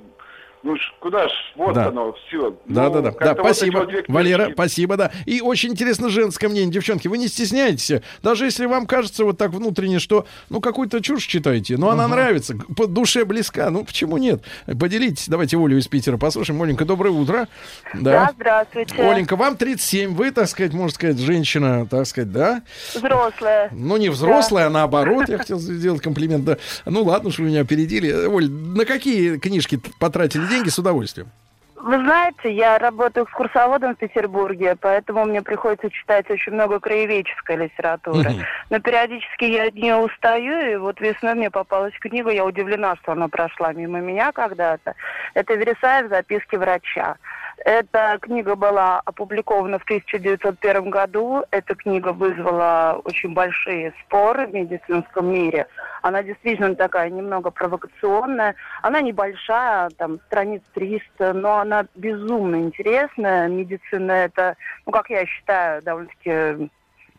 [0.64, 1.88] ну ж, куда ж, вот Да.
[1.88, 2.56] оно, все.
[2.66, 3.10] Да, да, да.
[3.12, 3.84] Да, спасибо.
[3.84, 4.10] две книжки.
[4.10, 5.12] Валера, спасибо, да.
[5.26, 6.72] И очень интересно женское мнение.
[6.72, 8.00] Девчонки, вы не стесняйтесь.
[8.22, 12.56] Даже если вам кажется вот так внутренне, что ну какую-то чушь читаете, но она нравится,
[12.76, 14.42] по душе близка, ну почему нет?
[14.66, 15.28] Поделитесь.
[15.28, 16.62] Давайте Олю из Питера послушаем.
[16.62, 17.46] Оленька, доброе утро.
[17.92, 18.94] Да, здравствуйте.
[19.02, 22.62] Оленька, вам 37, вы, так сказать, можно сказать, женщина, так сказать, да?
[22.94, 23.68] Взрослая.
[23.70, 26.56] Ну, не взрослая, а наоборот, я хотел сделать комплимент, да.
[26.86, 28.10] Ну, ладно, что вы меня опередили.
[28.26, 31.28] Оль, на какие книжки потратили деньги с удовольствием?
[31.76, 38.46] Вы знаете, я работаю экскурсоводом в Петербурге, поэтому мне приходится читать очень много краеведческой литературы.
[38.70, 43.12] Но периодически я от нее устаю, и вот весной мне попалась книга, я удивлена, что
[43.12, 44.94] она прошла мимо меня когда-то.
[45.34, 47.16] Это Вересаев «Записки врача».
[47.64, 51.44] Эта книга была опубликована в 1901 году.
[51.50, 55.66] Эта книга вызвала очень большие споры в медицинском мире.
[56.02, 58.54] Она действительно такая немного провокационная.
[58.82, 63.48] Она небольшая, там страниц 300, но она безумно интересная.
[63.48, 66.68] Медицина это, ну, как я считаю, довольно-таки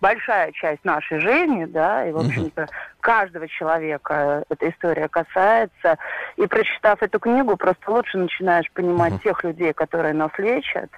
[0.02, 2.68] большая часть нашей жизни, да, и, в общем-то,
[3.00, 5.98] каждого человека эта история касается.
[6.38, 10.90] И прочитав эту книгу, просто лучше начинаешь понимать тех людей, которые нас лечат.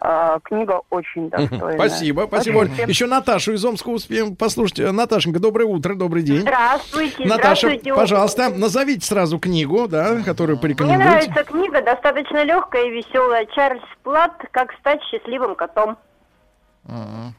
[0.00, 1.74] А, книга очень достойная.
[1.76, 2.58] Спасибо, спасибо.
[2.58, 4.78] Очень всем- Еще Наташу из Омска успеем послушать.
[4.78, 6.40] Э, Наташенька, доброе утро, добрый день.
[6.42, 7.94] Здравствуйте, Наташа, здравствуйте.
[7.94, 11.04] пожалуйста, назовите сразу книгу, да, которую Мне порекомендуете.
[11.04, 13.46] нравится книга, достаточно легкая и веселая.
[13.46, 15.98] Чарльз Плат «Как стать счастливым котом».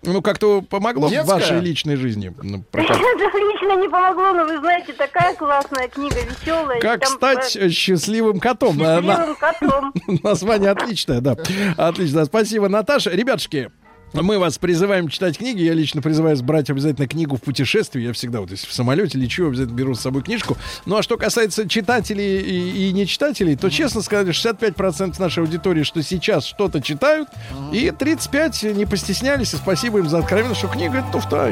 [0.03, 1.34] Ну, как-то помогло в Детская?
[1.34, 2.34] вашей личной жизни.
[2.41, 6.80] ну, лично не помогло, но вы знаете, такая классная книга, веселая.
[6.80, 8.77] Как Там, стать счастливым котом.
[8.77, 9.93] Счастливым котом.
[10.23, 11.35] Название отличное, да.
[11.77, 12.26] Отлично.
[12.26, 13.11] Спасибо, Наташа.
[13.11, 13.71] Ребятушки,
[14.14, 15.61] мы вас призываем читать книги.
[15.61, 18.02] Я лично призываю брать обязательно книгу в путешествии.
[18.02, 20.57] Я всегда вот если в самолете лечу, обязательно беру с собой книжку.
[20.86, 25.84] Ну а что касается читателей и, и не читателей, то честно сказать, 65% нашей аудитории,
[25.84, 27.30] что сейчас что-то читают,
[27.72, 29.53] и 35 не постеснялись.
[29.53, 31.49] И спасибо им за откровенность, что книга это туфта.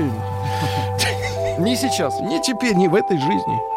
[1.59, 2.13] Не сейчас.
[2.21, 3.76] Не теперь, не в этой жизни.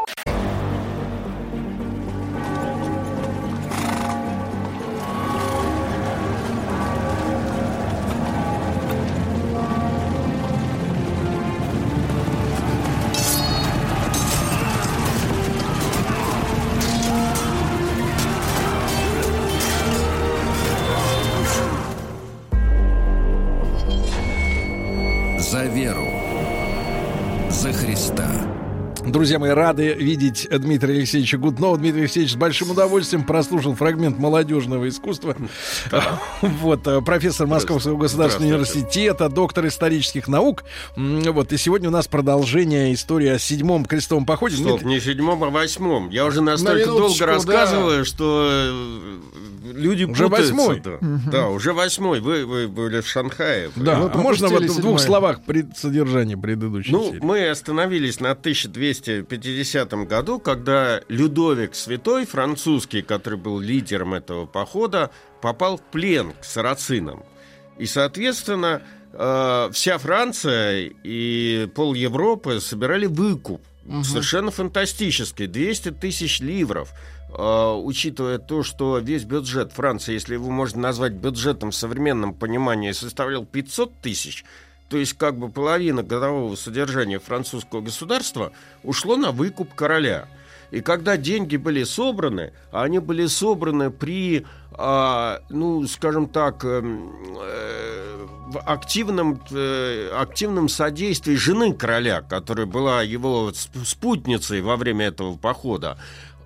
[29.31, 31.79] Друзья мои, рады видеть Дмитрия Алексеевича Гуднова.
[31.79, 35.37] Дмитрий Алексеевич с большим удовольствием прослушал фрагмент молодежного искусства.
[36.43, 40.65] Вот, э, профессор Московского государственного университета, доктор исторических наук.
[40.97, 44.57] Вот, и сегодня у нас продолжение истории о седьмом крестовом походе.
[44.57, 46.11] Стоп, Дмитрий- не седьмом, а восьмом.
[46.11, 49.19] Я уже настолько долго рассказываю, что э,
[49.75, 50.55] люди Уже путаются.
[50.55, 50.83] восьмой.
[51.31, 51.49] Да.
[51.49, 52.21] Уже восьмой.
[52.21, 53.71] Вы, вы были в Шанхае.
[53.77, 57.21] Да, Вы а можно вот в двух словах пред содержание предыдущей Ну, серии?
[57.23, 58.35] мы остановились на
[59.23, 65.11] 1250 году, когда Людовик Святой, французский, который был лидером этого похода,
[65.41, 67.23] попал в плен к сарацинам.
[67.79, 68.83] И, соответственно,
[69.13, 73.63] э, вся Франция и пол Европы собирали выкуп.
[73.85, 74.05] Мгм.
[74.05, 75.47] Совершенно фантастический.
[75.47, 76.93] 200 тысяч ливров.
[77.33, 82.93] Э, учитывая то, что весь бюджет Франции, если его можно назвать бюджетом в современном понимании,
[82.93, 84.45] составлял 500 тысяч,
[84.91, 88.53] то есть как бы половина годового содержания французского государства
[88.83, 90.27] ушло на выкуп короля.
[90.73, 97.13] И когда деньги были собраны, а они были собраны при, а, ну, скажем так, эм,
[97.41, 105.07] э, в активном, э, активном содействии жены короля, которая была его сп- спутницей во время
[105.07, 105.99] этого похода,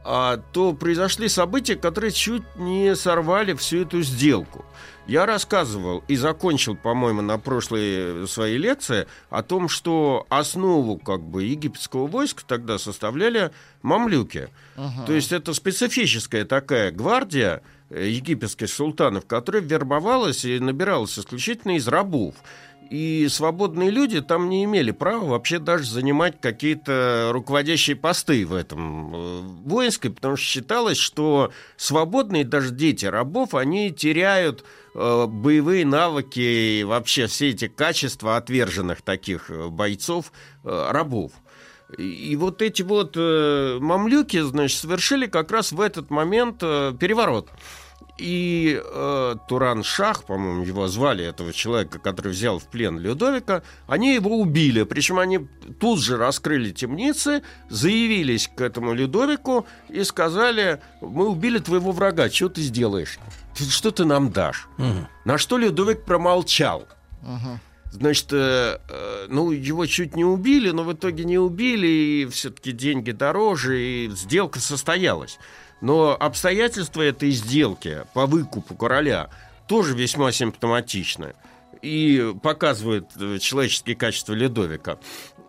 [0.05, 4.65] а, то произошли события, которые чуть не сорвали всю эту сделку.
[5.07, 11.45] Я рассказывал и закончил, по-моему, на прошлой своей лекции о том, что основу как бы
[11.45, 13.51] египетского войска тогда составляли
[13.83, 14.49] мамлюки.
[14.77, 15.05] Ага.
[15.07, 21.87] То есть это специфическая такая гвардия э, египетских султанов, которая вербовалась и набиралась исключительно из
[21.87, 22.35] рабов.
[22.91, 29.15] И свободные люди там не имели права вообще даже занимать какие-то руководящие посты в этом
[29.15, 34.65] э, воинской, потому что считалось, что свободные даже дети рабов, они теряют
[34.95, 40.33] э, боевые навыки и вообще все эти качества отверженных таких э, бойцов
[40.65, 41.33] э, рабов.
[41.99, 47.51] И, вот эти вот мамлюки, значит, совершили как раз в этот момент переворот.
[48.17, 54.39] И э, Туран-Шах, по-моему, его звали, этого человека, который взял в плен Людовика, они его
[54.39, 54.85] убили.
[54.85, 55.41] Причем они
[55.81, 62.49] тут же раскрыли темницы, заявились к этому Людовику и сказали, мы убили твоего врага, что
[62.49, 63.19] ты сделаешь?
[63.57, 64.69] Ты- Что ты нам дашь?
[65.25, 66.87] На что Людовик промолчал.
[67.91, 72.73] Значит, э, э, ну, его чуть не убили, но в итоге не убили, и все-таки
[72.73, 75.39] деньги дороже, и сделка состоялась.
[75.81, 79.31] Но обстоятельства этой сделки по выкупу короля
[79.67, 81.35] тоже весьма симптоматичны
[81.83, 84.99] и показывают э, человеческие качества Ледовика.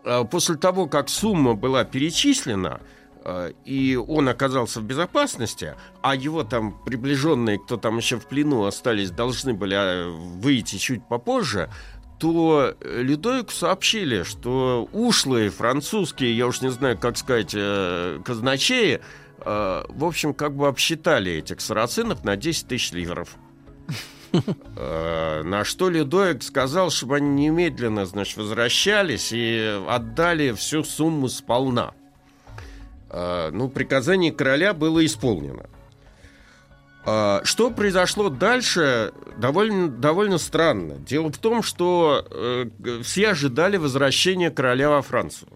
[0.04, 2.80] А После того, как сумма была перечислена,
[3.24, 8.64] э, и он оказался в безопасности, а его там приближенные, кто там еще в плену
[8.64, 11.70] остались, должны были э, выйти чуть попозже,
[12.18, 17.54] то Людовику сообщили, что ушлые французские, я уж не знаю, как сказать,
[18.24, 19.02] казначеи,
[19.44, 23.36] в общем, как бы обсчитали этих сарацинов на 10 тысяч ливров.
[24.76, 31.92] Э, На что Людоек сказал, чтобы они немедленно, значит, возвращались и отдали всю сумму сполна.
[33.08, 35.66] Э, Ну, приказание короля было исполнено.
[37.44, 40.96] Что произошло дальше, довольно, довольно странно.
[40.96, 42.66] Дело в том, что э,
[43.04, 45.50] все ожидали возвращения короля во Францию.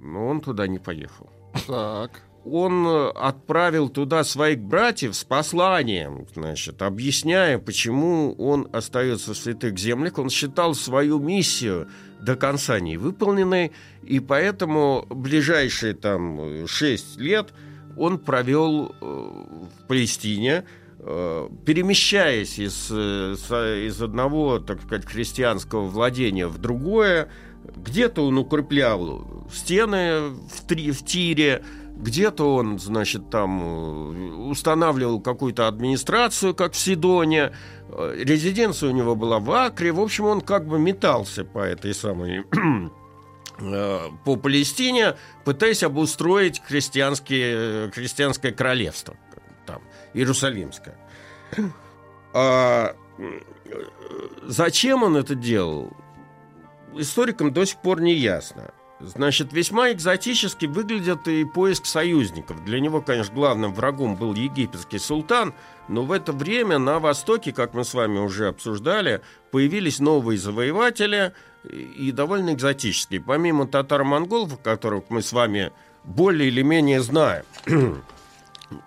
[0.00, 1.30] Но он туда не поехал.
[1.68, 2.22] Так.
[2.44, 9.78] Он э, отправил туда своих братьев с посланием, значит, объясняя, почему он остается в святых
[9.78, 10.18] землях.
[10.18, 11.88] Он считал свою миссию
[12.20, 17.52] до конца не выполненной, и поэтому ближайшие там 6 лет
[17.96, 20.64] он провел э, в Палестине,
[20.98, 27.28] э, перемещаясь из, э, из одного, так сказать, христианского владения в другое.
[27.76, 31.62] Где-то он укреплял стены в, три, в Тире,
[31.96, 37.52] где-то он, значит, там э, устанавливал какую-то администрацию, как в Сидоне.
[37.88, 39.92] Э, Резиденция у него была в Акре.
[39.92, 42.44] В общем, он как бы метался по этой самой
[43.58, 49.16] э, по Палестине, пытаясь обустроить христианские, христианское королевство,
[49.66, 49.82] там,
[50.14, 50.96] Иерусалимское.
[52.34, 52.96] А,
[54.42, 55.92] зачем он это делал,
[56.94, 58.72] историкам до сих пор не ясно.
[59.04, 62.64] Значит, весьма экзотически выглядит и поиск союзников.
[62.64, 65.54] Для него, конечно, главным врагом был египетский султан,
[65.88, 69.20] но в это время на Востоке, как мы с вами уже обсуждали,
[69.50, 71.32] появились новые завоеватели
[71.64, 73.20] и довольно экзотические.
[73.20, 75.72] Помимо татаро-монголов, которых мы с вами
[76.04, 77.44] более или менее знаем,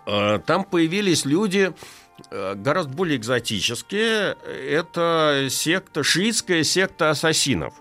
[0.06, 1.74] э, там появились люди
[2.32, 4.38] э, гораздо более экзотические.
[4.70, 7.74] Это секта, шиитская секта ассасинов.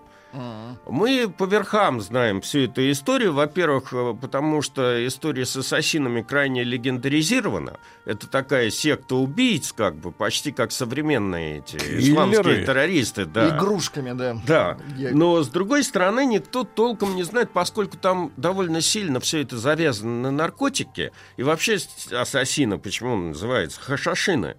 [0.87, 3.33] Мы по верхам знаем всю эту историю.
[3.33, 7.79] Во-первых, э, потому что история с ассасинами крайне легендаризирована.
[8.05, 12.65] Это такая секта убийц, как бы, почти как современные эти исламские Киллеры.
[12.65, 13.25] террористы.
[13.25, 13.57] Да.
[13.57, 14.37] Игрушками, да.
[14.45, 19.41] Да, Я- но с другой стороны никто толком не знает, поскольку там довольно сильно все
[19.41, 21.11] это завязано на наркотики.
[21.37, 21.77] И вообще
[22.11, 24.55] ассасины, почему он называется, хашашины.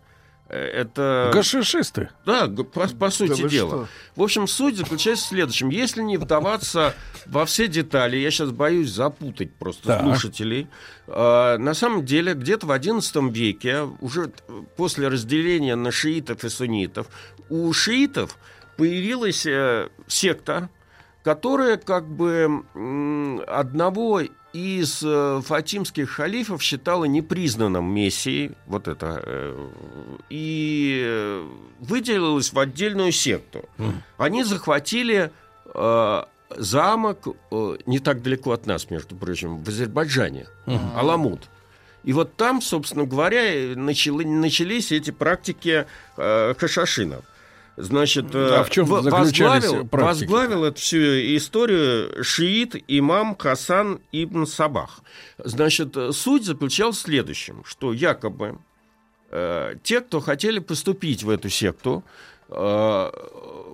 [0.49, 1.31] Э, Это...
[1.33, 2.11] Гашишисты.
[2.25, 3.69] Да, по, по сути вы дела.
[3.69, 3.89] что?
[4.15, 5.71] В общем, суть заключается в следующем.
[5.71, 6.95] Если не вдаваться
[7.27, 10.03] во все детали, я сейчас боюсь запутать просто Так.
[10.03, 10.69] слушателей.
[11.09, 14.31] э, на самом деле, где-то в XI веке, уже
[14.77, 17.09] после разделения на шиитов и суннитов,
[17.49, 18.37] у шиитов
[18.77, 20.69] появилась э, секта,
[21.27, 22.63] которая как бы
[23.49, 24.21] одного
[24.53, 29.69] из э, фатимских халифов считала непризнанным мессией, вот это, э,
[30.31, 31.43] и
[31.81, 33.65] выделилась в отдельную секту.
[34.19, 35.33] Они захватили
[35.75, 36.23] э,
[36.57, 37.27] замок
[37.87, 40.93] не так далеко от нас, между прочим, в Азербайджане, Мгм.
[40.97, 41.41] Аламут.
[42.05, 45.87] И вот там, собственно говоря, начали- начались эти практики
[46.17, 47.25] э, хашашинов.
[47.77, 50.25] Значит, э, А в чем возглавил, практики?
[50.29, 50.97] возглавил эту всю
[51.37, 55.01] историю шиит имам Хасан ибн Сабах.
[55.39, 58.59] Значит, э, суть заключалась в следующем, что якобы
[59.31, 62.03] э, те, кто хотели поступить в эту секту,
[62.49, 63.11] э,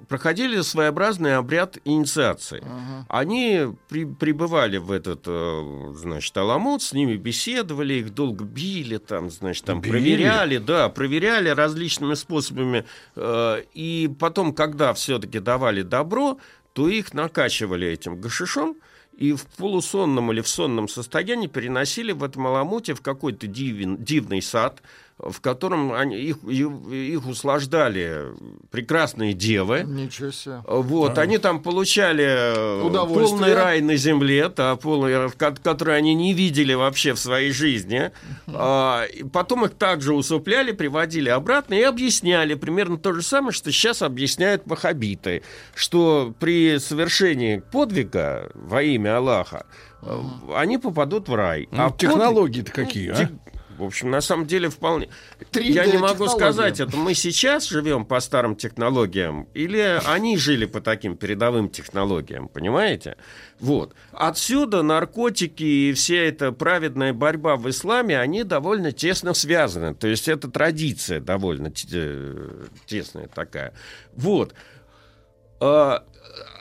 [0.09, 2.63] проходили своеобразный обряд инициации.
[3.09, 9.31] Они при- прибывали в этот, э, значит, Аламут, с ними беседовали, их долго били, там,
[9.31, 9.91] значит, там Били?
[9.93, 12.85] проверяли, да, проверяли различными способами.
[13.17, 16.39] э, и потом, когда все-таки давали добро,
[16.73, 18.77] то их накачивали этим гашишом,
[19.17, 24.41] и в полусонном или в сонном состоянии переносили в этом Аламуте в какой-то дивен- дивный
[24.41, 24.83] сад,
[25.23, 28.25] в котором они, их, их услаждали
[28.71, 29.85] прекрасные девы.
[29.87, 30.63] Ничего себе.
[30.67, 32.83] Вот, они там получали э,
[33.31, 38.11] полный рай на земле, да, полный, ко- который они не видели вообще в своей жизни.
[38.49, 44.03] А, потом их также усыпляли, приводили обратно и объясняли примерно то же самое, что сейчас
[44.03, 45.43] объясняют ваххабиты,
[45.75, 49.67] что при совершении подвига во имя Аллаха
[50.03, 50.21] э,
[50.55, 51.69] они попадут в рай.
[51.71, 53.29] Ну, подвиг- технологии-то какие, а?
[53.79, 55.09] В общем, на самом деле вполне.
[55.51, 60.67] 3D Я не могу сказать, это мы сейчас живем по старым технологиям, или они жили
[60.67, 63.17] по таким передовым технологиям, понимаете?
[63.61, 63.95] Вот.
[64.13, 69.95] Отсюда наркотики и вся эта праведная борьба в исламе, они довольно тесно связаны.
[69.95, 73.73] То есть это традиция довольно э, тесная такая.
[74.15, 74.55] Вот.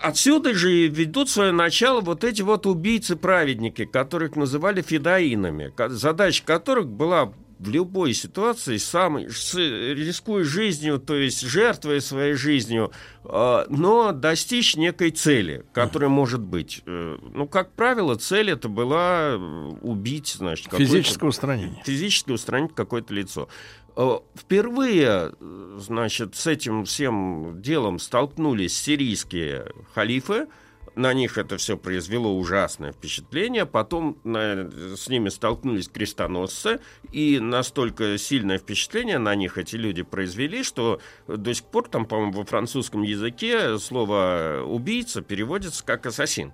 [0.01, 6.87] Отсюда же ведут свое начало вот эти вот убийцы-праведники, которых называли фидаинами, ко- задача которых
[6.87, 12.91] была в любой ситуации, сам, с, рискуя жизнью, то есть жертвуя своей жизнью,
[13.23, 16.81] э, но достичь некой цели, которая может быть.
[16.87, 19.35] Э, ну, как правило, цель это была
[19.83, 21.83] убить, значит, Физическое устранение.
[21.85, 23.47] физически устранить какое-то лицо.
[23.95, 25.33] Э, Впервые,
[25.77, 30.47] значит, с этим всем делом столкнулись сирийские халифы.
[30.93, 33.65] На них это все произвело ужасное впечатление.
[33.65, 36.79] Потом на- с ними столкнулись крестоносцы.
[37.13, 42.33] И настолько сильное впечатление на них эти люди произвели, что до сих пор там, по-моему,
[42.33, 46.51] во французском языке слово «убийца» переводится как «ассасин».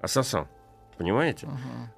[0.00, 0.46] «Ассасан».
[0.96, 1.48] Понимаете?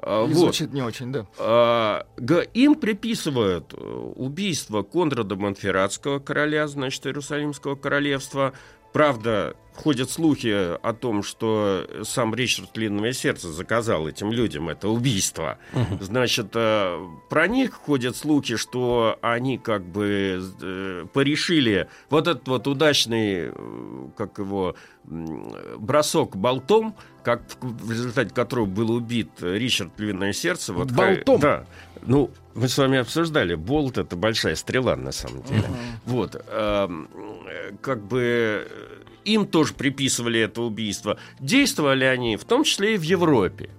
[0.01, 0.39] А, И вот.
[0.39, 1.27] Звучит не очень, да.
[1.39, 2.06] А,
[2.55, 8.52] Им приписывают убийство Конрада Монферратского короля, значит, Иерусалимского королевства.
[8.97, 15.59] Правда, ходят слухи о том, что сам Ричард Длинное Сердце заказал этим людям это убийство.
[16.01, 16.98] Значит, э,
[17.28, 24.09] про них ходят слухи, что они как бы э, порешили вот этот вот удачный, э,
[24.16, 30.73] как его, бросок болтом, как в результате которого был убит Ричард Львиное Сердце.
[30.73, 31.39] Вот, Болтом?
[31.39, 31.66] Да.
[32.06, 35.64] Ну, мы с вами обсуждали, болт это большая стрела на самом деле.
[36.06, 36.35] Вот.
[36.48, 37.35] эм, э,
[37.81, 41.18] как бы э, им тоже приписывали это убийство.
[41.40, 43.70] Действовали они в том числе и в Европе.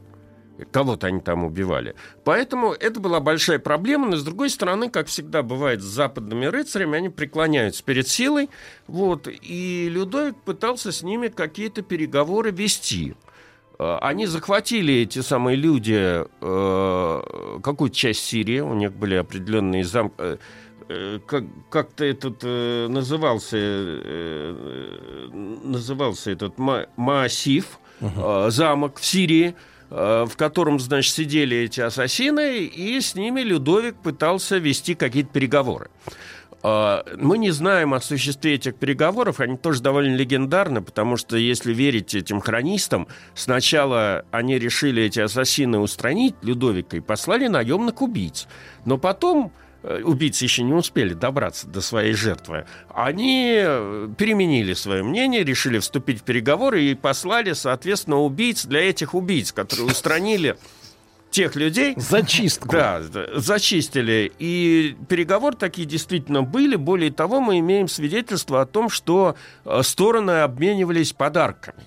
[0.71, 1.93] Кого-то они там убивали.
[2.23, 4.07] Поэтому это была большая проблема.
[4.07, 8.49] Но, с другой стороны, как всегда бывает с западными рыцарями, они преклоняются перед силой.
[8.87, 13.15] Вот, и Людовик пытался с ними какие-то переговоры вести.
[13.77, 18.59] Э, Они захватили, эти самые люди, э, какую-то часть Сирии.
[18.59, 20.39] У них были определенные замки.
[21.27, 25.29] Как, как-то этот э, назывался, э,
[25.63, 29.55] назывался этот Ма- Маасиф, э, замок в Сирии,
[29.89, 35.89] э, в котором, значит, сидели эти ассасины, и с ними Людовик пытался вести какие-то переговоры.
[36.63, 41.73] А, Мы не знаем о существе этих переговоров, они тоже довольно легендарны, потому что, если
[41.73, 48.47] верить этим хронистам, сначала они решили эти ассасины устранить Людовика и послали наемных убийц.
[48.85, 52.65] Но потом э, убийцы еще не успели добраться до своей жертвы.
[52.89, 59.13] Они э, переменили свое мнение, решили вступить в переговоры и послали, соответственно, убийц для этих
[59.13, 60.57] убийц, которые устранили
[61.29, 61.93] тех людей.
[61.97, 62.69] Зачистку.
[62.69, 63.01] Да,
[63.35, 64.31] зачистили.
[64.39, 66.75] И переговоры такие действительно были.
[66.75, 69.35] Более того, мы имеем свидетельство о том, что
[69.65, 71.83] э, стороны обменивались подарками.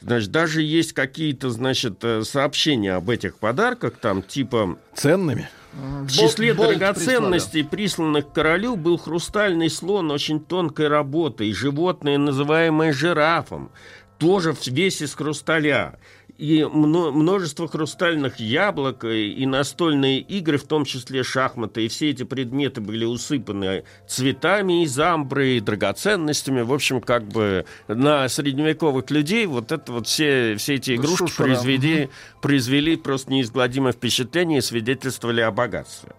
[0.00, 4.78] Значит, даже есть какие-то, значит, э, сообщения об этих подарках, там, типа...
[4.94, 5.48] Ценными.
[5.76, 12.92] В числе Болт драгоценностей, присланных королю, был хрустальный слон очень тонкой работы и животное, называемое
[12.92, 13.70] жирафом,
[14.18, 15.98] тоже в весь из хрусталя.
[16.38, 22.10] И мно- множество хрустальных яблок и и настольные игры, в том числе шахматы, и все
[22.10, 26.60] эти предметы были усыпаны цветами из амбры, и драгоценностями.
[26.60, 31.46] В общем, как бы на средневековых людей вот это вот все, все эти игрушки Шушера.
[31.46, 32.10] произвели,
[32.42, 36.12] произвели просто неизгладимое впечатление и свидетельствовали о богатстве.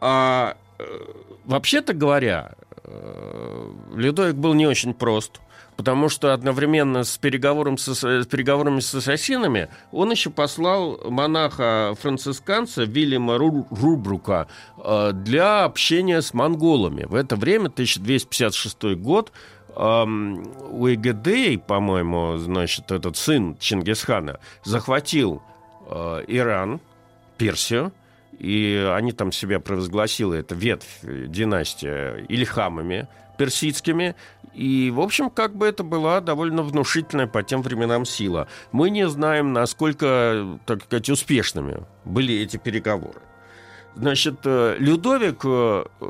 [0.00, 0.84] А э,
[1.46, 2.52] вообще-то говоря,
[2.84, 5.40] э, Людовик был не очень прост,
[5.80, 13.36] потому что одновременно с, переговором со- с переговорами с ассасинами он еще послал монаха-францисканца Вильяма
[13.36, 14.46] Ру- Рубрука
[14.76, 17.04] э, для общения с монголами.
[17.04, 19.32] В это время, 1256 год,
[19.74, 25.42] эм, Уэгедей, по-моему, значит, этот сын Чингисхана, захватил
[25.88, 26.78] э, Иран,
[27.38, 27.90] Персию,
[28.38, 33.08] и они там себя провозгласили, это ветвь, э, династия Ильхамами
[33.38, 34.16] персидскими,
[34.54, 38.48] и, в общем, как бы это была довольно внушительная по тем временам сила.
[38.72, 43.20] Мы не знаем, насколько, так сказать, успешными были эти переговоры.
[43.94, 46.06] Значит, э, Людовик э, э,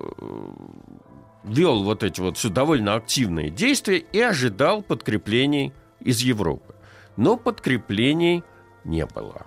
[1.45, 6.75] вел вот эти вот все довольно активные действия и ожидал подкреплений из Европы.
[7.17, 8.43] Но подкреплений
[8.85, 9.47] не было.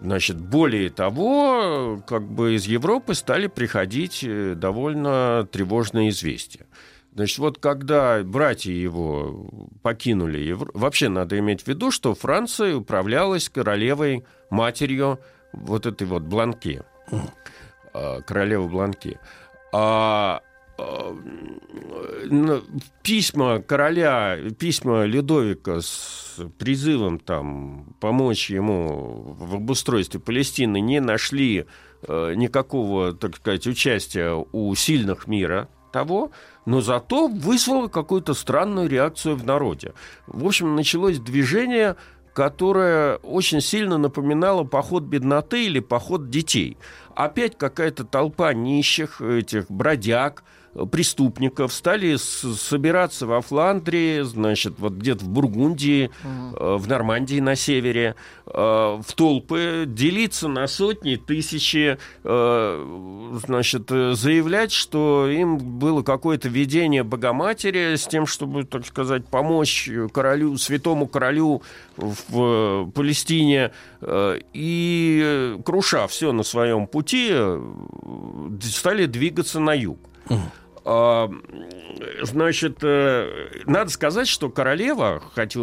[0.00, 4.24] Значит, более того, как бы из Европы стали приходить
[4.58, 6.66] довольно тревожные известия.
[7.18, 9.50] Значит, вот когда братья его
[9.82, 15.18] покинули Европу, вообще надо иметь в виду, что Франция управлялась королевой матерью
[15.52, 16.80] вот этой вот Бланки,
[17.92, 19.18] э, королевы Бланки.
[19.72, 20.42] А
[20.78, 21.16] э,
[22.30, 22.62] н-
[23.02, 31.66] письма короля, письма Людовика с призывом там помочь ему в обустройстве Палестины не нашли
[32.06, 36.30] э, никакого, так сказать, участия у сильных мира того,
[36.66, 39.92] но зато вызвало какую-то странную реакцию в народе.
[40.26, 41.96] В общем, началось движение
[42.34, 46.76] которая очень сильно напоминала поход бедноты или поход детей.
[47.16, 50.44] Опять какая-то толпа нищих, этих бродяг,
[50.86, 58.14] преступников стали собираться во Фландрии, значит, вот где-то в Бургундии, э, в Нормандии на севере,
[58.46, 67.02] э, в толпы, делиться на сотни, тысячи, э, значит, заявлять, что им было какое-то видение
[67.02, 71.62] Богоматери с тем, чтобы, так сказать, помочь королю, святому королю
[71.96, 73.72] в Палестине,
[74.02, 77.32] и, круша все на своем пути,
[78.60, 79.98] стали двигаться на юг.
[80.30, 80.36] А,
[82.22, 85.60] Значит, э, надо сказать, что королева, хотя,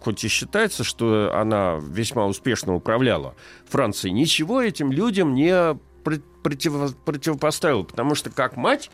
[0.00, 3.34] хоть и считается, что она весьма успешно управляла
[3.68, 8.90] Францией, ничего этим людям не пр- против- противопоставила, потому что как мать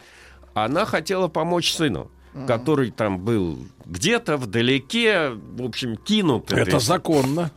[0.55, 2.10] она хотела помочь сыну,
[2.47, 6.52] который там был где-то вдалеке, в общем, кинут.
[6.52, 7.51] Это законно.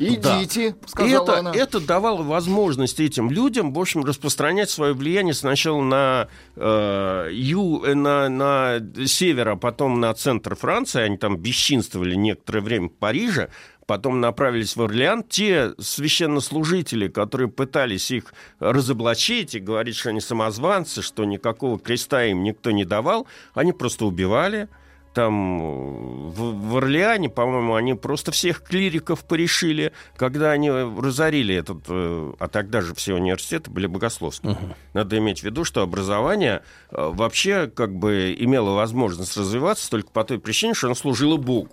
[0.00, 1.52] Идите, и сказала это, она.
[1.54, 7.94] это давало возможность этим людям, в общем, распространять свое влияние сначала на, э, ю, э,
[7.94, 11.02] на, на север, а потом на центр Франции.
[11.02, 13.50] Они там бесчинствовали некоторое время в Париже,
[13.86, 15.22] потом направились в Орлеан.
[15.22, 22.42] Те священнослужители, которые пытались их разоблачить и говорить, что они самозванцы, что никакого креста им
[22.42, 24.68] никто не давал, они просто убивали
[25.12, 31.78] там э, в, в Орлеане, по-моему, они просто всех клириков порешили, когда они разорили этот,
[31.88, 34.56] э, а тогда же все университеты были богословские.
[34.94, 40.24] Надо иметь в виду, что образование э, вообще как бы имело возможность развиваться только по
[40.24, 41.70] той причине, что оно служило Богу.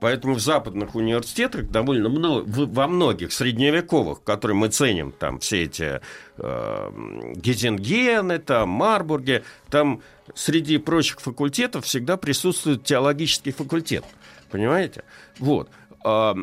[0.00, 6.00] Поэтому в западных университетах довольно много, во многих средневековых, которые мы ценим, там все эти
[6.36, 10.02] э, Геттингены, там Марбурги, там
[10.34, 14.04] среди прочих факультетов всегда присутствует теологический факультет.
[14.50, 15.02] Понимаете?
[15.38, 15.68] Вот.
[16.04, 16.36] А,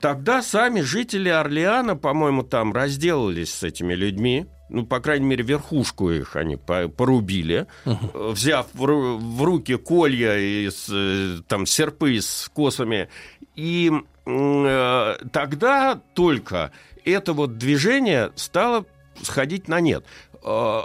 [0.00, 4.46] Тогда сами жители Орлеана, по-моему, там разделались с этими людьми.
[4.68, 7.94] Ну, по крайней мере, верхушку их они по- порубили, э,
[8.32, 13.08] взяв в, ру- в руки колья и э, там серпы с косами.
[13.54, 13.92] И
[14.26, 16.72] э, тогда только
[17.04, 18.84] это вот движение стало
[19.22, 20.04] сходить на нет.
[20.42, 20.82] Э,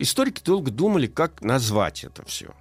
[0.00, 2.54] Историки долго думали, как назвать это все.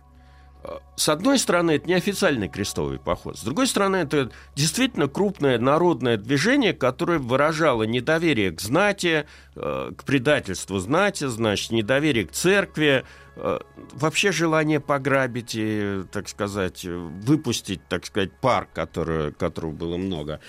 [0.95, 3.37] С одной стороны, это неофициальный крестовый поход.
[3.37, 9.25] С другой стороны, это действительно крупное народное движение, которое выражало недоверие к знати,
[9.55, 13.59] э, к предательству знати, значит, недоверие к церкви, э,
[13.93, 20.39] вообще желание пограбить и, так сказать, выпустить, так сказать, пар, который, которого было много.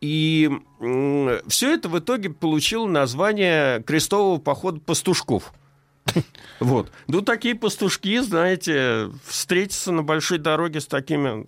[0.00, 0.48] И
[1.48, 5.52] все это в итоге получило название крестового похода пастушков.
[6.60, 6.90] Вот.
[7.06, 11.46] Ну, такие пастушки, знаете, встретиться на большой дороге с такими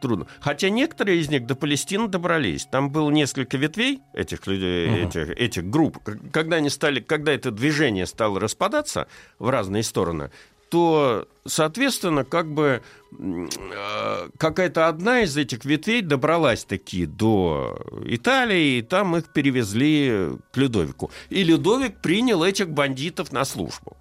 [0.00, 0.26] трудно.
[0.40, 2.66] Хотя некоторые из них до Палестины добрались.
[2.66, 5.08] Там было несколько ветвей этих людей, Мгм.
[5.08, 5.98] этих, этих групп.
[6.32, 9.06] Когда они стали, когда это движение стало распадаться
[9.38, 10.30] в разные стороны,
[10.72, 12.80] то, соответственно, как бы
[13.20, 20.56] э, какая-то одна из этих ветвей добралась таки до Италии, и там их перевезли к
[20.56, 21.10] Людовику.
[21.28, 23.98] И Людовик принял этих бандитов на службу.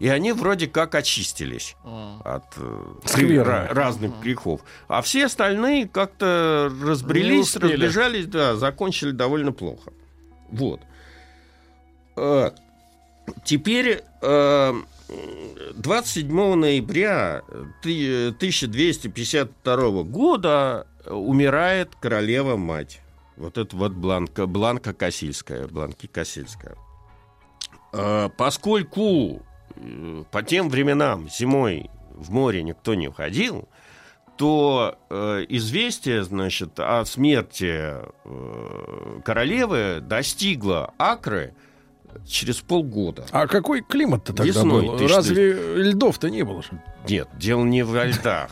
[0.00, 1.76] И они вроде как очистились
[2.24, 2.84] от э,
[3.44, 4.60] ра- разных грехов.
[4.88, 9.92] А все остальные как-то разбрелись, разбежались, да, закончили довольно плохо.
[10.50, 10.80] Вот.
[12.16, 12.50] Э,
[13.44, 14.72] Теперь э,
[15.08, 17.42] 27 ноября
[17.82, 23.00] ты- 1252 года умирает королева-мать.
[23.36, 26.76] Вот это вот Бланка, Бланка Кассильская, Бланки Кассильская.
[27.92, 29.42] Э, Поскольку
[29.76, 33.68] э, по тем временам зимой в море никто не уходил,
[34.36, 37.74] то э, известие, значит, о смерти
[38.24, 41.54] э, королевы достигло Акры
[42.26, 43.24] через полгода.
[43.32, 44.96] А какой климат-то тогда Весной был?
[44.98, 46.68] тысяч- Разве льдов-то не было же?
[47.08, 48.50] Нет, дело не во льдах,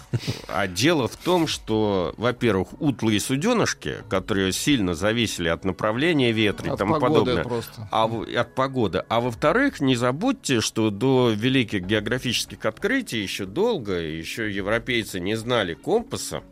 [0.49, 6.77] а дело в том, что, во-первых, утлые суденышки, которые сильно зависели от направления ветра и
[6.77, 7.89] тому подобное, просто.
[7.91, 9.05] а в- от погоды.
[9.09, 15.75] А во-вторых, не забудьте, что до великих географических открытий еще долго, еще европейцы не знали
[15.75, 16.43] компаса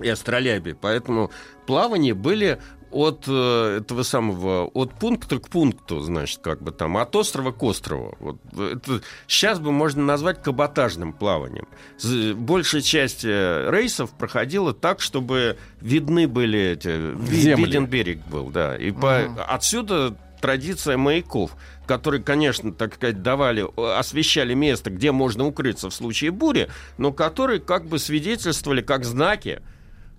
[0.00, 1.32] и астролябии, поэтому
[1.66, 7.14] плавания были от э, этого самого, от пункта к пункту, значит, как бы там, от
[7.16, 8.16] острова к острову.
[8.20, 11.66] Вот это сейчас бы можно назвать каботажным плаванием.
[12.36, 17.64] Большая часть э, рейсов проходила так, чтобы видны были эти, Земли.
[17.64, 18.76] виден берег был, да.
[18.76, 21.56] И по- отсюда традиция маяков,
[21.86, 27.12] которые, конечно, так сказать, давали, э, освещали место, где можно укрыться в случае бури, но
[27.12, 29.60] которые как бы свидетельствовали как знаки,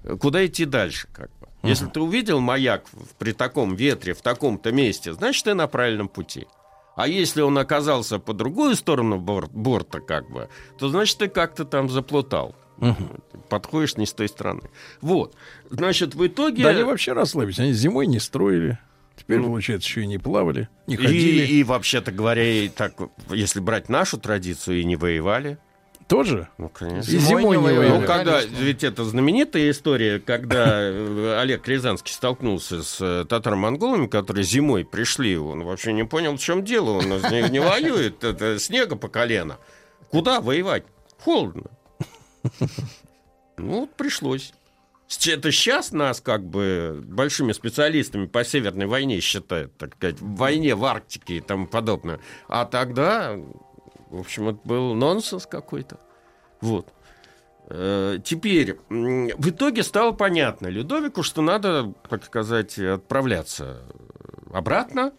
[0.03, 1.29] э, куда идти дальше, как
[1.63, 2.85] Если ты увидел маяк
[3.17, 6.47] при таком ветре, в таком-то месте, значит, ты на правильном пути.
[6.95, 11.65] А если он оказался по другую сторону бор- борта, как бы, то значит, ты как-то
[11.65, 12.55] там заплутал.
[13.49, 14.69] Подходишь не с той стороны.
[15.01, 15.35] Вот.
[15.69, 16.63] Значит, в итоге...
[16.63, 17.59] Да они вообще расслабились.
[17.59, 18.79] Они зимой не строили.
[19.17, 21.45] Теперь, получается, еще и не плавали, не ходили.
[21.45, 22.93] И, и, вообще-то говоря, и так,
[23.29, 25.57] если брать нашу традицию, и не воевали.
[26.09, 26.49] Тоже?
[26.57, 27.11] Ну, конечно.
[27.11, 27.99] И зимой не воевали.
[27.99, 28.63] Ну, когда, Конечно.
[28.63, 35.37] ведь это знаменитая история, когда э, Олег Рязанский столкнулся с э, татаро-монголами, которые зимой пришли,
[35.37, 39.59] он вообще не понял, в чем дело, он не, не воюет, это снега по колено.
[40.09, 40.83] Куда воевать?
[41.19, 41.65] Холодно.
[43.57, 44.53] Ну, вот пришлось.
[45.27, 50.73] Это сейчас нас как бы большими специалистами по Северной войне считают, так сказать, в войне
[50.75, 52.19] в Арктике и тому подобное.
[52.47, 53.37] А тогда,
[54.09, 55.99] в общем, это был нонсенс какой-то.
[56.61, 56.87] Вот.
[57.69, 63.83] Э, Теперь, в итоге стало понятно Людовику, что надо, так сказать, отправляться
[64.51, 65.13] обратно.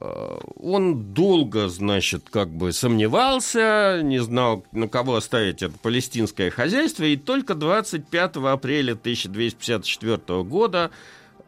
[0.00, 7.04] Э, Он долго, значит, как бы сомневался, не знал, на кого оставить это палестинское хозяйство,
[7.04, 10.90] и только 25 апреля 1254 года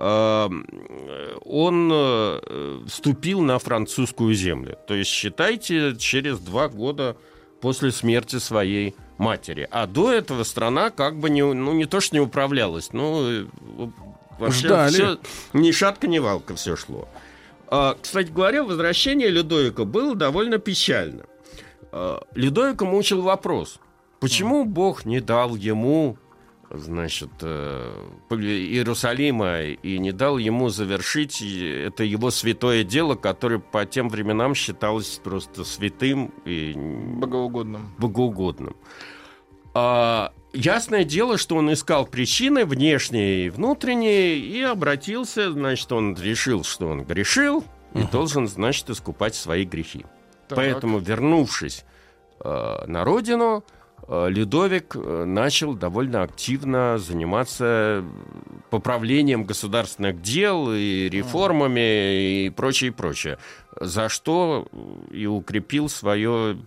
[0.01, 4.79] он э, вступил на французскую землю.
[4.87, 7.17] То есть, считайте, через два года
[7.61, 9.69] после смерти своей матери.
[9.71, 13.47] А до этого страна как бы не, ну, не то что не управлялась, ну, э,
[14.39, 14.93] вообще Ждали.
[14.93, 15.19] все
[15.53, 17.07] ни шатка, ни валка все шло.
[17.69, 21.25] А, Кстати говоря, возвращение Людовика было довольно печально.
[21.93, 23.79] А, Людовика мучил вопрос,
[24.19, 26.17] почему Бог не дал ему,
[26.71, 27.93] значит, э,
[28.31, 35.21] Иерусалима и не дал ему завершить это его святое дело, которое по тем временам считалось
[35.23, 37.93] просто святым и Богоугодным.
[37.99, 38.77] богоугодным.
[39.75, 46.65] А, ясное дело, что он искал причины внешние и внутренние и обратился, значит, он решил,
[46.65, 47.65] что он грешил
[47.95, 50.05] и должен, значит, искупать свои грехи.
[50.49, 50.57] Так.
[50.57, 51.85] Поэтому, вернувшись
[52.41, 53.65] э, на родину,
[54.11, 58.05] Людовик э, начал довольно активно заниматься
[58.69, 63.39] поправлением государственных дел и реформами и прочее, прочее.
[63.81, 64.67] За что
[65.13, 66.59] и укрепил свое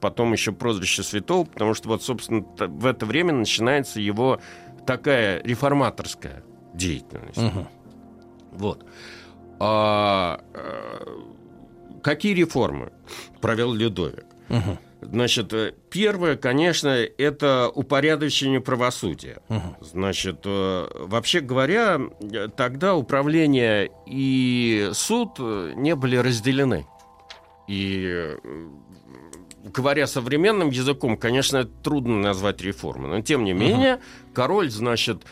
[0.00, 4.40] потом еще прозвище святого, потому что вот, собственно, в это время начинается его
[4.86, 6.42] такая реформаторская
[6.74, 7.38] деятельность.
[8.50, 8.84] Вот.
[9.60, 12.92] А, э, какие реформы
[13.40, 14.26] провел Людовик?
[15.10, 19.40] Значит, э, первое, конечно, это упорядочение правосудия.
[19.80, 26.86] Значит, э, вообще говоря, э, тогда управление и суд не были разделены.
[27.68, 28.36] И
[29.64, 33.10] говоря современным языком, конечно, это трудно назвать реформой.
[33.10, 34.00] Но тем не менее,
[34.32, 35.22] король, значит,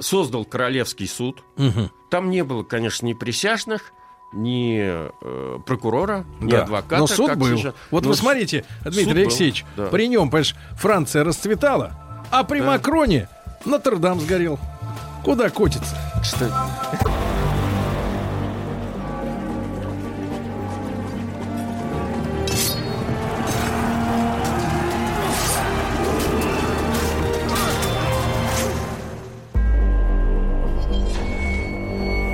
[0.00, 1.42] создал королевский суд.
[1.56, 1.90] Мгм.
[2.10, 3.92] Там не было, конечно, ни присяжных,
[4.34, 6.62] ни э, прокурора, ни Да.
[6.64, 6.98] адвоката.
[6.98, 7.56] Но суд как был.
[7.56, 7.74] сейчас.
[7.90, 9.86] Вот Но вы с- смотрите, Дмитрий был, Алексеевич, да.
[9.86, 11.92] при нем, понимаешь, Франция расцветала,
[12.30, 12.66] а при Да.
[12.72, 13.28] Макроне
[13.64, 14.58] Нотр-Дам сгорел.
[15.24, 15.96] Куда котится?
[16.22, 16.52] Кстати.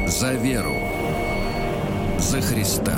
[0.08, 0.79] За веру.
[2.70, 2.96] Христа.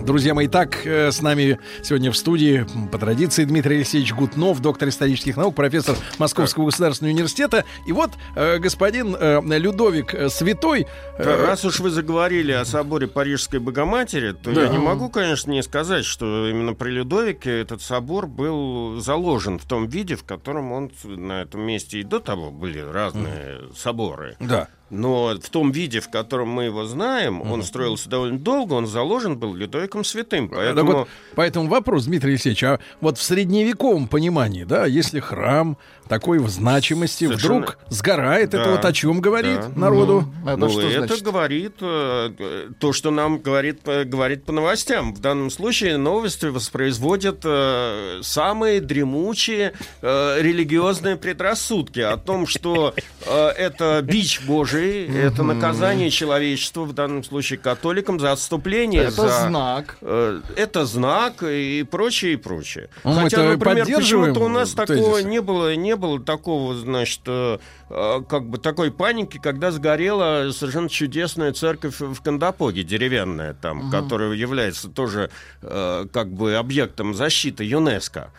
[0.00, 4.88] Друзья мои, так э, с нами сегодня в студии по традиции Дмитрий Алексеевич Гутнов, доктор
[4.88, 7.64] исторических наук, профессор Московского государственного университета.
[7.86, 10.86] И вот э, господин э, Людовик э, Святой...
[11.18, 14.62] э, Раз уж вы заговорили о соборе Парижской Богоматери, то Да.
[14.62, 19.66] я не могу, конечно, не сказать, что именно при Людовике этот собор был заложен в
[19.66, 24.36] том виде, в котором он на этом месте и до того были разные соборы.
[24.40, 24.68] Да.
[24.88, 29.36] Но в том виде, в котором мы его знаем, он строился довольно долго, он заложен
[29.36, 30.48] был Людовиком Святым.
[30.48, 30.92] Так Поэтому...
[30.92, 35.76] вот, поэтому вопрос, Дмитрий Алексеевич, а вот в средневековом понимании, да, если храм
[36.08, 39.68] такой в значимости Совершенно- вдруг сгорает, это Да, вот о чем говорит да.
[39.74, 40.24] народу?
[40.44, 42.30] Ну, это говорит э,
[42.78, 45.14] то, что нам говорит, э, говорит по новостям.
[45.14, 49.72] В данном случае новости воспроизводят э, самые дремучие
[50.02, 52.94] э, религиозные предрассудки о том, что
[53.26, 59.02] э, это бич Божий, это наказание человечеству, в данном случае католикам, за отступление.
[59.04, 59.96] Это за, знак.
[60.00, 62.88] э, это знак и прочее, и прочее.
[63.04, 67.58] Ну, Хотя, например, почему-то у нас такого не было, не было такого, значит, э,
[67.90, 73.90] э, как бы такой паники, когда сгорела совершенно чудесная церковь в Кандапоге, деревянная там, Мгм.
[73.90, 75.30] которая является тоже
[75.62, 78.30] э, как бы объектом защиты ЮНЕСКо.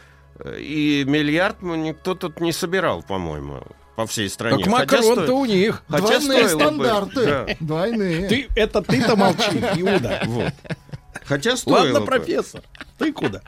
[0.57, 3.63] И миллиард никто тут не собирал, по-моему.
[3.95, 4.63] по всей стране.
[4.63, 5.81] Так Макрон-то сто- у них.
[5.89, 7.25] хотя Двойные стоило бы- стандарты.
[7.25, 7.47] да.
[7.59, 8.27] Двойные.
[8.27, 10.21] Ты, это ты-то молчи, Иуда.
[10.25, 10.53] Вот.
[11.25, 12.05] Хотя стоило Ладно, бы.
[12.05, 12.61] профессор,
[12.99, 13.41] ты куда?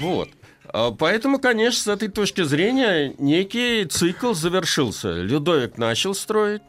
[0.00, 0.28] Вот.
[0.72, 5.12] А, Поэтому, конечно, с этой точки зрения некий цикл завершился.
[5.12, 6.62] Людовик начал строить,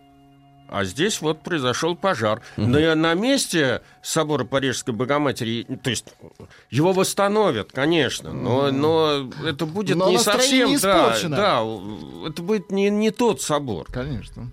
[0.70, 2.42] а здесь вот произошел пожар.
[2.58, 6.06] На, на месте собора Парижской Богоматери, то есть
[6.72, 10.76] его восстановят, конечно, но, но это будет Но не совсем, да,
[11.16, 11.38] испорчено.
[11.38, 13.86] да, это будет не, не тот собор.
[13.92, 14.52] Конечно.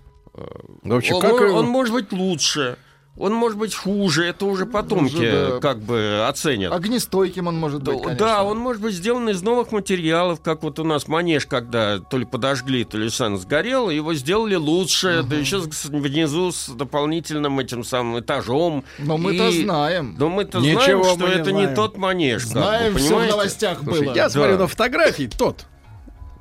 [0.83, 2.77] Вообще, он, как он- он может быть лучше,
[3.21, 5.59] он может быть хуже, это уже потомки Уже, да.
[5.59, 6.73] как бы оценят.
[6.73, 8.25] Огнестойким он может быть, Да, конечно.
[8.25, 12.17] Да, он может быть сделан из новых материалов, как вот у нас манеж, когда то
[12.17, 17.83] ли подожгли, то ли сам сгорел, его сделали лучше, да еще внизу с дополнительным этим
[17.83, 18.83] самым этажом.
[18.99, 20.15] Но мы-то И- знаем.
[20.17, 21.75] Но мы-то Ничего знаем, что мы не это не знаем.
[21.75, 22.41] тот манеж.
[22.43, 24.15] как бы, Знаем, все в новостях Слушай, было.
[24.15, 24.59] я смотрю Да.
[24.61, 25.65] на фотографии, тот.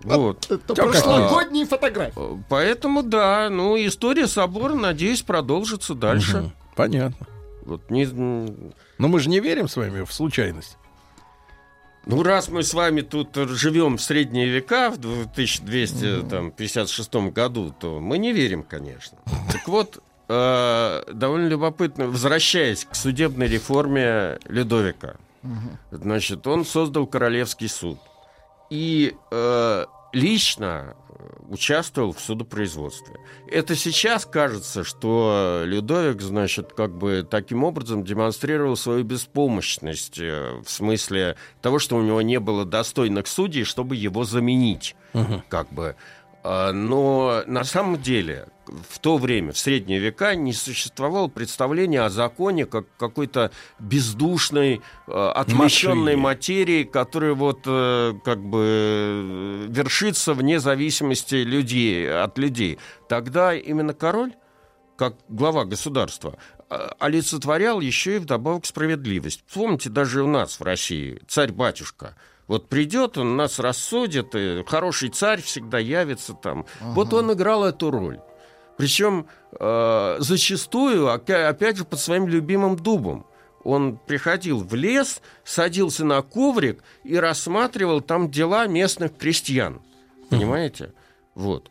[0.02, 0.46] Вот.
[0.50, 2.42] Это как прошлогодние фотографии.
[2.48, 6.38] Поэтому, да, ну, история собора, надеюсь, продолжится дальше.
[6.38, 7.26] Мгм, Понятно.
[7.62, 10.78] Вот не, Но мы же не верим с вами в случайность.
[12.06, 18.16] Ну, раз мы с вами тут живем в средние века, в 1256 году, то мы
[18.18, 19.18] не верим, конечно.
[19.52, 25.16] Так вот, э, довольно любопытно, возвращаясь к судебной реформе Людовика,
[25.90, 27.98] значит, он создал Королевский суд.
[28.70, 30.96] И э, лично
[31.48, 33.16] участвовал в судопроизводстве.
[33.46, 40.70] Это сейчас кажется, что Людовик, значит, как бы таким образом демонстрировал свою беспомощность э, в
[40.70, 44.96] смысле того, что у него не было достойных судей, чтобы его заменить,
[45.48, 45.96] как бы.
[46.42, 48.46] А, Но на самом деле
[48.88, 55.32] в то время, в средние века, не существовало представления о законе как какой-то бездушной, э,
[55.34, 56.16] отвлеченной Машине.
[56.16, 62.78] материи, которая вот э, как бы э, вершится вне зависимости людей, от людей.
[63.08, 64.32] Тогда именно король,
[64.96, 66.36] как глава государства,
[66.98, 69.42] олицетворял еще и вдобавок справедливость.
[69.52, 72.14] Помните, даже у нас в России царь-батюшка.
[72.46, 76.66] Вот придет, он нас рассудит, и хороший царь всегда явится там.
[76.80, 78.20] Вот он играл эту роль.
[78.80, 79.26] Причем
[79.58, 83.26] э, зачастую, опя- опять же, под своим любимым дубом.
[83.62, 89.80] Он приходил в лес, садился на коврик и рассматривал там дела местных крестьян.
[90.30, 90.92] Понимаете?
[91.34, 91.70] Вот.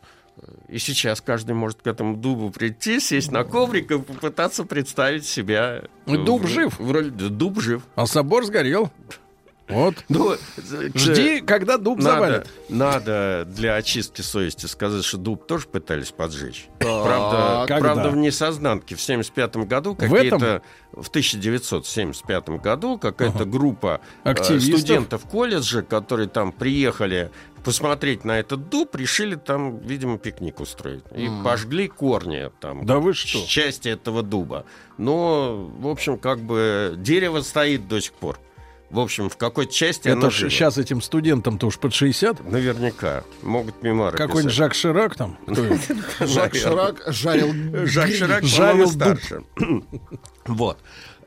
[0.68, 5.84] И сейчас каждый может к этому дубу прийти, сесть на коврик и попытаться представить себя.
[6.06, 6.80] И дуб в- жив.
[6.80, 7.81] в роли- дуб жив.
[7.95, 8.91] А собор сгорел.
[9.70, 9.96] Вот.
[10.10, 10.36] Ну,
[10.96, 12.48] Жди, когда дуб надо, завалят.
[12.70, 16.68] надо для очистки совести сказать, что дуб тоже пытались поджечь.
[16.80, 17.80] Так, правда, когда?
[17.80, 20.10] правда, в несознанке в 75 году В этом?
[20.40, 24.80] какие-то в 1975 году какая-то группа э, Активистов?
[24.80, 27.30] студентов колледжа, которые там приехали
[27.64, 31.04] посмотреть на этот дуб, решили там, видимо, пикник устроить.
[31.16, 32.86] И пожгли корни там.
[32.86, 33.46] Да вы что?
[33.46, 34.66] Части этого дуба.
[34.98, 38.40] Но, в общем, как бы дерево стоит до сих пор.
[38.90, 40.49] В общем, в какой-то части Это живо.
[40.49, 42.49] сейчас этим студентам-то уж под 60.
[42.49, 43.24] Наверняка.
[43.44, 44.53] Могут мемуары Какой-нибудь.
[44.53, 45.38] Жак Ширак там.
[46.20, 47.53] Жак Ширак жарил
[47.86, 48.10] Жак.
[48.10, 49.44] Ширак, Жарил старше.
[50.45, 50.80] Вот.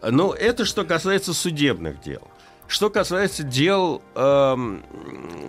[0.02, 2.22] Ну, это что касается судебных дел.
[2.66, 4.82] Что касается дел эм,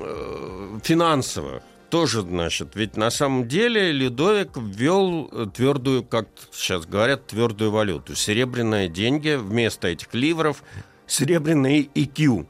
[0.01, 7.27] э, финансовых, тоже, значит, ведь на самом деле Людовик ввел э, твердую, как сейчас говорят,
[7.27, 8.15] твердую валюту.
[8.15, 10.63] Серебряные деньги вместо этих ливров,
[11.07, 12.45] серебряные EQ.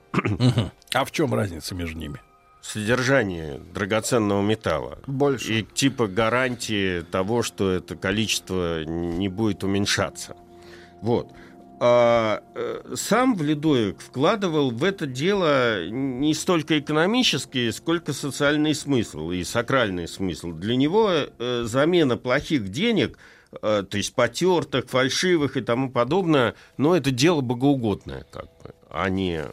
[0.94, 2.20] А в чем разница между ними?
[2.64, 4.98] содержание драгоценного металла.
[5.06, 5.60] Больше.
[5.60, 10.38] И типа гарантии того, что это количество не будет уменьшаться.
[11.02, 11.28] Вот.
[11.80, 19.44] А, э, сам Вледоек вкладывал в это дело не столько экономический, сколько социальный смысл и
[19.44, 20.54] сакральный смысл.
[20.54, 23.18] Для него э, замена плохих денег,
[23.62, 29.44] то есть потертых, фальшивых и тому подобное, но это дело богоугодное, как бы, а не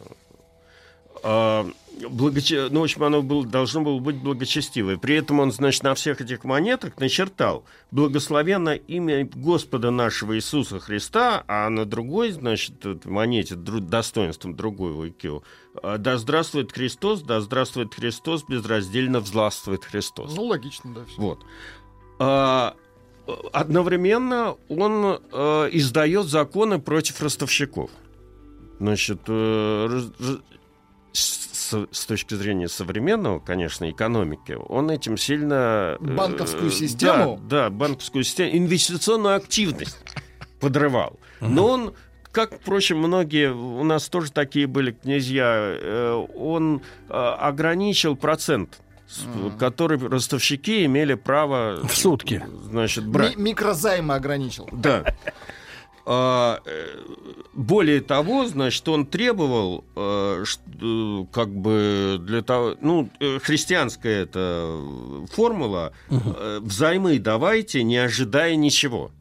[1.23, 1.67] а,
[1.99, 4.97] благоче- ну, в общем, оно было, должно было быть благочестивое.
[4.97, 11.43] При этом он, значит, на всех этих монетах начертал «Благословенно имя Господа нашего Иисуса Христа»,
[11.47, 15.43] а на другой, значит, монете достоинством другой IQ
[15.99, 20.35] «Да здравствует Христос, да здравствует Христос, безраздельно взластвует Христос».
[20.35, 21.05] Ну, логично, да.
[21.05, 21.21] всё.
[21.21, 21.45] Вот.
[22.19, 22.80] А, э,
[23.53, 27.89] одновременно он э, издает законы против ростовщиков.
[28.79, 30.01] Значит, э,
[31.13, 35.97] с, с точки зрения современного, конечно, экономики, он этим сильно...
[35.99, 37.39] э, Банковскую систему?
[37.43, 39.97] Да, да, банковскую систему, инвестиционную активность
[40.59, 41.19] подрывал.
[41.39, 41.93] Но он
[42.31, 48.79] как, впрочем, многие, у нас тоже такие были князья, э, он э, ограничил процент
[49.11, 51.79] с- который ростовщики имели право...
[51.85, 52.43] В сутки.
[52.63, 53.35] Значит, брать.
[53.35, 54.67] Ми- микрозаймы ограничил.
[54.71, 55.03] Да.
[56.03, 56.85] А, э,
[57.53, 63.07] более того, значит, он требовал, э, ш- э, как бы для того, ну,
[63.43, 64.79] христианская эта
[65.31, 69.11] формула, э, взаймы давайте, не ожидая ничего.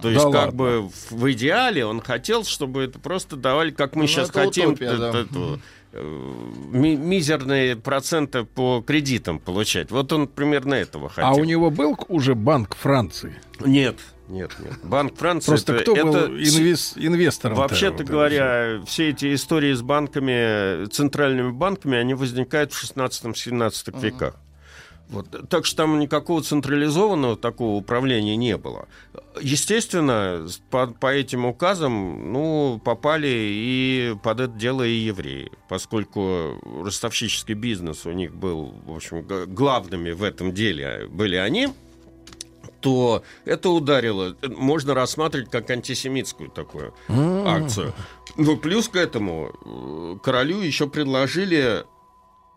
[0.00, 0.58] То есть, Да как ладно.
[0.58, 4.44] бы в, в идеале он хотел, чтобы это просто давали, как мы Ну, сейчас это
[4.46, 5.12] хотим, утопия, да.
[5.12, 5.58] т- эту, э,
[5.92, 9.90] ми- мизерные проценты по кредитам получать.
[9.90, 11.30] Вот он примерно этого хотел.
[11.30, 13.34] А у него был уже банк Франции?
[13.60, 13.96] Нет,
[14.28, 14.72] нет, нет.
[14.82, 15.48] Банк Франции.
[15.50, 17.56] Просто это- кто был это инвес- инвестором?
[17.56, 24.36] Вообще-то говоря, все эти истории с банками, центральными банками, они возникают в 16-17 веках.
[25.12, 25.48] Вот.
[25.48, 28.88] Так что там никакого централизованного такого управления не было.
[29.40, 37.54] Естественно, по, по этим указам ну, попали и под это дело и евреи, поскольку ростовщический
[37.54, 39.24] бизнес у них был, в общем,
[39.54, 41.68] главными в этом деле были они,
[42.80, 47.92] то это ударило, можно рассматривать как антисемитскую такую акцию.
[48.36, 51.84] Ну, плюс к этому э, королю еще предложили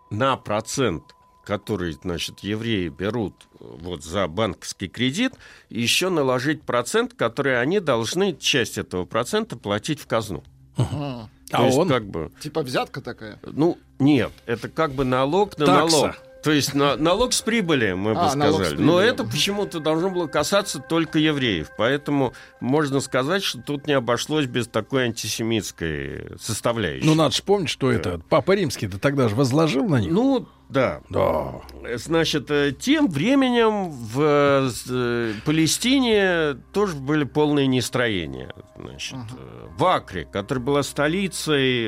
[0.09, 1.14] на процент,
[1.45, 5.33] который, значит, евреи берут э, вот за банковский кредит,
[5.69, 10.43] еще наложить процент, который они должны часть этого процента платить в казну.
[10.75, 11.29] Ага.
[11.51, 11.87] То А есть, он?
[11.87, 13.39] как бы, Типа взятка такая.
[13.43, 15.97] ну, нет, это как бы налог на Такса.
[16.01, 16.15] налог.
[16.43, 18.79] То есть на, налог с прибыли, мы бы А, налог с сказали.
[18.83, 21.69] Но это почему-то должно было касаться только евреев.
[21.75, 27.05] Поэтому можно сказать, что тут не обошлось без такой антисемитской составляющей.
[27.05, 30.11] Ну, надо же помнить, что это Папа Римский-то тогда же возложил на них.
[30.11, 31.01] Ну, да.
[31.09, 31.61] Да.
[31.95, 38.51] Значит, э, тем временем в э, э, Палестине тоже были полные нестроения.
[38.75, 41.87] Значит, э, в Акре, которая была столицей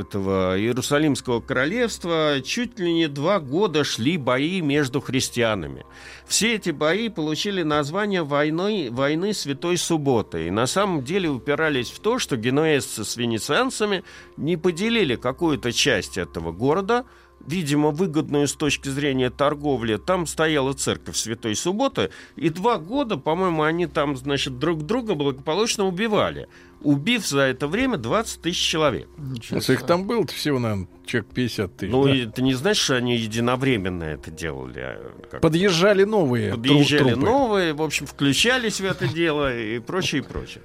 [0.00, 5.84] этого Иерусалимского королевства, чуть ли не два года шли бои между христианами.
[6.26, 10.48] Все эти бои получили название войны, войны Святой Субботы.
[10.48, 14.02] И на самом деле упирались в то, что генуэзцы с венецианцами
[14.36, 17.04] не поделили какую-то часть этого города,
[17.46, 19.96] видимо, выгодную с точки зрения торговли.
[19.96, 25.86] Там стояла церковь Святой Субботы, и два года, по-моему, они там, значит, друг друга благополучно
[25.86, 26.48] убивали,
[26.82, 29.08] убив за это время 20 тысяч человек.
[29.50, 31.92] Если их там было всего, наверное, человек 50 тысяч.
[31.92, 32.14] Ну, да?
[32.16, 34.80] это не значит, что они единовременно это делали.
[34.80, 37.26] а как- Подъезжали новые Подъезжали трупы.
[37.26, 40.62] новые, в общем, включались в это дело и прочее, и прочее.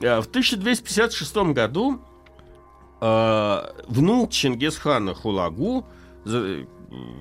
[0.00, 2.00] А В 1256 году
[3.00, 5.86] а, внук Чингисхана Хулагу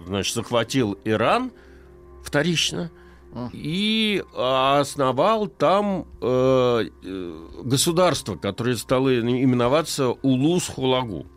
[0.05, 1.51] значит, захватил Иран
[2.23, 2.91] вторично
[3.53, 11.27] и основал там э, э, государство, которое стало именоваться Улус-Хулагу.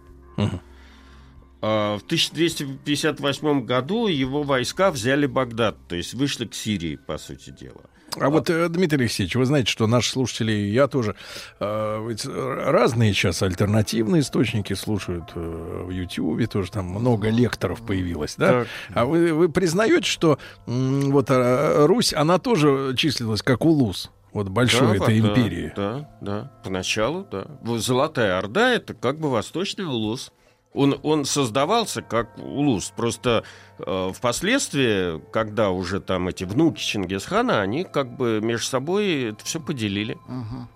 [1.62, 7.50] А, В 1258 году его войска взяли Багдад, то есть вышли к Сирии, по сути
[7.50, 7.82] дела.
[8.18, 11.14] А вот, э, Дмитрий Алексеевич, вы знаете, что наши слушатели, я тоже,
[11.60, 18.60] э, разные сейчас альтернативные источники слушают э, в Ютьюбе, тоже там много лекторов появилось, да?
[18.60, 18.68] Так.
[18.94, 25.04] А вы, вы признаете, что вот Русь, она тоже числилась как улус, вот большой Да,
[25.04, 25.72] этой да, империи?
[25.76, 27.46] Да, да, поначалу, да.
[27.78, 30.32] Золотая Орда— это как бы восточный улус.
[30.72, 32.92] Он, он создавался как улус.
[32.94, 33.42] Просто
[33.78, 39.60] э, впоследствии, когда уже там эти внуки Чингисхана, они как бы между собой это все
[39.60, 40.16] поделили.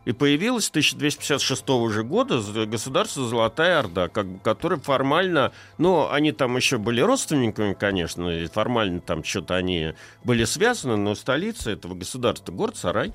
[0.05, 6.33] И появилось с 1256 же года государство Золотая Орда, как, бы, которое формально, ну, они
[6.33, 9.95] там еще были родственниками, конечно, и формально там что-то они
[10.25, 13.12] были связаны, но столица этого государства город Сарай.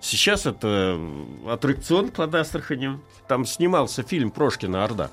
[0.00, 0.98] Сейчас это
[1.46, 3.02] аттракцион под Астраханем.
[3.26, 5.10] Там снимался фильм Прошкина «Орда».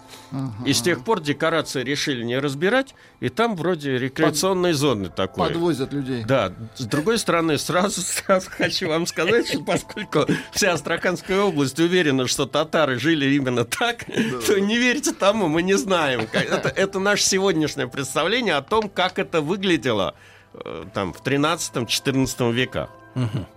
[0.65, 5.47] И с тех пор декорации решили не разбирать, и там вроде рекреационной зоны такой.
[5.47, 6.23] Подвозят людей.
[6.23, 12.27] Да, с другой стороны, сразу, сразу хочу вам сказать, что поскольку вся Астраханская область уверена,
[12.27, 14.05] что татары жили именно так,
[14.45, 16.27] то не верьте тому, мы не знаем.
[16.31, 20.15] Это наше сегодняшнее представление о том, как это выглядело
[20.53, 22.89] э, там в 13-14 веках.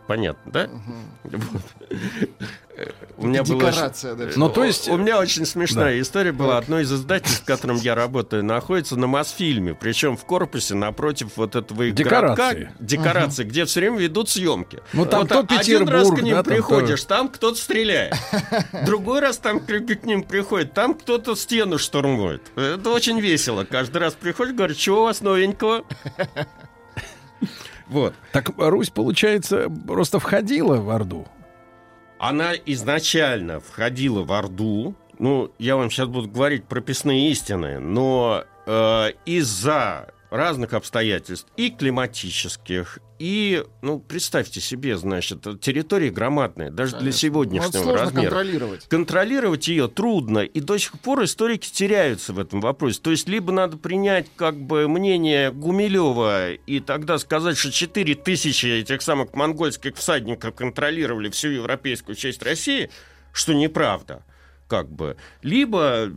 [0.07, 0.69] Понятно, да?
[3.17, 4.29] У меня Декорация, да.
[4.37, 6.01] Ну, то есть- у меня очень смешная Да.
[6.01, 6.59] история была.
[6.59, 9.75] Одно из издательств, в котором я работаю, находится на Мосфильме.
[9.75, 12.37] Причем в корпусе напротив вот этого их Декорации.
[12.55, 14.81] городка, декорации, где все время ведут съемки.
[14.93, 18.15] Ну, там Вот то один раз к Петербург, ним да, там приходишь, там кто-то стреляет.
[18.87, 22.43] Другой раз там к, к ним приходит, там кто-то стену штурмует.
[22.55, 23.65] Это очень весело.
[23.65, 25.83] Каждый раз приходит, говорит, что у вас новенького?
[27.89, 28.15] Вот.
[28.32, 31.27] Так Русь, получается, просто входила в Орду.
[32.19, 34.94] Она изначально входила в Орду.
[35.19, 42.99] Ну, я вам сейчас буду говорить прописные истины, но э, из-за разных обстоятельств, и климатических,
[43.19, 47.19] и, ну, представьте себе, значит, территория громадная, даже для Конечно.
[47.19, 48.23] сегодняшнего Ну, размера.
[48.23, 48.89] контролировать.
[48.89, 53.01] Контролировать ее трудно, и до сих пор историки теряются в этом вопросе.
[53.01, 58.67] То есть либо надо принять как бы мнение Гумилева и тогда сказать, что 4 тысячи
[58.67, 62.91] этих самых монгольских всадников контролировали всю европейскую часть России,
[63.33, 64.25] что неправда
[64.69, 65.16] как бы.
[65.43, 66.11] Либо э,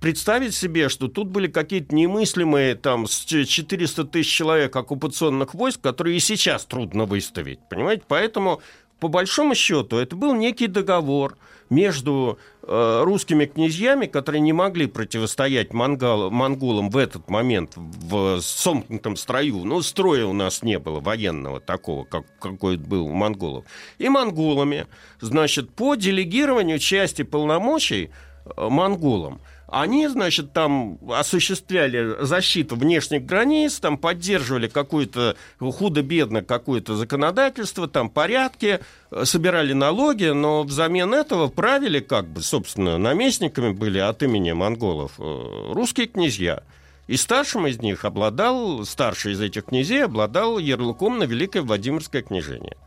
[0.00, 5.80] представить себе, что тут были какие-то немыслимые там с ч- 400 тысяч человек оккупационных войск,
[5.80, 8.02] которые и сейчас трудно выставить, понимаете?
[8.08, 8.60] Поэтому
[8.98, 11.36] по большому счету это был некий договор
[11.70, 12.38] между
[12.68, 19.64] русскими князьями, которые не могли противостоять монгол, монголам в этот момент в сомкнутом строю.
[19.64, 23.64] Ну, строя у нас не было военного такого, как, какой был у монголов.
[23.98, 24.86] И монголами,
[25.20, 28.10] значит, по делегированию части полномочий
[28.44, 29.40] э, монголам.
[29.70, 38.80] Они, значит, там осуществляли защиту внешних границ, там поддерживали какое-то худо-бедно какое-то законодательство, там порядки,
[39.10, 45.12] э, собирали налоги, но взамен этого правили, как бы, собственно, наместниками были от имени монголов
[45.18, 46.62] э, русские князья.
[47.06, 52.78] И старшим из них обладал, старший из этих князей обладал ярлыком на Великое Владимирское княжение.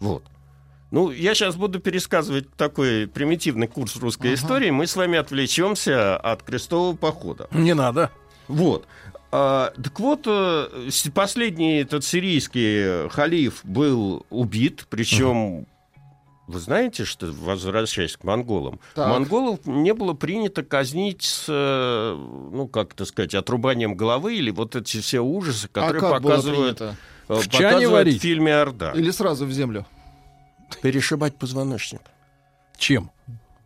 [0.00, 0.24] Вот.
[0.90, 4.70] Ну, я сейчас буду пересказывать такой примитивный курс русской истории.
[4.70, 7.48] Мы с вами отвлечемся от крестового похода.
[7.50, 8.10] Не надо.
[8.46, 8.86] Вот.
[9.30, 15.66] А, так вот, э, последний этот сирийский халиф был убит, причем
[16.46, 19.06] вы знаете, что, возвращаясь к монголам, Так.
[19.10, 24.74] монголов не было принято казнить с, э, ну, как это сказать, отрубанием головы или вот
[24.74, 26.94] эти все ужасы, которые а как было показывают, э,
[27.28, 28.18] В показывают варить?
[28.18, 28.92] в фильме «Орда».
[28.92, 29.84] Или сразу в землю?
[30.82, 32.00] Перешибать позвоночник
[32.76, 33.10] Чем?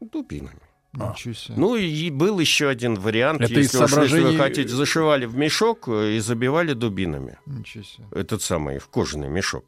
[0.00, 0.58] дубинами.
[0.94, 1.54] Ничего себе.
[1.56, 5.34] Ну и был еще один вариант, Это если, уж, если вы соображений- хотите, зашивали в
[5.36, 7.38] мешок э, и забивали дубинами.
[7.46, 8.04] Ничего себе.
[8.10, 9.64] Этот самый, в кожаный мешок.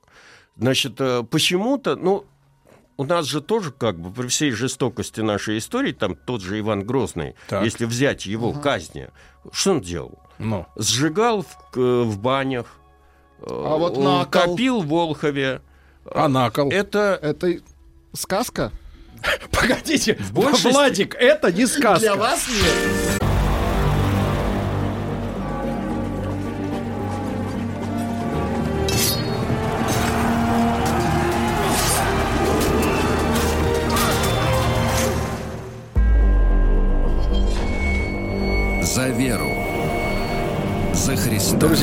[0.57, 2.27] Значит, э, почему-то, ну,
[2.99, 6.85] у нас же тоже, как бы, при всей жестокости нашей истории, там тот же Иван
[6.85, 7.65] Грозный, Так.
[7.65, 9.09] если взять его казни,
[9.51, 10.19] что он делал?
[10.39, 10.67] Ну.
[10.77, 12.67] Сжигал в, в банях,
[13.41, 15.63] э, А вот на кол- копил в Волхове.
[16.11, 16.71] А на кол?
[16.71, 17.59] Это Это
[18.13, 18.73] сказка?
[19.51, 22.01] Погодите, Владик, это не сказка.
[22.01, 23.14] Для вас нет.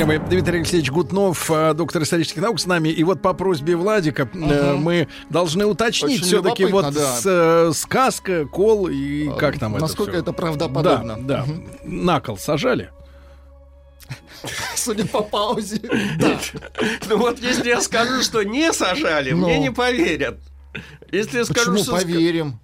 [0.02, 2.90] Друзья мои, Дмитрий Алексеевич Гутнов, э, доктор исторических наук с нами.
[2.90, 7.18] И вот по просьбе Владика э, мы должны уточнить все-таки вот да.
[7.18, 10.22] с, э, сказка, кол и как там это Насколько всё?
[10.22, 11.18] это правдоподобно?
[11.22, 11.54] Да, да.
[11.84, 12.90] На кол сажали?
[14.76, 15.80] Судя по паузе.
[16.18, 16.40] Да.
[17.08, 19.46] Ну вот если я скажу, что не сажали, Ну.
[19.46, 20.40] мне не поверят.
[21.12, 22.60] Если я скажу, Почему что поверим?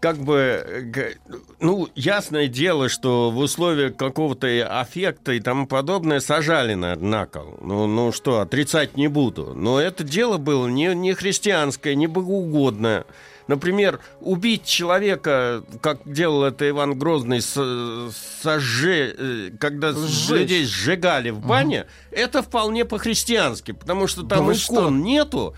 [0.00, 1.16] Как бы,
[1.60, 4.46] ну, ясное дело, что в условиях какого-то
[4.80, 7.58] аффекта и тому подобное сажали на, на кол.
[7.60, 9.54] Ну, ну что, отрицать не буду.
[9.54, 13.04] Но это дело было не, не христианское, не богоугодное.
[13.48, 18.12] Например, убить человека, как делал это Иван Грозный, с-
[18.42, 20.40] сожже, э, когда Сжечь.
[20.40, 24.90] людей сжигали в бане, это вполне по-христиански, потому что Да там вы икон что?
[24.90, 25.54] нету,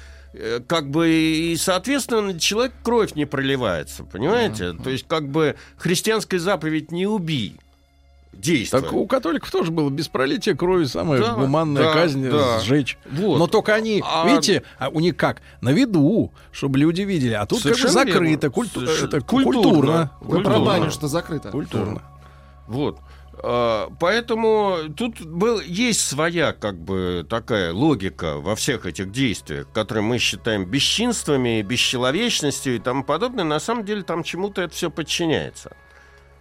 [0.66, 4.72] как бы, и, соответственно, человек кровь не проливается, понимаете?
[4.74, 7.56] То есть, как бы, христианская заповедь «не убий»
[8.32, 8.84] действует.
[8.84, 12.60] Так у католиков тоже было без пролития крови самая Да, гуманная да, казнь да.
[12.60, 12.96] сжечь.
[13.10, 13.38] Вот.
[13.38, 15.42] Но только они, А- видите, а у них как?
[15.60, 17.32] На виду, чтобы люди видели.
[17.32, 18.50] А тут как бы Совершенно закрыто, верно.
[18.50, 19.62] культу- Совершенно- это культурно.
[19.62, 20.10] культурно.
[20.20, 20.64] Вы про Культурно.
[20.64, 21.50] баню, что закрыто.
[21.50, 22.02] Культурно.
[22.68, 22.98] Вот.
[23.42, 30.04] А, Поэтому тут был, есть своя как бы такая логика во всех этих действиях, которые
[30.04, 33.44] мы считаем бесчинствами, бесчеловечностью и тому подобное.
[33.44, 35.76] На самом деле там чему-то это все подчиняется.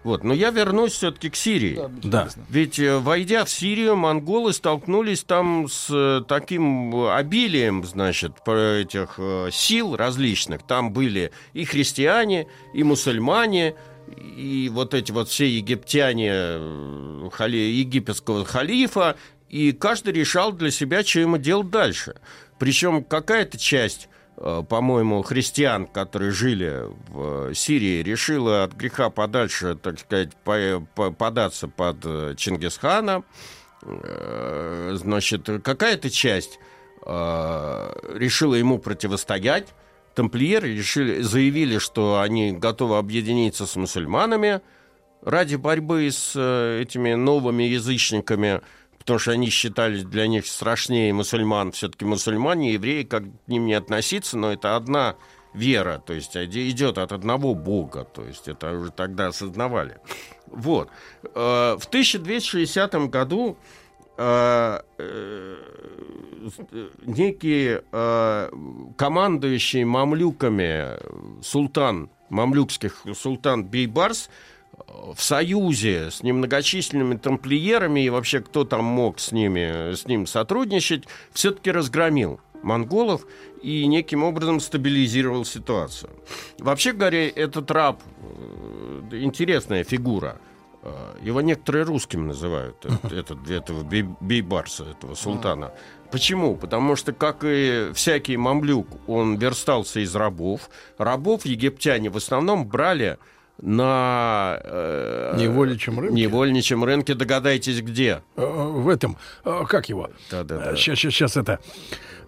[0.04, 0.24] Вот.
[0.24, 1.80] Но я вернусь все-таки к Сирии.
[2.04, 2.30] Да.
[2.50, 9.50] Ведь, э, войдя в Сирию, монголы столкнулись там с э, таким обилием, значит, этих э,
[9.52, 10.64] сил различных.
[10.64, 13.76] Там были и христиане, и мусульмане,
[14.18, 19.16] и вот эти вот все египтяне э, хали- египетского халифа,
[19.50, 22.16] и каждый решал для себя, что ему делать дальше.
[22.60, 29.76] Причем какая-то часть э, по-моему, христиан, которые жили в э, Сирии, решила от греха подальше,
[29.76, 33.24] так сказать, по- по- податься под Чингисхана.
[33.82, 36.60] Значит, какая-то часть
[37.06, 39.70] решила ему противостоять.
[40.16, 44.62] Тамплиеры решили, заявили, что они готовы объединиться с мусульманами.
[45.22, 48.62] ради борьбы с э, этими новыми язычниками,
[48.98, 53.74] потому что они считались для них страшнее мусульман, все-таки мусульмане, евреи, как к ним не
[53.74, 55.16] относиться, но это одна
[55.54, 59.98] вера, то есть идет от одного бога, то есть это уже тогда осознавали.
[60.48, 60.90] Вот.
[61.36, 63.58] Э, В 1260 году
[64.20, 65.56] э, э,
[67.06, 68.50] некий э,
[68.98, 71.00] командующий мамлюками
[71.42, 74.30] султан, мамлюкских султан Бейбарс
[75.14, 81.06] в союзе с немногочисленными тамплиерами и вообще кто там мог с ними, с ним сотрудничать,
[81.32, 83.26] все-таки разгромил монголов
[83.62, 86.12] и неким образом стабилизировал ситуацию.
[86.60, 88.02] Вообще говоря, этот раб
[89.12, 90.40] интересная фигура.
[90.82, 95.72] Э, Его некоторые русским называют, э- этот, этого бей- бейбарса, этого султана.
[96.12, 96.56] Почему?
[96.56, 100.70] Потому что, как и всякий мамлюк, он верстался из рабов.
[100.98, 103.18] Рабов египтяне в основном брали
[103.62, 104.60] на...
[104.64, 106.14] э, Невольничьем рынке?
[106.16, 108.22] Невольничьем рынке, догадайтесь, где?
[108.36, 110.10] Э, В этом, э, как его?
[110.32, 110.76] Да-да-да.
[110.76, 111.60] Сейчас, сейчас, сейчас это.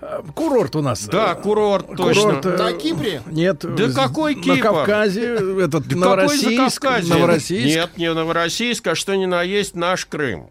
[0.02, 1.06] э, Курорт у нас.
[1.08, 2.42] Да, курорт, точно.
[2.44, 3.22] э, На Кипре?
[3.28, 3.60] Нет.
[3.76, 4.62] Да какой На Кипр?
[4.62, 6.74] Кавказе, этот, Да какой Новороссийск.
[6.82, 7.14] Закавказье?
[7.16, 7.76] Новороссийск.
[7.76, 10.50] Нет, не Новороссийск, а что ни на есть наш Крым.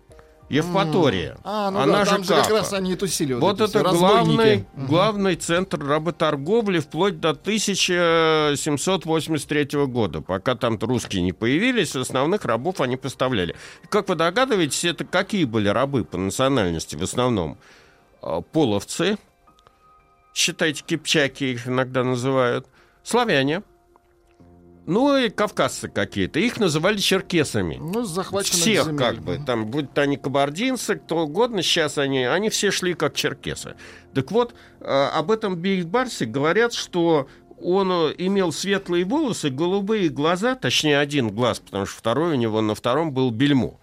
[0.51, 1.39] Евпатория.
[1.45, 3.35] А, ну Она да, там же как раз они тусили.
[3.35, 10.23] Вот, Вот это главный, главный центр работорговли вплоть до 1783 года.
[10.23, 13.55] Пока там русские не появились, основных рабов они поставляли.
[13.91, 17.57] Как вы догадываетесь, это какие были рабы по национальности в основном?
[18.21, 19.19] А, Половцы,
[20.35, 22.67] считайте, кипчаки их иногда называют,
[23.05, 23.63] славяне,
[24.87, 26.41] ну и кавказцы какие-то.
[26.41, 27.77] Их называли черкесами.
[27.81, 28.99] Ну, захваченных Всех земель.
[28.99, 33.15] как бы, там, будь то они кабардинцы, кто угодно, сейчас они, они все шли как
[33.15, 33.75] черкесы.
[34.15, 37.29] Так вот, э, об этом Бейбарсе говорят, что
[37.63, 42.61] он э, имел светлые волосы, голубые глаза, точнее один глаз, потому что второй у него
[42.61, 43.79] на втором был бельмо.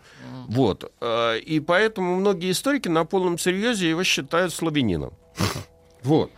[0.48, 0.91] Вот.
[1.02, 5.14] э, И поэтому многие историки на полном серьезе его считают славянином.
[6.03, 6.32] Вот.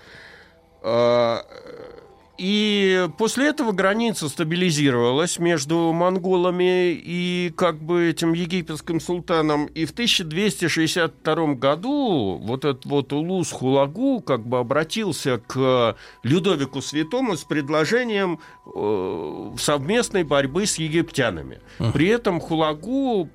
[2.39, 9.65] И после этого граница стабилизировалась между монголами и как бы этим египетским султаном.
[9.65, 17.35] И в 1262 году вот этот вот Улус Хулагу как бы обратился к Людовику Святому
[17.35, 18.39] с предложением
[18.73, 21.59] э, совместной борьбы с египтянами.
[21.91, 23.29] При этом Хулагу,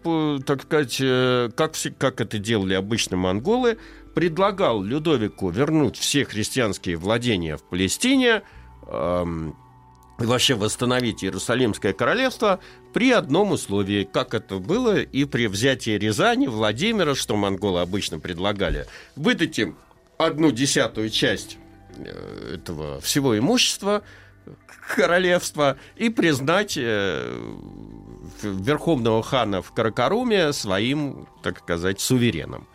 [0.47, 3.77] так сказать, э, как, как это делали обычно монголы,
[4.15, 8.43] предлагал Людовику вернуть все христианские владения в Палестине,
[10.21, 12.61] и вообще восстановить Иерусалимское королевство
[12.93, 18.87] при одном условии, как это было и при взятии Рязани, Владимира, что монголы обычно предлагали,
[19.17, 19.77] выдать им
[20.19, 21.59] одну десятую часть
[21.97, 24.03] э, этого всего имущества
[24.95, 27.53] королевства и признать э,
[28.43, 32.69] верховного хана в Каракаруме своим, так сказать, сувереном.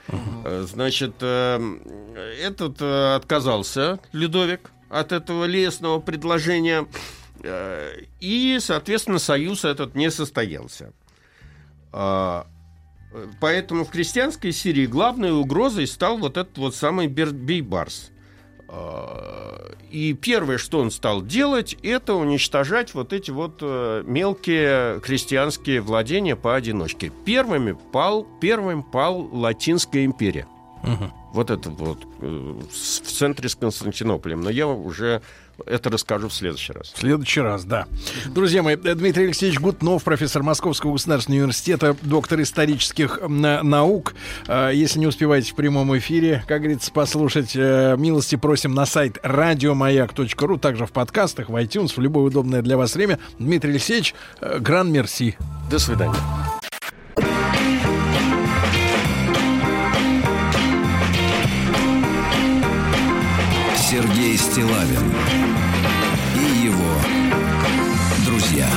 [0.44, 1.60] Э, Значит, э,
[2.44, 6.88] этот отказался Людовик от этого лесного предложения,
[7.44, 10.94] э, и, соответственно, союз этот не состоялся.
[11.92, 12.48] А,
[13.40, 18.12] Поэтому в крестьянской Сирии главной угрозой стал вот этот вот самый Бейбарс.
[18.68, 25.82] А, И первое, что он стал делать, это уничтожать вот эти вот э, мелкие крестьянские
[25.82, 27.12] владения поодиночке.
[27.26, 30.48] Первыми пал, первым пал Латинская империя.
[31.34, 34.42] Вот это вот э, в центре с Константинополем.
[34.42, 35.22] Но я уже
[35.66, 36.92] это расскажу в следующий раз.
[36.92, 37.86] В следующий раз, да.
[38.28, 44.16] Друзья мои, э, Дмитрий Алексеевич Гутнов, профессор Московского государственного университета, доктор исторических наук.
[44.48, 50.58] Э, Если не успеваете в прямом эфире, как говорится, послушать, милости просим на сайт радиомаяк.ру,
[50.58, 53.20] также в подкастах, в iTunes, в любое удобное для вас время.
[53.38, 55.38] Дмитрий Алексеевич, гран мерси.
[55.70, 56.16] До свидания.
[64.52, 65.14] Стилавин
[66.36, 66.96] и его
[68.26, 68.68] друзья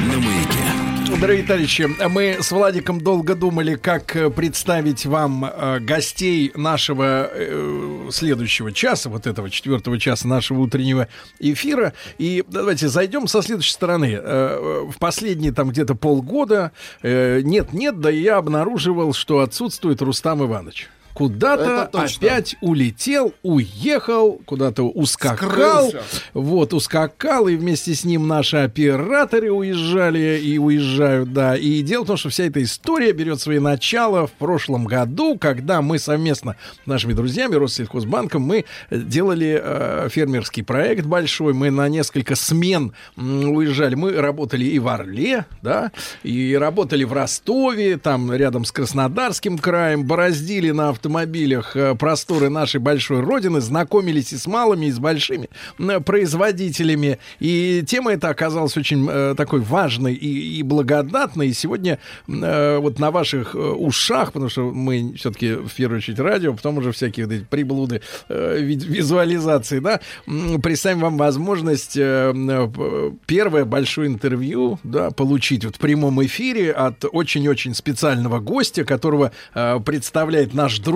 [0.00, 1.20] на маяке.
[1.20, 8.08] Дорогие товарищи, мы с Владиком долго думали, как э, представить вам э, гостей нашего э,
[8.10, 11.06] следующего часа, вот этого четвертого часа нашего утреннего
[11.38, 11.92] эфира.
[12.18, 14.20] И давайте зайдем со следующей стороны.
[14.20, 16.72] В последние там где-то полгода
[17.04, 20.88] нет-нет, да я обнаруживал, что отсутствует Рустам Иванович.
[21.20, 25.88] Куда-то опять улетел, уехал, куда-то ускакал.
[25.90, 26.02] Скрылся.
[26.32, 31.56] Вот, ускакал, и вместе с ним наши операторы уезжали и уезжают, да.
[31.56, 35.82] И дело в том, что вся эта история берет свои начала в прошлом году, когда
[35.82, 42.34] мы совместно с нашими друзьями Россельхозбанком мы делали э, фермерский проект большой, мы на несколько
[42.34, 45.92] смен уезжали, мы работали и в Орле, да,
[46.22, 52.78] и работали в Ростове, там рядом с Краснодарским краем, бороздили на автомобилях э, просторы нашей
[52.80, 55.48] большой родины, знакомились и с малыми, и с большими
[56.04, 57.18] производителями.
[57.40, 61.48] И тема эта оказалась очень э, такой важной и, и благодатной.
[61.48, 66.20] И сегодня э, вот на ваших э, ушах, потому что мы все-таки в первую очередь
[66.20, 70.00] радио, потом уже всякие вот эти приблуды э, ви- визуализации, да,
[70.62, 77.04] представим вам возможность э, э, первое большое интервью, да, получить вот в прямом эфире от
[77.10, 80.89] очень-очень специального гостя, которого э, представляет наш друг,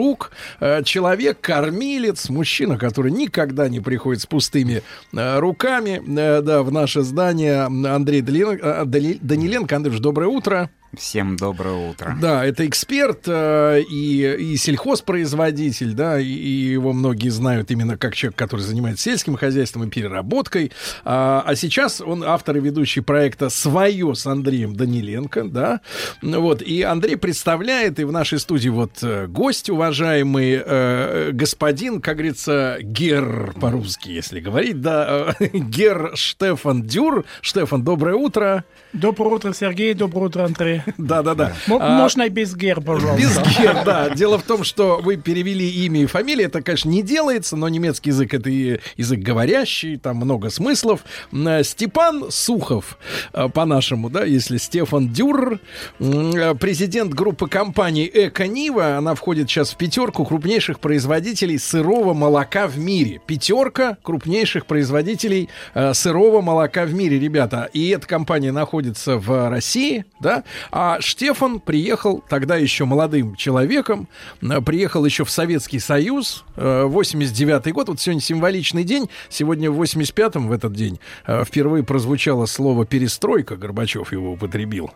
[0.61, 6.73] э, человек, кормилец, мужчина, который никогда не приходит с пустыми э, руками, э, да, в
[6.73, 7.63] наше здание.
[7.63, 9.77] Андрей Данилен- э, Дани- Даниленко.
[9.77, 10.71] Андрюш, доброе утро.
[10.99, 12.17] Всем доброе утро.
[12.21, 18.15] Да, это эксперт э, и, и сельхозпроизводитель, да, и, и его многие знают именно как
[18.15, 20.73] человек, который занимается сельским хозяйством и переработкой.
[21.05, 25.81] А, а сейчас он автор и ведущий проекта «Свое» с Андреем Даниленко, да.
[26.23, 32.01] Ну Вот, и Андрей представляет, и в нашей студии вот э, гость, уважаемый э, господин,
[32.01, 37.25] как говорится, Гер по-русски, если говорить, да, э, Гер Штефан Дюр.
[37.41, 38.65] Штефан, доброе утро.
[38.93, 39.95] Доброе утро, Сергей.
[39.95, 40.83] Доброе утро, Андрей.
[40.99, 41.53] Да-да-да.
[41.69, 43.17] А, Можно и без гер, пожалуйста.
[43.43, 44.11] Без гер, да.
[44.11, 46.47] Дело в том, что вы перевели имя и фамилию.
[46.47, 51.01] Это, конечно, не делается, но немецкий язык это и язык говорящий, там много смыслов.
[51.33, 52.99] Э, Степан Сухов,
[53.33, 55.61] э, по-нашему, да, если Стефан Дюрр,
[56.01, 62.15] м, э, президент группы компаний Эко Нива, она входит сейчас в пятерку крупнейших производителей сырого
[62.15, 63.21] молока в мире.
[63.27, 65.49] Пятерка крупнейших производителей
[65.93, 67.69] сырого молока в мире, ребята.
[67.73, 70.45] И эта компания находится в России, да.
[70.77, 74.09] А Штефан приехал тогда еще молодым человеком,
[74.43, 77.91] э, приехал еще в Советский Союз, э, 89 год.
[77.91, 79.09] Вот сегодня символичный день.
[79.29, 80.99] Сегодня в 85-м, в этот день,
[81.29, 83.55] э, впервые прозвучало слово «перестройка».
[83.55, 84.91] Горбачев его употребил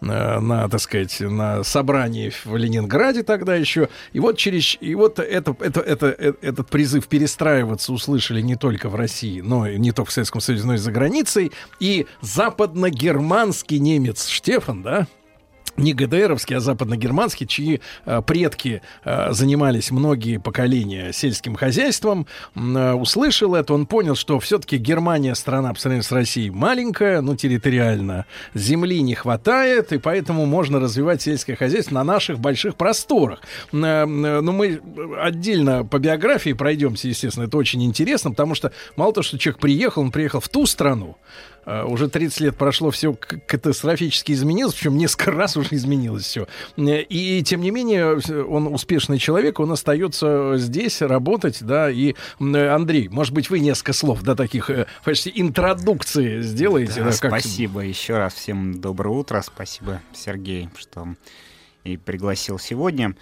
[0.00, 3.88] э, на, так сказать, на собрании в Ленинграде тогда еще.
[4.12, 4.78] И вот через...
[4.80, 9.68] И вот это, это, это, э, этот призыв перестраиваться услышали не только в России, но
[9.68, 11.52] и не только в Советском Союзе, но и за границей.
[11.78, 15.06] И западногерманский немец Штефан, да,
[15.76, 23.54] не ГДРовский, а западногерманский, чьи э, предки э, занимались многие поколения сельским хозяйством, э, услышал
[23.54, 29.00] это, он понял, что все-таки Германия страна по сравнению с Россией маленькая, ну, территориально, земли
[29.02, 33.40] не хватает, и поэтому можно развивать сельское хозяйство на наших больших просторах.
[33.72, 34.80] М, э, м, Ну, мы
[35.20, 40.02] отдельно по биографии пройдемся, естественно, это очень интересно, потому что мало того, что человек приехал,
[40.02, 41.16] он приехал в ту страну,
[41.66, 46.46] уже 30 лет прошло, все катастрофически изменилось, причем несколько раз уже изменилось все.
[46.76, 53.34] И, тем не менее, он успешный человек, он остается здесь работать, да, и Андрей, может
[53.34, 57.02] быть, вы несколько слов, да, таких э, почти интродукции сделаете?
[57.02, 57.40] Да, да, как...
[57.40, 61.14] Спасибо еще раз всем доброе утро, спасибо, Сергей, что
[61.84, 63.16] и пригласил сегодня.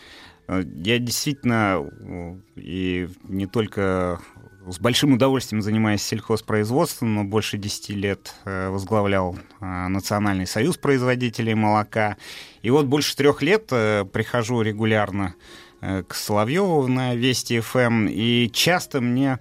[0.46, 4.20] Э, Я действительно э, и не только
[4.70, 11.54] с большим удовольствием занимаюсь сельхозпроизводством, но больше 10 лет э, возглавлял э, Национальный союз производителей
[11.54, 12.16] молока.
[12.62, 15.34] И вот больше трех лет э, прихожу регулярно
[15.80, 19.38] к Соловьеву на Вести ФМ, и часто мне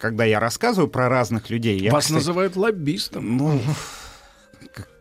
[0.00, 1.78] когда я рассказываю про разных людей...
[1.78, 3.36] Я, Вас кстати, называют лоббистом.
[3.36, 3.60] Ну,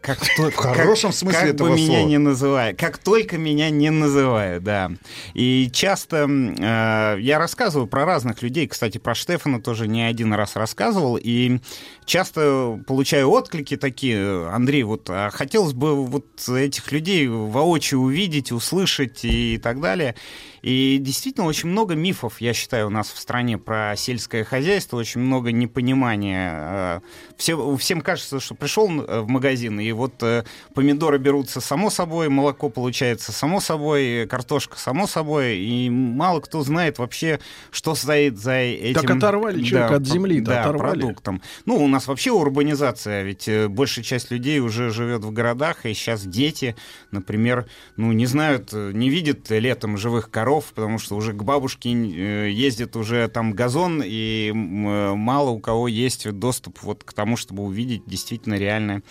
[0.02, 2.10] как, то, В хорошем как, смысле как этого бы меня слова.
[2.10, 4.92] не называют, как только меня не называют, да.
[5.34, 10.56] И часто э, я рассказываю про разных людей, кстати, про Штефана тоже не один раз
[10.56, 11.60] рассказывал, и
[12.06, 19.24] часто получаю отклики такие, Андрей, вот а хотелось бы вот этих людей воочию увидеть, услышать
[19.24, 20.16] и так далее.
[20.62, 25.22] И действительно очень много мифов, я считаю, у нас в стране про сельское хозяйство, очень
[25.22, 26.52] много непонимания.
[26.54, 27.00] Э,
[27.40, 30.44] Все, всем кажется, что пришел в магазин, и вот э,
[30.74, 37.00] помидоры берутся само собой, молоко получается само собой, картошка само собой, и мало кто знает
[37.00, 37.40] вообще,
[37.72, 39.02] что стоит за этим...
[39.02, 41.00] Так оторвали человека от земли, да, оторвали.
[41.00, 41.42] продуктом.
[41.66, 45.94] Ну, у нас вообще урбанизация, ведь э, большая часть людей уже живет в городах, и
[45.94, 46.76] сейчас дети,
[47.12, 51.90] например, ну, не знают, э, не видят летом живых коров, потому что уже к бабушке
[51.92, 57.29] э, ездит уже там газон, и э, мало у кого есть доступ вот к тому,
[57.36, 59.04] чтобы увидеть действительно реальное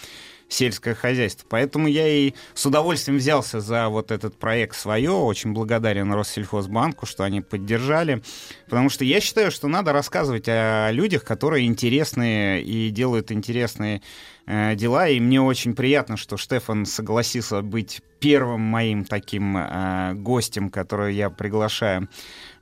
[0.49, 1.47] сельское хозяйство.
[1.49, 5.11] Поэтому я и с удовольствием взялся за вот этот проект свое.
[5.11, 8.23] Очень благодарен Россельхозбанку, что они поддержали.
[8.65, 14.03] Потому что я считаю, что надо рассказывать о людях, которые интересные и делают интересные
[14.49, 15.09] э, дела.
[15.09, 21.31] И мне очень приятно, что Штефан согласился быть первым моим таким э, гостем, который я
[21.31, 22.09] приглашаю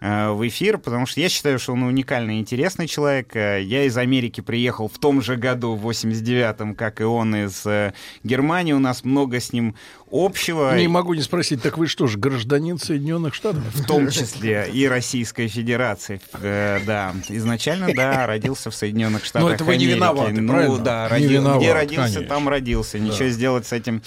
[0.01, 3.35] э, в эфир, потому что я считаю, что он уникальный интересный человек.
[3.37, 7.65] Э, Я из Америки приехал в том же году, в 89-м, как и он из
[7.65, 8.73] э, Германии.
[8.73, 9.77] У нас много с ним
[10.11, 10.77] общего.
[10.77, 13.63] Не могу не спросить, так вы что ж, гражданин Соединенных Штатов?
[13.75, 16.21] В том числе и Российской Федерации.
[16.35, 19.97] Э, да, изначально, да, родился в Соединенных Штатах Но это вы не Америки.
[19.97, 20.79] виноваты, Ну, правильно?
[20.79, 22.23] да, Не родил- виноват, где родился, конечно.
[22.35, 22.99] там родился.
[22.99, 24.03] Ничего сделать с этим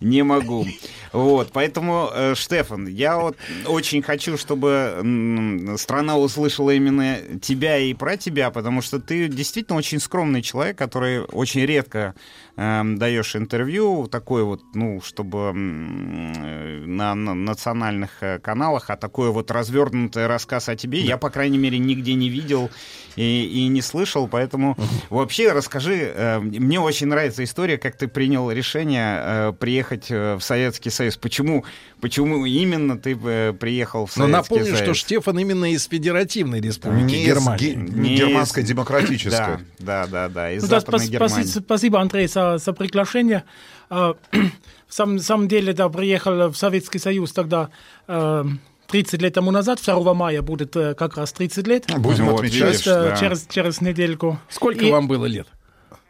[0.00, 0.66] не могу.
[1.12, 3.36] Вот, поэтому, э, Штефан, я вот
[3.66, 10.00] очень хочу, чтобы страна услышала именно тебя и про тебя, потому что ты действительно очень
[10.00, 12.14] скромный человек, который очень редко
[12.56, 19.30] эм, даешь интервью, такой вот, ну, чтобы э, на, на национальных э, каналах, а такой
[19.30, 22.70] вот развернутый рассказ о тебе я, по крайней мере, нигде не видел
[23.16, 24.76] и, и не слышал, поэтому
[25.10, 30.40] вообще расскажи, э, мне очень нравится история, как ты принял решение э, приехать э, в
[30.42, 31.16] Советский Союз.
[31.16, 31.64] Почему,
[32.00, 34.80] почему именно ты э, приехал в Но Советский напомню, Союз?
[34.80, 37.58] что Штефан именно из Федеративной Республики Не Германии.
[37.58, 39.58] Ге- не германской демократической.
[39.78, 41.44] Да, да, да, да, из Ну да, Западной спас- Германии.
[41.46, 43.44] спаси- спасибо, Андрей, за, за приглашение.
[43.88, 44.14] А,
[44.88, 47.70] В самом, самом деле, да, приехал в Советский Союз тогда
[48.08, 48.44] э,
[48.88, 51.86] 30 лет тому назад, 2 мая будет э, как раз 30 лет.
[51.96, 53.16] Будем Вот, отмечать, э, да.
[53.16, 54.40] через, через недельку.
[54.48, 55.46] Сколько И- вам было лет?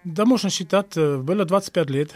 [0.05, 2.15] Да, можно считать, э, было 25 лет.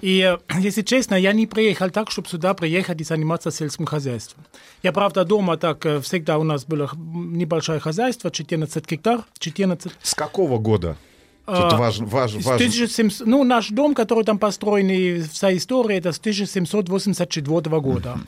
[0.00, 4.44] И, э, если честно, я не приехал так, чтобы сюда приехать и заниматься сельским хозяйством.
[4.82, 9.92] Я, правда, дома так э, всегда у нас было небольшое хозяйство, 14 гектар, 14.
[10.02, 10.96] С какого года?
[11.44, 12.38] Тут А, важно, С важно.
[12.54, 18.18] 1700 ну, наш дом, который там построен, и вся история, это с 1784 года.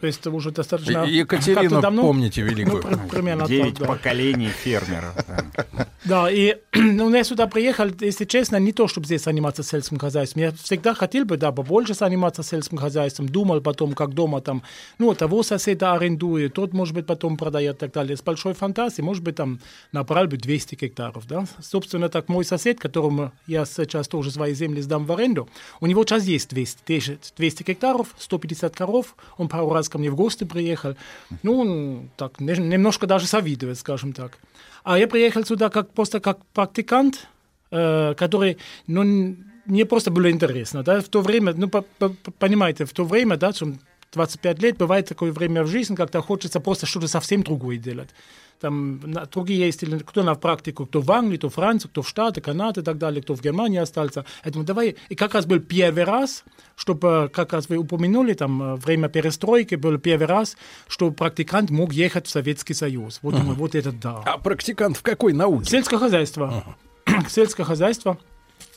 [0.00, 1.04] То есть уже достаточно...
[1.04, 2.02] И- Екатерину давно.
[2.02, 2.82] помните великую?
[2.82, 3.94] Ну, при- примерно Девять так, да.
[3.94, 5.14] поколений фермеров.
[5.26, 5.86] да.
[6.04, 10.42] Да, и ну, я сюда приехал, если честно, не то, чтобы здесь заниматься сельским хозяйством.
[10.42, 13.28] Я всегда хотел бы, да, побольше заниматься сельским хозяйством.
[13.28, 14.62] Думал потом, как дома там,
[14.98, 18.16] ну, того соседа арендует, тот, может быть, потом продает и так далее.
[18.16, 19.60] С большой фантазией, может быть, там
[19.92, 21.44] набрал бы 200 гектаров, да.
[21.60, 25.48] Собственно, так мой сосед, которому я сейчас тоже свои земли сдам в аренду,
[25.80, 30.10] у него сейчас есть 200, 200 200 гектаров, 150 коров, он пару раз ко мне
[30.10, 30.94] в гости приехал.
[31.42, 34.38] Ну, так, не- немножко даже завидует, скажем так.
[34.84, 37.26] А я приехал сюда как, просто как практикант,
[37.70, 42.32] э, который, ну, мне просто было интересно, да, в то время, ну, по- по- по-
[42.32, 43.78] понимаете, в то время, да, чем
[44.12, 48.10] 25 лет, бывает такое время в жизни, когда хочется просто что-то совсем другое делать.
[48.62, 49.00] Там
[49.32, 52.80] другие ездили, кто на практику, кто в Англии, кто в Франции, кто в Штаты, Канаде
[52.80, 54.24] и так далее, кто в Германии остался.
[54.44, 56.44] Думаю, давай, и как раз был первый раз,
[56.76, 60.56] чтобы, как раз вы упомянули, там, э, время перестройки был первый раз,
[60.86, 63.18] что практикант мог ехать в Советский Союз.
[63.22, 64.22] Вот, думаю, вот это да.
[64.24, 65.68] А практикант в какой науке?
[65.68, 66.76] Сельское хозяйство.
[67.28, 68.16] Сельское хозяйство.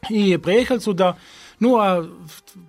[0.09, 1.17] И приехал сюда.
[1.59, 2.05] Ну, а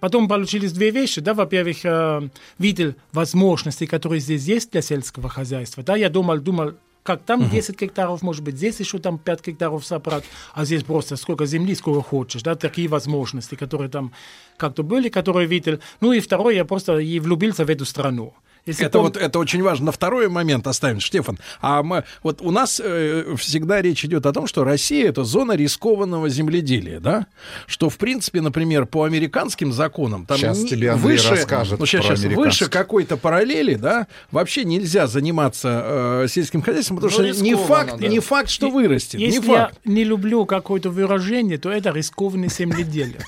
[0.00, 1.20] потом получились две вещи.
[1.20, 2.28] Да, во-первых, э,
[2.58, 5.82] видел возможности, которые здесь есть для сельского хозяйства.
[5.82, 6.74] Да, я думал, думал,
[7.06, 10.24] как там 10 гектаров, может быть, здесь еще там 5 гектаров собрать,
[10.54, 14.12] а здесь просто сколько земли, сколько хочешь, да, такие возможности, которые там
[14.56, 15.78] как-то были, которые видел.
[16.00, 18.34] Ну и второе, я просто и влюбился в эту страну.
[18.66, 19.86] Если Это пом- вот это очень важно.
[19.86, 21.38] На второй момент оставим, Штефан.
[21.60, 25.52] А мы, вот у нас э, всегда речь идет о том, что Россия это зона
[25.52, 27.26] рискованного земледелия, да?
[27.66, 31.86] Что в принципе, например, по американским законам там Щас ни- тебе Андрей выше, расскажет ну,
[31.86, 32.36] щас, американских.
[32.38, 37.96] выше какой-то параллели, да, вообще нельзя заниматься э, сельским хозяйством, потому Ну, что не факт,
[38.00, 38.08] да.
[38.08, 39.78] не факт, что вырастет, Если не факт.
[39.84, 43.20] я не люблю какое-то выражение, то это рискованное земледелие.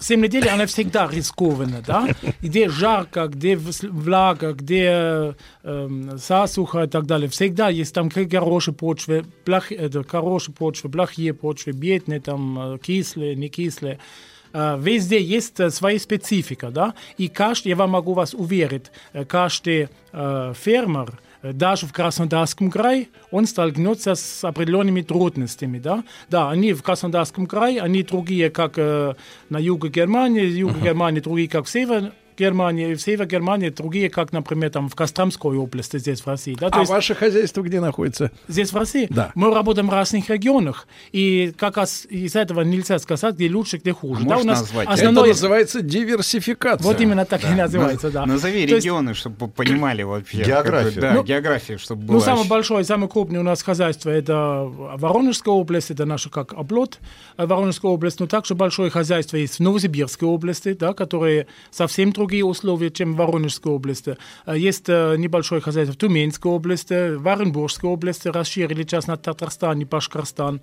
[0.00, 2.08] Земледелие, оно всегда рискованно, да?
[2.40, 3.88] Где жарко, где вс-
[4.42, 7.28] влага, где эм, засуха и так далее.
[7.28, 13.34] Всегда есть там хорошие почвы, плох, это, хорошие почвы, плохие почвы, бедные, там, э, кислые,
[13.36, 13.98] не кислые.
[14.52, 19.24] Э, Везде есть э, своя специфика, да, и каждый, я вам могу вас уверить, э,
[19.24, 26.04] каждый э, фермер, э, даже в Краснодарском крае, он столкнется с определенными трудностями, да.
[26.30, 29.14] Да, они в Краснодарском крае, они другие, как э,
[29.48, 34.32] на юге Германии, юге Германии другие, как в север, Германии, в Север Германии, другие, как,
[34.32, 36.56] например, там в Костромской области здесь в России.
[36.58, 36.70] Да?
[36.70, 38.30] То А есть ваше хозяйство где находится?
[38.48, 39.32] Здесь в России Да.
[39.34, 43.92] мы работаем в разных регионах, и как раз из этого нельзя сказать, где лучше, где
[43.92, 44.22] хуже.
[44.24, 44.88] А да, у нас назвать?
[44.88, 45.22] основное...
[45.24, 46.84] Это называется диверсификация.
[46.84, 48.26] Вот именно так и называется, да.
[48.26, 50.42] Назови То есть- регионы, чтобы понимали вообще.
[50.44, 50.84] Географию.
[50.92, 52.14] как бы, Да, Ну, географию, чтобы было.
[52.16, 54.64] Ну, самое большое, самое крупное у нас хозяйство это
[54.96, 56.98] Воронежская область, это наша как оплот
[57.36, 62.21] э, Воронежская область, но также большое хозяйство есть в Новосибирской области, да, которые совсем другие
[62.42, 64.16] условия, чем в Воронежской области.
[64.46, 69.80] Э, Есть э, небольшое хозяйство в Тюменской области, в Оренбургской области, расширили часть на Татарстан
[69.80, 70.62] и Башкорстан.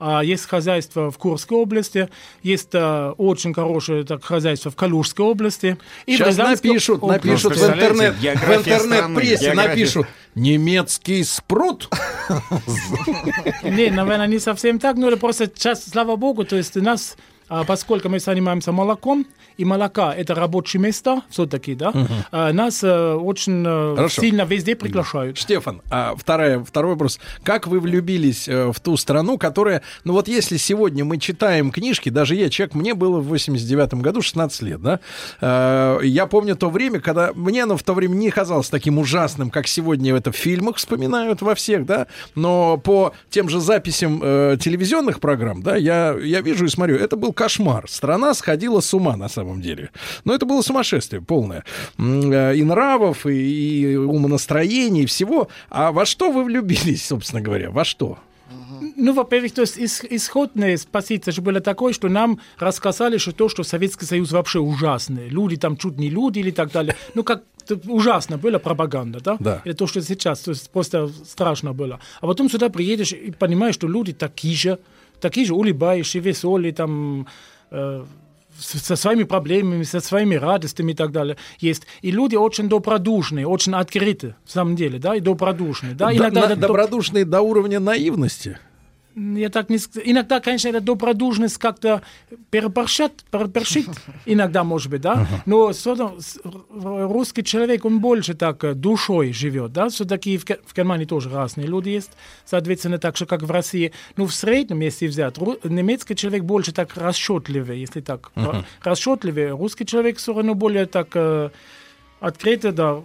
[0.00, 2.08] А есть хозяйство в Курской области,
[2.44, 5.76] есть э, очень хорошее так, хозяйство в Калужской области.
[6.06, 7.26] И в Сейчас Рязанской напишут, области.
[7.26, 10.06] напишут в интернет, в интернет-прессе напишут
[10.36, 11.88] немецкий спрут.
[13.64, 17.16] Не, наверное, не совсем так, но это просто сейчас, слава богу, то есть у нас,
[17.48, 19.26] а, поскольку мы занимаемся молоком,
[19.56, 21.92] и молока это рабочие места, все-таки, да,
[22.30, 24.20] а, нас э, очень э, Хорошо.
[24.20, 25.36] сильно везде приглашают.
[25.36, 27.18] Штефан, а вторая, второй вопрос.
[27.42, 29.82] Как вы влюбились э, в ту страну, которая...
[30.04, 34.22] Ну вот если сегодня мы читаем книжки, даже я, человек, мне было в 89 году
[34.22, 35.00] 16 лет, да?
[36.02, 37.32] Я помню то время, когда...
[37.34, 41.42] Мне оно в то время не казалось таким ужасным, как сегодня это в фильмах вспоминают
[41.42, 42.06] во всех, да?
[42.34, 47.16] Но по тем же записям э, телевизионных программ, да, я, я вижу и смотрю, это
[47.16, 47.84] был кошмар.
[47.88, 49.90] Страна сходила с ума на самом деле.
[50.24, 51.62] Но это было сумасшествие полное.
[51.98, 55.48] Э, И нравов, и, и умонастроений, и всего.
[55.70, 57.70] А во что вы влюбились, собственно говоря?
[57.70, 58.18] Во что?
[58.96, 63.48] Ну, во-первых, то есть ис- исходная позиция же была такой, что нам рассказали, что то,
[63.48, 65.28] что Советский Союз вообще ужасный.
[65.28, 66.94] Люди там чуть не люди или так далее.
[67.14, 67.42] Ну, как
[67.86, 69.36] ужасно была пропаганда, да?
[69.40, 69.60] Да.
[69.64, 72.00] Это то, что сейчас, то есть просто страшно было.
[72.20, 74.78] А потом сюда приедешь и понимаешь, что люди такие же,
[75.20, 77.26] такие же улыбающие, веселые, там,
[77.70, 78.04] э,
[78.58, 81.84] со своими проблемами, со своими радостями и так далее есть.
[82.02, 85.94] И люди очень добродушные, очень открыты, в самом деле, да, и добродушные.
[85.94, 88.58] Да, Да, иногда на- добродушные до уровня наивности.
[89.36, 89.78] Я так не...
[90.04, 92.02] Иногда, конечно, эта добродушность как-то
[92.50, 93.88] переборщит, переборщит,
[94.26, 95.72] иногда, может быть, да, но
[96.70, 101.30] русский человек, он больше так э, душой живет, да, все-таки в, Ге- в Германии тоже
[101.30, 102.12] разные люди есть,
[102.44, 103.92] соответственно, так же, как в России.
[104.16, 108.30] Но в среднем, если взять, немецкий человек больше так расчетливый, если так,
[108.82, 111.52] расчетливый, русский человек все равно более так...
[112.20, 113.00] Открыто, да.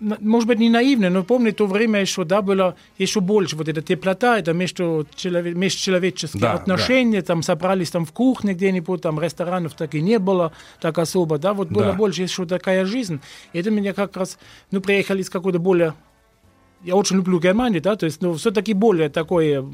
[0.00, 3.68] Н- Может быть, не наивно, но помню, то время еще, да, было еще больше вот
[3.68, 9.20] эта теплота, это между челове- межчеловеческие Да, отношения, там собрались там в кухне где-нибудь, там
[9.20, 11.92] ресторанов так и не было так особо, да, вот было Да.
[11.92, 13.20] больше еще такая жизнь.
[13.52, 14.36] И это меня как раз,
[14.72, 15.94] ну, приехали из какой-то более...
[16.82, 19.64] Я очень люблю Германию, да, то есть, ну, все-таки более такой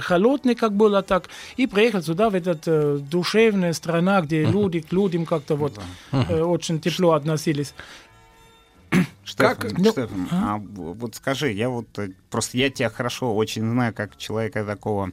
[0.00, 4.92] холодный, как было так, и приехал сюда, в этот э, душевная страна, где люди к
[4.92, 5.80] людям как-то вот
[6.12, 7.74] э, очень тепло относились.
[9.24, 13.34] Штефан, Как- ну, Штефан, а в- вот скажи, я вот э, просто я тебя хорошо
[13.36, 15.10] очень знаю как человека такого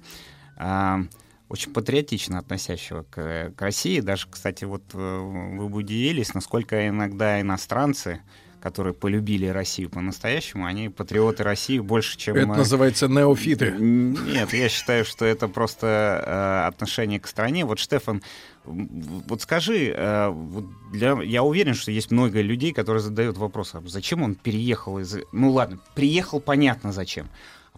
[0.57, 1.01] а,
[1.49, 3.99] очень патриотично относящего к, к России.
[3.99, 4.97] Даже, кстати, вот э,
[5.57, 8.21] вы бы удивились, насколько иногда иностранцы,
[8.65, 12.35] которые полюбили Россию по-настоящему, они патриоты России больше, чем...
[12.35, 13.75] Это называется неофиты.
[13.77, 15.85] Нет, я считаю, что это просто
[16.25, 17.63] э, отношение к стране.
[17.63, 18.23] Вот, Штефан,
[18.63, 20.33] вот скажи, э,
[20.91, 25.15] для, я уверен, что есть много людей, которые задают вопрос, а зачем он переехал из...
[25.31, 27.27] Ну ладно, приехал, понятно зачем.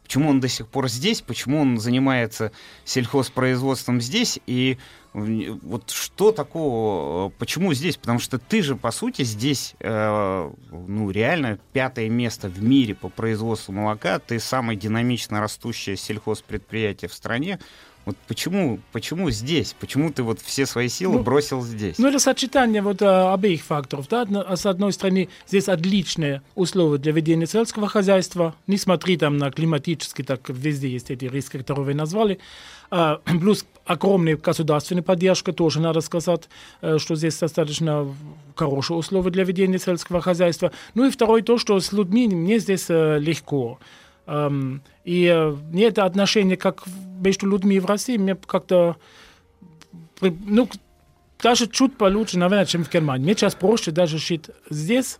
[0.08, 1.22] Почему он до сих пор здесь?
[1.22, 2.54] Почему он занимается
[2.86, 4.40] сельхозпроизводством здесь?
[4.48, 4.78] И
[5.14, 7.28] э, вот что такого?
[7.28, 7.98] э, Почему здесь?
[7.98, 13.10] Потому что ты же, по сути, здесь, э, ну, реально пятое место в мире по
[13.10, 14.20] производству молока.
[14.20, 17.60] Ты самое динамично растущее сельхозпредприятие в стране.
[18.08, 19.76] Вот почему, почему здесь?
[19.78, 22.00] Почему ты вот все свои силы Ну, бросил здесь?
[22.00, 24.08] Ну, это сочетание вот а, обеих факторов.
[24.08, 24.26] Да?
[24.56, 28.56] С одной стороны, здесь отличные условия для ведения сельского хозяйства.
[28.66, 32.40] Не смотри там на климатические, так везде есть эти риски, которые вы назвали.
[32.90, 36.48] А, плюс огромная государственная поддержка, тоже надо сказать,
[36.82, 38.08] э, что здесь достаточно
[38.56, 40.72] хорошие условия для ведения сельского хозяйства.
[40.94, 43.80] Ну и второе то, что с людьми мне здесь э, легко.
[44.28, 46.84] Эм, И э, мне это отношение как
[47.20, 48.98] между людьми в России, мне как-то
[50.22, 50.68] ну,
[51.42, 53.24] даже чуть получше, наверное, чем в Германии.
[53.24, 55.20] Мне сейчас проще даже жить здесь.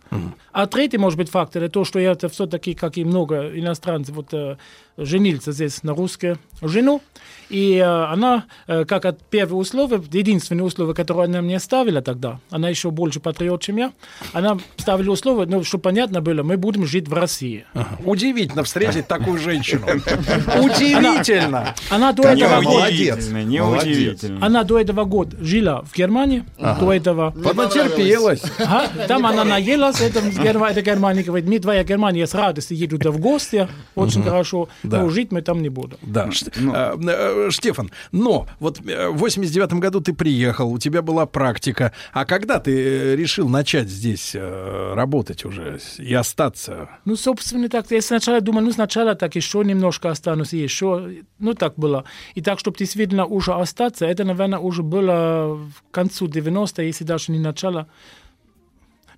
[0.52, 4.16] А третий, может быть, фактор, это то, что я это все-таки, как и много иностранцев,
[4.16, 4.56] вот, э,
[4.98, 7.00] женился здесь на русскую жену,
[7.48, 12.40] и э, она, э, как от первого условия, единственное условие, которое она мне ставила тогда,
[12.50, 13.92] она еще больше патриот, чем я,
[14.32, 17.64] она ставила условие, ну, чтобы понятно было, мы будем жить в России.
[18.04, 19.86] Удивительно встретить такую женщину.
[20.62, 21.74] Удивительно.
[21.90, 23.28] Она до этого Молодец.
[23.28, 24.44] Неудивительно.
[24.44, 26.80] Она до этого года жила в Германии, Ага.
[26.80, 27.30] до этого...
[27.30, 28.42] Поднатерпелась.
[28.58, 32.98] Ага, там она наелась, это, Герма- это Германия говорит, мы твоя Германия с радостью еду
[32.98, 35.02] туда в гости, очень хорошо, Да.
[35.02, 35.96] но жить мы там не будем.
[36.02, 41.02] Да, Ш- э, э, Штефан, но вот э, в 89 году ты приехал, у тебя
[41.02, 46.88] была практика, а когда ты решил начать здесь э, работать уже и остаться?
[47.04, 51.54] Ну, собственно, так, я сначала думал, ну, сначала так еще немножко останусь, и еще, ну,
[51.54, 52.04] так было.
[52.34, 57.32] И так, чтобы действительно уже остаться, это, наверное, уже было в концу 90 если даже
[57.32, 57.86] не начало.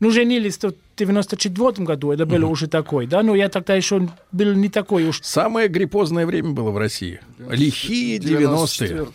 [0.00, 4.54] Ну, женились в 94 году, это было уже такой, да, но я тогда еще был
[4.54, 5.20] не такой уж.
[5.22, 7.20] Самое гриппозное время было в России.
[7.38, 9.06] Лихие 90-е.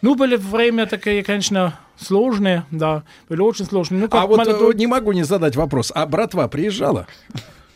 [0.00, 4.00] Ну, были время такие, конечно, сложные, да, были очень сложные.
[4.00, 5.92] Ну, как А вот молодой- э, не могу не задать вопрос.
[5.94, 7.06] А братва приезжала?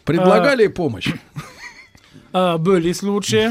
[0.05, 1.13] Предлагали помощь?
[2.33, 3.51] А, были случаи,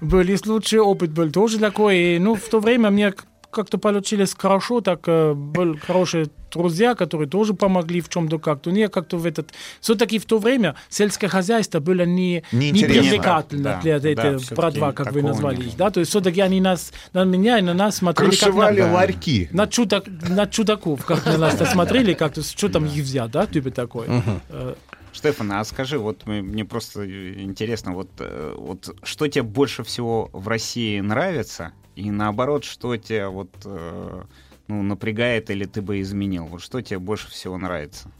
[0.00, 1.98] были случаи, опыт был тоже такой.
[2.16, 3.12] И, ну, в то время мне
[3.52, 8.70] как-то получилось хорошо, так э, были хорошие друзья, которые тоже помогли в чем-то как-то.
[8.70, 9.52] Ну, я как-то в этот...
[9.80, 13.02] Все-таки в то время сельское хозяйство было не, не Неинтересно.
[13.02, 15.76] привлекательно Да, для да, этой всё-таки братва, как вы назвали не их.
[15.76, 15.90] Да?
[15.90, 18.94] То есть все-таки они нас, на меня и на нас смотрели Крышевали как на...
[18.94, 19.48] ларьки.
[19.52, 23.70] На, чудак, на чудаков, как на нас смотрели, как-то, что там их взять, да, типа
[23.70, 24.06] такой.
[24.48, 24.74] Э,
[25.12, 27.06] Штефан, а скажи, вот мне просто
[27.42, 33.30] интересно, вот, э, вот что тебе больше всего в России нравится, и наоборот, что тебя
[33.30, 34.22] вот э,
[34.68, 36.46] ну, напрягает или ты бы изменил?
[36.46, 38.10] Вот что тебе больше всего нравится?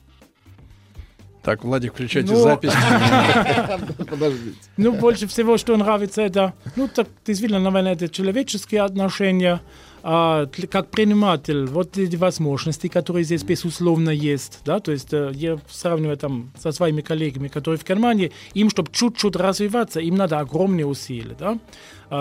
[1.42, 2.72] Так, Владик, включайте Ну, запись.
[4.08, 4.56] Подождите.
[4.76, 9.60] Ну, больше всего, что нравится, это, ну, так, действительно, наверное, это человеческие отношения,
[10.04, 15.58] а, как предприниматель, вот эти возможности, которые здесь, безусловно, есть, да, то есть э, я
[15.68, 20.86] сравниваю там со своими коллегами, которые в Германии, им, чтобы чуть-чуть развиваться, им надо огромные
[20.86, 21.58] усилия, да,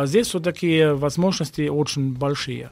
[0.06, 2.72] здесь все-таки возможности очень большие.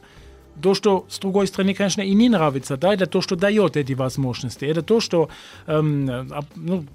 [0.61, 3.93] То, что с другой стороны, конечно, и не нравится, да, это то, что дает эти
[3.93, 4.65] возможности.
[4.65, 5.29] Это то, что
[5.67, 6.85] эм, а, ну,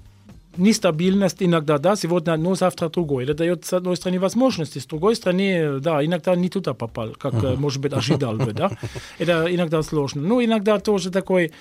[0.57, 3.25] нестабильность иногда, да, сегодня одно, завтра другое.
[3.25, 7.33] Это дает с одной стороны возможности, с другой стороны, да, иногда не туда попал, как,
[7.43, 8.71] э, может быть, ожидал бы, да.
[9.17, 10.21] Это иногда сложно.
[10.21, 11.51] Ну, иногда тоже такой,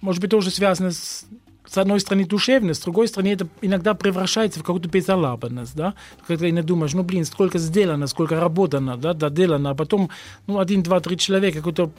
[0.00, 1.26] может быть, тоже связано с
[1.68, 5.94] с одной стороны душевно, с другой стороны это иногда превращается в какую-то безалаберность, да,
[6.26, 10.10] когда ты думаешь, ну, блин, сколько сделано, сколько работано, да, доделано, а потом,
[10.46, 11.90] ну, один, два, три человека, какое-то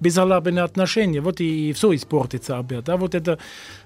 [0.00, 3.38] безалаберное отношение, вот и, все испортится обед, да, вот это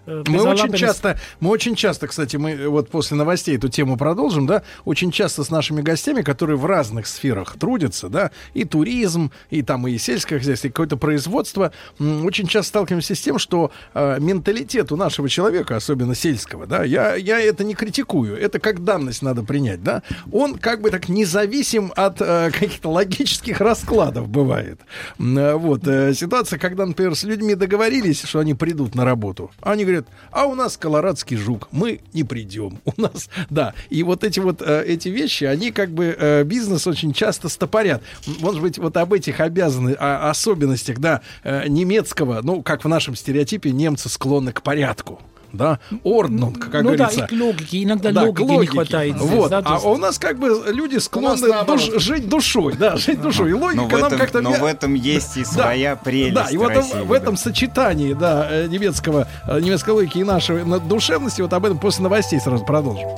[0.06, 4.46] Мы очень часто, мы очень часто, кстати, мы э, вот после новостей эту тему продолжим,
[4.46, 9.62] да, очень часто с нашими гостями, которые в разных сферах трудятся, да, и туризм, и
[9.62, 14.92] там и сельское хозяйство, и какое-то производство, очень часто сталкиваемся с тем, что э, менталитет
[14.92, 19.42] у нашего человека, особенно сельского, да, я, я это не критикую, это как данность надо
[19.42, 20.02] принять, да,
[20.32, 24.80] он как бы так независим от э, каких-то логических раскладов бывает.
[25.18, 29.72] Э, Вот, э, ситуация, когда, например, с людьми договорились, что они придут на работу, а
[29.72, 34.24] они говорят, а у нас колорадский жук, мы не придем, у нас, да, и вот
[34.24, 38.02] эти вот э, эти вещи, они как бы э, бизнес очень часто стопорят.
[38.40, 43.70] Может быть, вот об этих обязанностях, особенностях, да, э, немецкого, ну, как в нашем стереотипе,
[43.70, 45.20] немцы склонны к порядку.
[45.52, 47.18] Да, орднунг, как ну говорится.
[47.20, 49.16] да, и к логике, иногда Да, к логики не хватает.
[49.16, 49.50] здесь, Вот.
[49.50, 53.50] да, а есть- у нас как бы люди склонны душ- жить душой, да, жить душой.
[53.50, 54.40] И логика Но в нам этом, как-то...
[54.42, 58.12] но в этом есть и Да, своя прелесть Да, и вот России, в этом сочетании,
[58.12, 62.38] да, э, немецкого, э, немецкой логики и нашей на- душевности, вот об этом после новостей
[62.40, 63.08] сразу продолжим.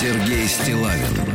[0.00, 1.27] Сергей Стилавин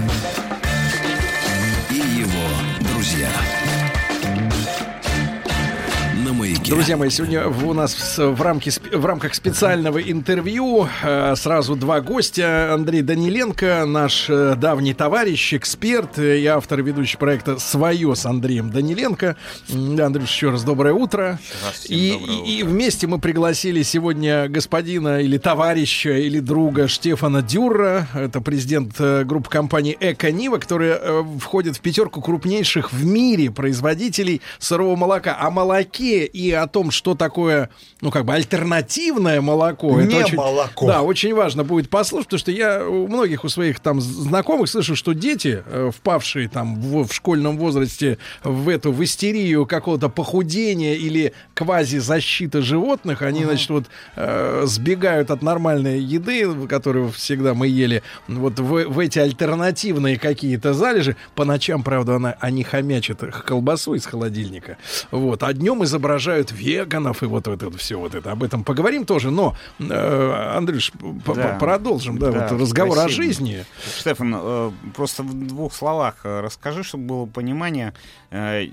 [6.64, 6.72] маяке.
[6.76, 12.02] Друзья мои, сегодня в- у нас в, рамке, в рамках специального интервью э, сразу два
[12.02, 12.74] гостя.
[12.74, 18.70] Андрей Даниленко, наш э, давний товарищ, эксперт и автор и ведущий проекта «Свое» с Андреем
[18.72, 19.36] Даниленко.
[19.72, 21.40] Андрюш, еще раз доброе утро.
[21.88, 22.14] И,
[22.46, 28.08] и- и вместе мы пригласили сегодня господина или товарища, или друга Штефана Дюрра.
[28.14, 34.42] Это президент э, группы компании «Эко Нива», которая входит в пятерку крупнейших в мире производителей
[34.60, 35.36] сырого молока.
[35.40, 37.70] О молоке и о том, что такое,
[38.02, 40.02] ну, как бы альтернативное молоко.
[40.02, 40.88] Не очень, молоко.
[40.88, 44.96] Да, очень важно будет послушать, потому что я у многих у своих там знакомых слышу,
[44.96, 50.96] что дети, э, впавшие там в, в школьном возрасте в эту, в истерию какого-то похудения
[50.96, 53.86] или квази-защиты животных, они, значит, вот
[54.16, 60.74] э, сбегают от нормальной еды, которую всегда мы ели, вот в, в эти альтернативные какие-то
[60.74, 61.16] залежи.
[61.36, 64.78] По ночам, правда, она, они хомячат колбасу из холодильника.
[65.12, 65.44] Вот.
[65.44, 68.32] А днем изображают веганов и вот, вот это все вот это.
[68.32, 69.32] Об этом поговорим тоже.
[69.32, 70.92] Но, э, Андрюш,
[71.26, 71.58] Да.
[71.60, 73.24] продолжим, да, Да, вот разговор о спасибо.
[73.24, 73.66] жизни.
[73.98, 77.94] Штефан, э, просто в двух словах э, расскажи, чтобы было понимание,
[78.32, 78.68] э,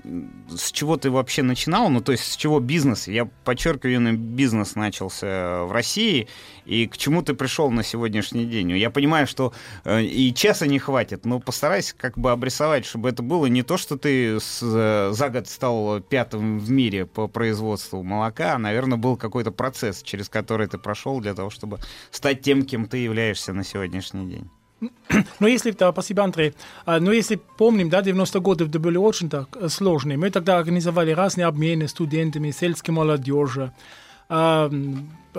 [0.55, 3.07] с чего ты вообще начинал, ну то есть с чего бизнес.
[3.07, 6.27] Я подчеркиваю, бизнес начался в России,
[6.71, 8.71] и к чему ты пришел на сегодняшний день.
[8.71, 9.51] Я понимаю, что
[9.83, 13.75] э, и часа не хватит, но постарайся как бы обрисовать, чтобы это было не то,
[13.77, 18.97] что ты с- э, за год стал пятым в мире по производству молока, а, наверное,
[18.97, 21.79] был какой-то процесс, через который ты прошел для того, чтобы
[22.09, 24.49] стать тем, кем ты являешься на сегодняшний день.
[25.39, 26.53] Но если, да, спасибо, Андрей.
[26.85, 30.17] А, Но если помним, да, 90-е годы были очень так э, сложные.
[30.17, 33.71] Мы тогда организовали разные обмены студентами, сельской молодежи.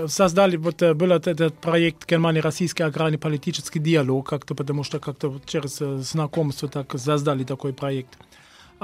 [0.06, 5.80] Создали, вот э, был этот- проект Германия-российский аграрный политический диалог, как-то, потому что как-то через
[5.80, 8.18] э, знакомство так создали такой проект.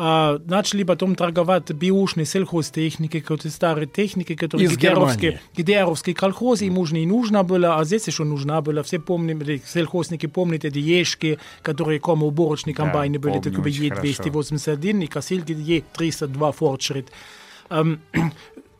[0.00, 5.40] А, начали потом торговать биушной сельхозтехникой, какой-то старой техникой, которая Германии.
[5.56, 8.84] гитлеровские колхозы, им уже не нужно было, а здесь еще нужна была.
[8.84, 14.30] Все помним, сельхозники помнят эти ешки, которые кому уборочные Да, комбайны были, помню такие очень
[14.30, 17.06] Е281 и косильки Е302 Fortschritt.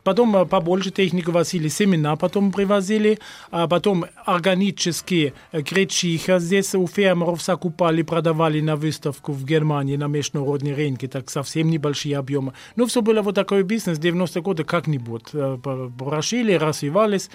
[0.09, 3.19] Потом э, побольше техники возили, семена потом привозили,
[3.51, 10.07] а потом органические э, гречиха здесь у фермеров закупали, продавали на выставку в Германии, на
[10.07, 12.55] международные рынки, так совсем небольшие объемы.
[12.75, 15.25] Ну, все было вот такой бизнес 90-е годы как-нибудь.
[15.35, 15.59] Э,
[15.99, 17.29] Прошили, развивались,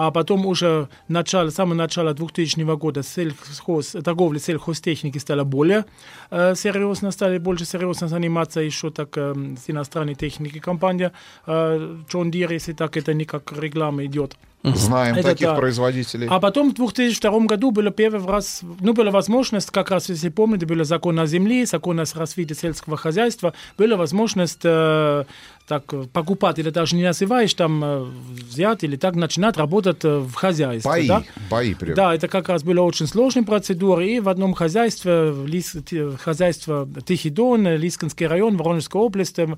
[0.00, 5.86] а потом уже начало, самое начало 2000 года сельхоз, торговля сельхозтехники стала более
[6.30, 11.10] э, серьезно, стали больше серьезно заниматься еще так э, с иностранной техникой компания
[11.48, 14.36] э, John Deere, если так это не как реклама идет.
[14.62, 15.54] Знаем Это таких да.
[15.54, 16.26] производителей.
[16.28, 20.66] А потом в 2002 году было первый раз, ну, была возможность, как раз, если помните,
[20.66, 25.24] был закон о земле, закон о развитии сельского хозяйства, была возможность э,
[25.68, 28.04] так, э, покупать, или даже не называешь, там, э,
[28.48, 30.90] взять или так начинать работать э, в хозяйстве.
[30.90, 31.22] Бои, да?
[31.50, 31.94] бои прям.
[31.94, 36.88] Да, это как раз была очень сложная процедура, и в одном хозяйстве, в Лис- хозяйство
[37.06, 39.48] Тихий Дон, Лискинский район, Воронежской области,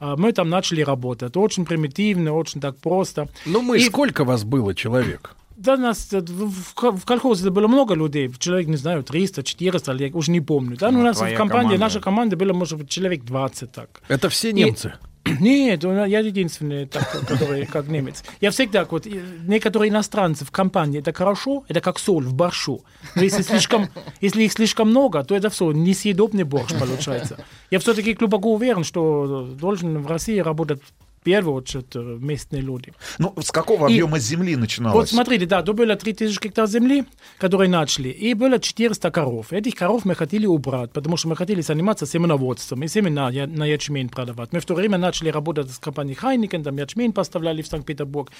[0.00, 1.36] э, мы там начали работать.
[1.36, 3.28] Очень примитивно, очень так просто.
[3.46, 5.34] Ну, мы, И- сколько вас было человек?
[5.56, 9.92] да, нас в, в ко- в колхозе было много людей, человек, не знаю, 300, 400,
[9.92, 10.76] я уже не помню.
[10.76, 11.78] Да, ну, у нас в компании, команда.
[11.78, 14.00] наша команда была, может быть, человек 20 так.
[14.08, 14.92] Это все И- немцы?
[15.40, 18.24] Нет, я единственный, так, который как немец.
[18.40, 22.82] Я всегда, вот, некоторые иностранцы в компании, это хорошо, это как соль в борщу.
[23.14, 23.88] Но если, слишком,
[24.20, 27.38] если их слишком много, то это все, несъедобный борщ получается.
[27.70, 30.80] Я все-таки глубоко уверен, что должен в России работать
[31.28, 32.92] в первую очередь э, местные люди.
[33.18, 34.94] Ну, с какого И- объема земли начиналось?
[34.94, 37.04] Вот смотрите, да, то было 3000 гектар земли,
[37.38, 39.52] которые начали, и было 400 коров.
[39.52, 43.66] Этих коров мы хотели убрать, потому что мы хотели заниматься семеноводством и семена я- на
[43.66, 44.52] ячмень продавать.
[44.52, 48.30] Мы в то время начали работать с компанией Хайникен, там ячмень поставляли в Санкт-Петербург.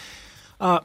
[0.58, 0.82] А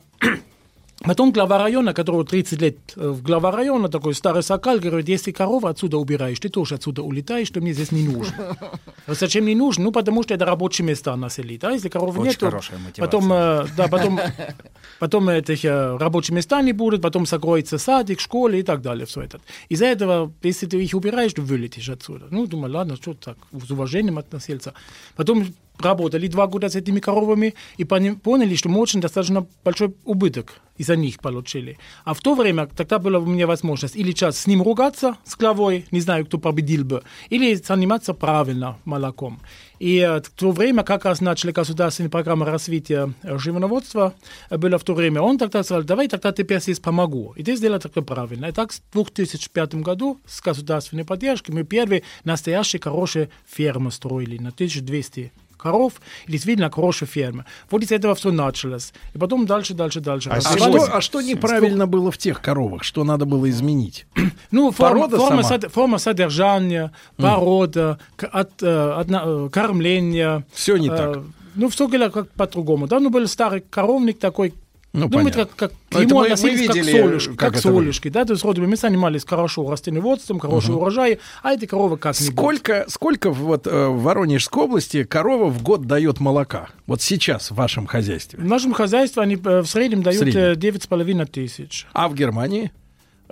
[0.99, 5.31] Потом глава района, которого 30 лет э, в глава района, такой старый сокал, говорит, если
[5.31, 8.57] корову отсюда убираешь, ты тоже отсюда улетаешь, что мне здесь не нужно.
[9.05, 9.83] А Зачем не нужно?
[9.83, 11.61] Ну, потому что это рабочие места населить.
[11.65, 14.19] А если коровы Очень нет, то потом, э, да, потом,
[14.99, 19.05] потом этих э, рабочих места не будет, потом закроется садик, школы и так далее.
[19.05, 19.41] Все это.
[19.67, 22.27] Из-за этого, если ты их убираешь, ты вылетишь отсюда.
[22.30, 24.73] Ну, думаю, ладно, что так, с уважением относился.
[25.17, 25.47] Потом
[25.83, 30.95] работали два года с этими коровами и поняли, что мы очень достаточно большой убыток из-за
[30.95, 31.77] них получили.
[32.03, 35.35] А в то время тогда была у меня возможность или сейчас с ним ругаться, с
[35.35, 39.39] главой, не знаю, кто победил бы, или заниматься правильно молоком.
[39.79, 44.13] И э, в то время как раз начали государственные программы развития э, животноводства,
[44.49, 47.33] э, было в то время, он тогда сказал, давай тогда теперь здесь помогу.
[47.35, 48.47] И ты сделал так правильно.
[48.47, 54.49] И так в 2005 году с государственной поддержкой мы первые настоящие хорошие фермы строили на
[54.49, 55.31] 1200
[55.64, 55.93] коров,
[56.27, 57.45] и действительно хорошая ферма.
[57.72, 58.93] Вот из этого все началось.
[59.16, 60.30] И потом дальше, дальше, дальше.
[60.30, 60.83] А, развивалось.
[60.83, 62.83] что, а что неправильно было в тех коровах?
[62.83, 64.06] Что надо было изменить?
[64.51, 65.56] Ну, форма, Порода форма, сама?
[65.56, 70.43] сод- форма содержания, порода, к- от, э, одна- э, кормление.
[70.53, 71.24] Все не Э, так.
[71.56, 72.88] Ну, все было как по-другому.
[72.88, 74.53] Да, ну, был старый коровник такой,
[74.93, 75.45] Ну, мы понятно.
[75.45, 78.33] как, как к нему мы- мы относились как видели, солюшки, как как, солюшки, да, то
[78.33, 80.77] есть вроде бы мы занимались хорошо растениеводством, хороший Мгм.
[80.81, 85.63] урожай, а эти коровы как не Сколько, сколько вот э, в Воронежской области корова в
[85.63, 86.67] год дает молока?
[86.85, 88.38] Вот сейчас в вашем хозяйстве.
[88.39, 91.88] В нашем хозяйстве они э, в среднем дают э, 9,5 тысяч.
[91.93, 92.72] А в Германии?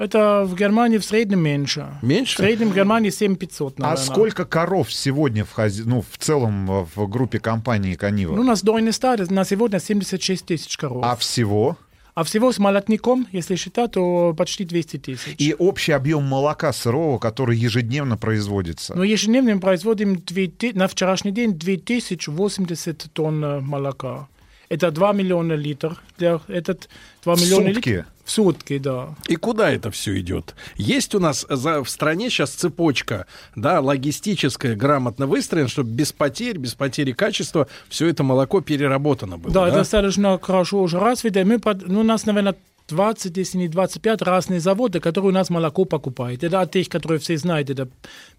[0.02, 1.88] Это в Германии в среднем меньше.
[2.02, 2.34] Меньше?
[2.36, 4.04] В среднем в Германии 7500, А наверное.
[4.06, 8.36] сколько коров сегодня в, хази- ну, в целом э, в группе компании Канива?
[8.36, 11.04] Ну, у нас дойный стад на сегодня 76 тысяч коров.
[11.06, 11.78] а всего?
[12.16, 15.36] А всего с молотником, если считать, то почти 200 тысяч.
[15.38, 18.96] И общий объем молока сырого, который ежедневно производится.
[18.96, 24.28] Но ежедневно мы производим 2000 на вчерашний день 2080 тонн э, молока.
[24.70, 26.02] Это 2 миллиона литров.
[26.18, 26.90] Для, этот
[27.24, 27.90] 2 В миллиона сутки?
[27.90, 28.06] литров.
[28.24, 29.16] В сутки, да.
[29.28, 30.56] И куда это все идет?
[30.76, 33.26] Есть у нас за, в стране сейчас цепочка,
[33.56, 39.54] да, логистическая, грамотно выстроена, чтобы без потерь, без потери качества все это молоко переработано было.
[39.54, 41.44] Да, Да, это достаточно хорошо уже развито.
[41.46, 42.56] Мы под- ну, у нас, наверное,
[42.88, 46.44] 20, если не 25 разные заводы, которые у нас молоко покупают.
[46.44, 47.70] Это от тех, которые все знают.
[47.70, 47.88] Это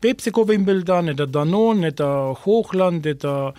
[0.00, 3.54] PepsiCo Wimbledon, это Danone, это Hochland, это,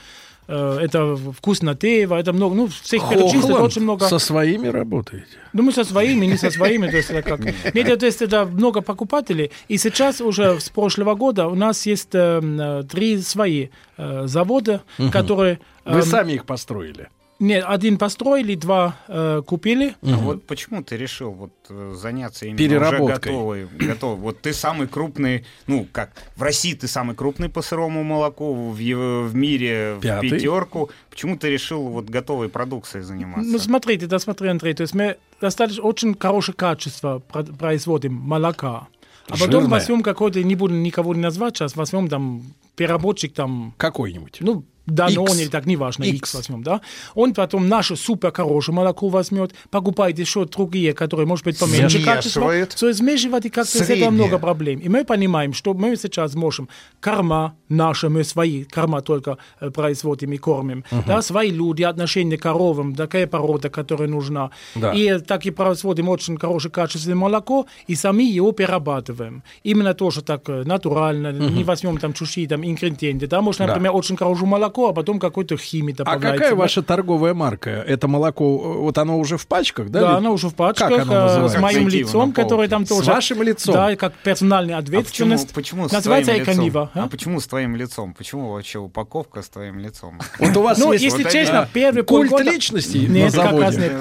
[0.47, 4.07] э, это Вкуснотеево, это много, ну, всех Хохланд очень много.
[4.07, 5.37] со своими работаете?
[5.53, 7.73] Ну, мы со своими, не со своими, то есть это как...
[7.73, 9.51] Нет, то есть это много покупателей.
[9.67, 14.81] И сейчас уже с прошлого года у нас есть э, э, три свои э, завода,
[15.11, 15.59] которые...
[15.85, 17.09] Вы эм, сами их построили.
[17.43, 19.95] Нет, один построили, два э, купили.
[20.01, 23.03] А вот почему ты решил вот э, заняться именно Переработкой.
[23.03, 24.17] уже готовой, готовой?
[24.17, 28.75] Вот ты самый крупный, ну как в России ты самый крупный по сырому молоку, в,
[28.77, 30.29] в мире Пятый.
[30.29, 30.89] в пятерку.
[31.09, 33.51] Почему ты решил вот готовой продукцией заниматься?
[33.51, 38.87] Ну, смотрите, да, смотри, Андрей, то есть мы достаточно очень хорошее качество про- производим молока.
[39.27, 39.69] А потом Жирное.
[39.69, 42.43] возьмем какой-то, не буду никого не назвать сейчас, возьмем там
[42.75, 43.73] переработчик там...
[43.77, 44.37] Какой-нибудь.
[44.39, 45.39] Ну, Данон X.
[45.41, 46.15] или так, неважно, X.
[46.17, 46.81] X возьмем, да.
[47.15, 52.41] Он потом наше супер хорошее молоко возьмет, покупает еще другие, которые, может быть, поменьше качества.
[52.41, 52.73] Смешивает.
[52.73, 54.79] Все смешивать, и как-то с этого много проблем.
[54.79, 56.67] И мы понимаем, что мы сейчас можем
[56.99, 61.03] корма наши, мы свои корма только э, производим и кормим, Мгм.
[61.07, 64.49] да, свои люди, отношения к коровам, такая порода, которая нужна.
[64.75, 64.91] Да.
[64.91, 69.43] И так и производим очень хорошее качественное молоко, и сами его перерабатываем.
[69.63, 71.55] Именно тоже так э, натурально, Мгм.
[71.55, 73.27] не возьмем там чужие там ингредиенты.
[73.27, 73.65] Да, Да.
[73.67, 76.31] например, очень хорошее молоко, а потом какой-то химии А добавляется.
[76.33, 76.55] какая да.
[76.55, 77.69] ваша торговая марка?
[77.69, 79.99] Это молоко, э, вот оно уже в пачках, да?
[80.01, 81.57] Да, оно уже в пачках, Как оно э, называется?
[81.57, 83.03] с моим лицом, который там тоже...
[83.03, 83.73] С вашим лицом?
[83.73, 85.53] Да, как персональная А ответственность.
[85.53, 86.53] почему, почему с Называется твоим лицом?
[86.55, 86.91] Эконива.
[86.93, 87.07] А?
[87.07, 88.13] почему с твоим лицом?
[88.13, 90.19] Почему вообще упаковка с твоим лицом?
[90.39, 93.93] Вот у вас Ну, есть если честно, первый культ личности на Нет, как раз нет.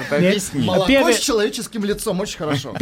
[0.53, 2.73] Молоко с человеческим лицом очень хорошо.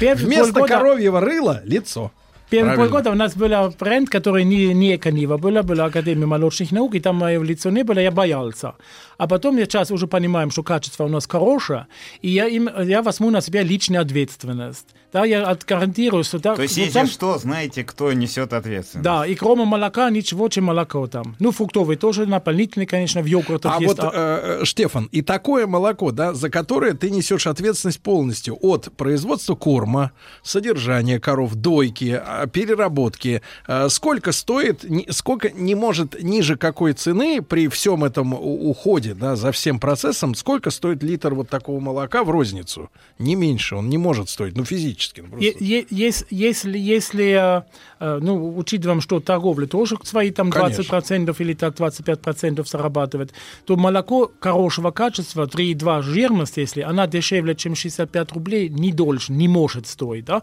[0.00, 2.12] Вместо коровьего рыла лицо.
[2.50, 2.92] Первые Правильно.
[2.92, 7.00] полгода у нас был бренд, который не, не Эконива была, была Академия молочных наук, и
[7.00, 8.74] там лицо не было, я боялся.
[9.18, 11.86] А потом я сейчас уже понимаем, что качество у нас хорошее,
[12.22, 14.86] и я, им, я возьму на себя личную ответственность.
[15.12, 16.40] Да, я гарантирую, что...
[16.40, 19.04] Да, То есть, вот если там- что, знаете, кто несет ответственность.
[19.04, 21.36] Да, и кроме молока ничего, чем молоко там.
[21.38, 23.96] Ну, фруктовый тоже, наполнительный, конечно, в йогуртах А есть.
[23.96, 28.88] вот, э, э, Штефан, и такое молоко, да, за которое ты несешь ответственность полностью от
[28.96, 30.10] производства корма,
[30.42, 37.68] содержания коров, дойки, а, переработки, э, сколько стоит, сколько не может ниже какой цены при
[37.68, 38.70] всем этом у-
[39.04, 42.90] уходе, да, за всем процессом, сколько стоит литр вот такого молока в розницу?
[43.18, 45.20] Не меньше, он не может стоить, ну, физически.
[45.20, 45.44] ну, просто.
[45.44, 47.62] Е- е- ес- если, если, э,
[48.00, 50.82] э, ну, учитываем, что торговля тоже свои там Конечно.
[50.82, 53.32] 20% или так 25% зарабатывает,
[53.64, 59.48] то молоко хорошего качества, 3,2 жирность, если она дешевле, чем 65 рублей, не должен, не
[59.48, 60.42] может стоить, да?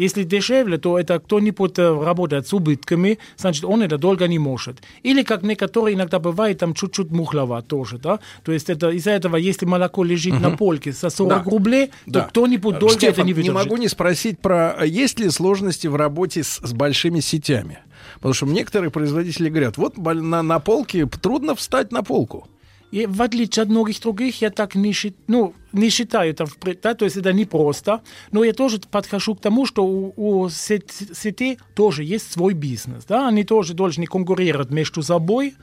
[0.00, 4.80] Если дешевле, то это кто-нибудь э, работает с убытками, значит, он это долго не может.
[5.02, 8.18] Или, как некоторые иногда бывает, там чуть-чуть мухлова тоже, да?
[8.42, 10.56] То есть это из-за этого, если молоко лежит на Мгм.
[10.56, 11.50] полке за 40 Да.
[11.50, 12.20] рублей, Да.
[12.22, 13.54] то кто-нибудь долго Штефан, это не выдержит.
[13.54, 17.78] могу не спросить про а есть ли сложности в работе с, с большими сетями.
[18.14, 22.48] Потому что некоторые производители говорят, вот на, на полке трудно встать на полку.
[22.92, 26.80] И в отличие от многих других, я так не, счит- ну, не считаю это, впред-
[26.82, 28.00] да, то есть это непросто,
[28.32, 33.04] но я тоже подхожу к тому, что у, у сет- сетей тоже есть свой бизнес,
[33.04, 35.54] да, они тоже должны конкурировать между собой,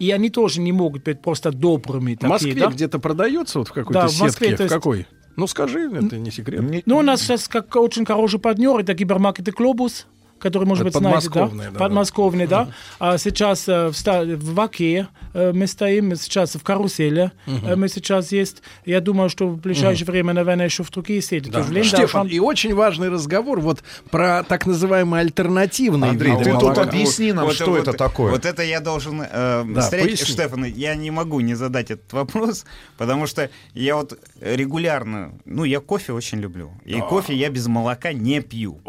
[0.00, 2.66] и они тоже не могут быть просто добрыми В такие, Москве да.
[2.70, 4.56] где-то продается вот в какой-то Да, в Москве, сетке?
[4.56, 5.06] то В есть- какой?
[5.36, 6.82] Ну скажи, это не секрет.
[6.86, 10.06] Ну, у нас сейчас как очень хороший партнер, это гипермаркеты «Глобус»,
[10.44, 11.32] который, может Это быть, знаете, да?
[11.40, 12.68] подмосковные, да, Подмосковные, да.
[13.00, 17.88] А сейчас э, в, ста- в Ваке э, мы стоим, сейчас в Карусели э, мы
[17.88, 18.62] сейчас есть.
[18.84, 21.50] Я думаю, что в ближайшее время, наверное, еще в другие сети.
[21.50, 21.62] Да.
[21.64, 26.78] тоже Штефан, и очень важный разговор вот про так называемые альтернативные Андрей, виды ты тут
[26.78, 28.30] объясни нам, Вот- что вот- это такое.
[28.30, 29.26] Вот это я должен э,
[29.66, 30.16] Да, поясни.
[30.16, 32.64] Штефан, я не могу не задать этот вопрос,
[32.98, 36.70] потому что я вот регулярно, ну, я кофе очень люблю.
[36.84, 38.80] И кофе я без молока не пью.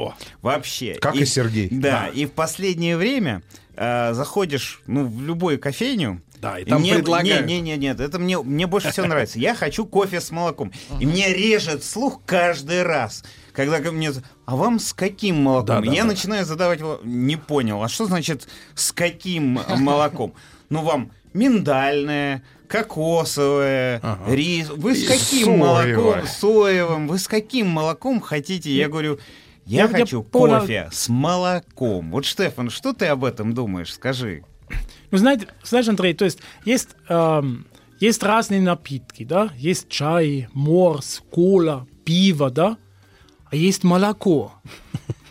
[0.42, 0.96] Вообще.
[1.02, 1.70] Как и Сергей.
[1.72, 2.08] Да, Да.
[2.08, 3.42] и в последнее время
[3.76, 7.46] э, заходишь, ну, в любую кофейню, Да, и там мне, предлагают.
[7.48, 9.40] Не, не, не, нет, это мне, мне больше всего нравится.
[9.40, 10.72] Я хочу кофе с молоком.
[11.00, 13.24] И мне режет слух каждый раз.
[13.54, 14.12] Когда ко мне...
[14.46, 15.66] А вам с каким молоком?
[15.66, 16.10] Да, да, я да.
[16.10, 16.82] начинаю задавать...
[17.04, 17.82] Не понял.
[17.82, 20.34] А что значит с каким молоком?
[20.70, 24.70] Ну, вам миндальное, кокосовое, рис.
[24.70, 25.58] Вы с И каким соевое.
[25.98, 26.28] молоком?
[26.28, 27.08] Соевым.
[27.08, 28.72] Вы с каким молоком хотите?
[28.72, 29.20] Я говорю...
[29.66, 30.60] Я, Я- хочу понял.
[30.60, 32.12] кофе с молоком.
[32.12, 33.94] Вот, Штефан, что ты об этом думаешь?
[33.94, 34.44] Скажи.
[35.12, 37.66] Ну, знаете, знаешь, Андрей, то есть есть, эм,
[38.00, 39.50] есть разные напитки, да?
[39.58, 42.78] Есть чай, морс, кола, пиво, да?
[43.52, 44.54] А есть молоко.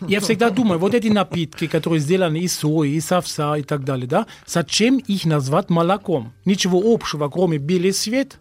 [0.07, 4.07] Я всегда думаю, вот эти напитки, которые сделаны из сои, из овса и так далее,
[4.07, 4.25] да?
[4.45, 6.33] Зачем их назвать молоком?
[6.45, 8.37] Ничего общего, кроме белый цвет,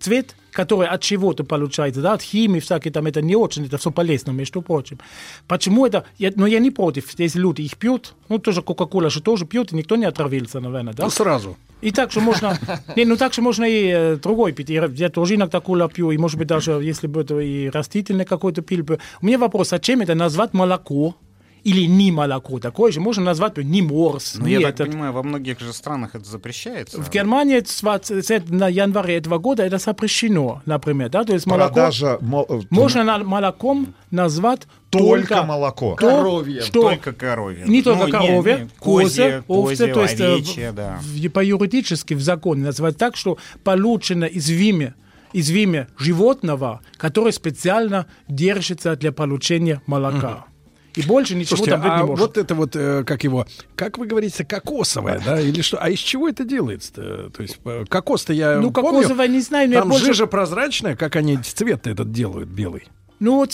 [0.00, 3.90] цвет, который от чего-то получается, да, от химии всякой там, это не очень, это все
[3.90, 4.98] полезно, между прочим.
[5.46, 9.22] Почему это, я, но я не против, если люди их пьют, ну, тоже Кока-Кола же
[9.22, 11.04] тоже пьют, и никто не отравился, наверное, да?
[11.04, 11.56] Ну, сразу.
[11.80, 12.58] И так же можно,
[12.96, 14.68] не, ну так же можно и э, другой пить.
[14.68, 18.24] Я, я тоже иногда кола пью, и может быть даже, если бы это и растительный
[18.24, 18.98] какой-то пил бы.
[19.22, 21.16] У меня вопрос, зачем это назвать молоко?
[21.64, 24.86] Или не молоко такое же, можно назвать не морс, Ну, не я так этот.
[24.88, 27.00] понимаю, во многих же странах это запрещается.
[27.00, 32.18] В Германии 20 на январе этого года это запрещено, например, да, то есть молоко Продажа
[32.20, 35.90] мо- э, можно на- молоком назвать Только только, молоко.
[36.00, 36.62] то, Коровье.
[36.62, 37.64] что Только коровье.
[37.66, 40.74] не только Ну, не, коровье, не, козе, козье, овце, козье, то есть э, овечье, в-
[40.74, 40.98] да.
[41.02, 44.94] в- по юридически в законе называть так, что получено из вимя
[45.32, 50.46] из вимя животного, которое специально держится для получения молока.
[50.96, 52.26] И больше ничего Слушайте, там быть а не может.
[52.26, 53.46] вот это вот, э, как его,
[53.76, 55.78] как вы говорите, кокосовое, да, или что?
[55.78, 57.30] А из чего это делается-то?
[57.30, 60.26] То есть э, кокос-то я Ну, помню, кокосовое не знаю, но я там больше- жижа
[60.26, 62.88] прозрачная, как они цвет этот делают, белый.
[63.20, 63.46] Ну,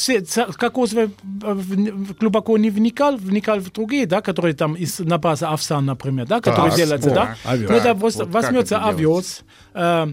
[0.57, 1.11] кокосовое
[1.43, 1.55] э,
[2.21, 6.41] глубоко не вникал, вникал в другие, да, которые там из на базе овса, например, да,
[6.41, 7.37] которые Так, делаются, о, да.
[7.45, 7.69] овес.
[7.71, 9.43] Ну, вос- вот возьмется овес,
[9.75, 10.07] э,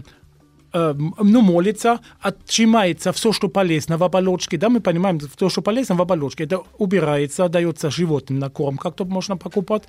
[0.74, 6.02] ну, молится, отжимается все, что полезно в оболочке, да, мы понимаем, все, что полезно в
[6.02, 9.84] оболочке, это убирается, дается животным на корм, как-то можно покупать,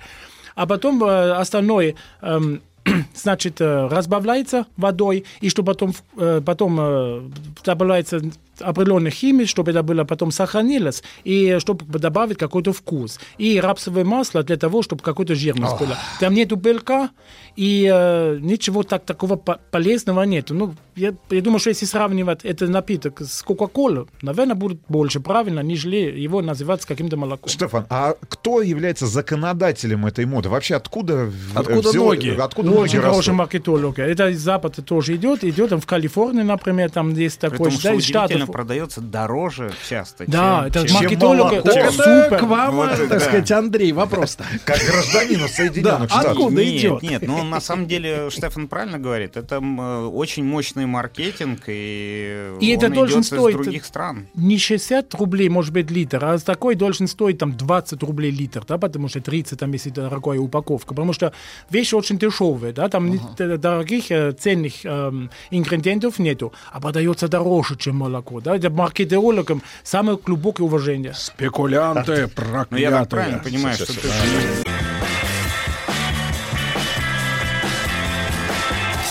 [0.54, 2.62] а потом э, остальное эм,
[3.14, 7.32] значит, э, разбавляется водой, и что потом, э, потом
[7.64, 8.22] добавляется
[8.60, 13.18] определенная химия, чтобы это было потом сохранилось, и чтобы добавить какой-то вкус.
[13.38, 15.80] И рапсовое масло для того, чтобы какой-то жирность Ох.
[15.80, 15.98] была.
[16.20, 17.10] Там нету белка,
[17.56, 20.54] и э, ничего так, такого по- полезного нету.
[20.54, 25.60] Ну, я, я думаю, что если сравнивать этот напиток с Кока-Колой, наверное, будет больше правильно,
[25.60, 27.48] нежели его называть с каким-то молоком.
[27.48, 30.48] Стефан, а кто является законодателем этой моды?
[30.48, 32.28] Вообще откуда в- Откуда взяло- ноги?
[32.30, 33.10] Откуда Ну, ноги очень растут?
[33.12, 33.98] хороший маркетолог.
[33.98, 35.44] Это из Запада тоже идет.
[35.44, 38.52] Идет там в Калифорнии, например, там есть такой, том, что да, из удивительно, Штатов.
[38.52, 41.56] продается дороже часто, Да, чем- это чем маркетолог, молоко.
[41.68, 42.38] это супер.
[42.38, 43.20] к вам, Вот, так да.
[43.20, 44.44] сказать, Андрей, вопрос-то.
[44.64, 46.32] Как гражданину Соединенных Штатов.
[46.32, 47.02] откуда нет, идет?
[47.02, 49.36] Нет, ну на самом деле Штефан правильно говорит.
[49.36, 54.26] Это э, очень мощный маркетинг, и, И он это должен идет стоить из других стран.
[54.34, 58.78] не 60 рублей, может быть, литр, а такой должен стоить там 20 рублей литр, да,
[58.78, 61.32] потому что 30, там, если дорогая упаковка, потому что
[61.70, 67.76] вещи очень дешевые, да, там д- дорогих э, ценных эм, ингредиентов нету, а продается дороже,
[67.76, 71.14] чем молоко, да, это маркетологам самое глубокое уважение.
[71.14, 72.66] Спекулянты, проклятые.
[72.70, 74.08] Ну я так правильно понимаю, что ты...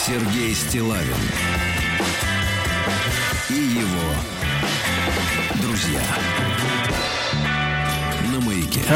[0.05, 1.54] Сергей Стилавин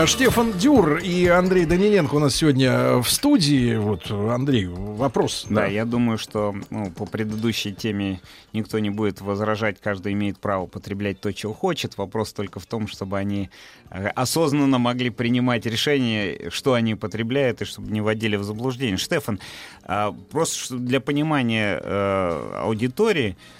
[0.06, 3.76] Штефан Дюр и Андрей Даниленко у нас сегодня в студии.
[3.76, 5.48] Вот, Андрей, вопрос.
[5.50, 8.22] Да, я думаю, что ну, по предыдущей теме
[8.54, 11.98] никто не будет возражать, каждый имеет право потреблять то, чего хочет.
[11.98, 13.50] Вопрос только в том, чтобы они
[13.90, 18.98] э, осознанно могли принимать решения, что они потребляют, и чтобы не вводили в заблуждение.
[18.98, 19.40] Штефан,
[19.84, 23.59] а, просто для понимания э, аудитории, а,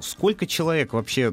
[0.00, 1.32] Сколько человек вообще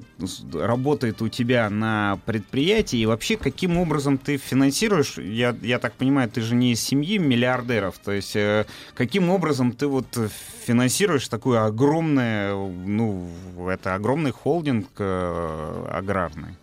[0.53, 5.17] работает у тебя на предприятии и вообще каким образом ты финансируешь?
[5.17, 9.73] Я, я так понимаю, ты же не из семьи миллиардеров, то есть э, каким образом
[9.73, 10.17] ты вот
[10.65, 13.29] финансируешь такое огромное, ну,
[13.69, 16.55] это огромный холдинг э, аграрный?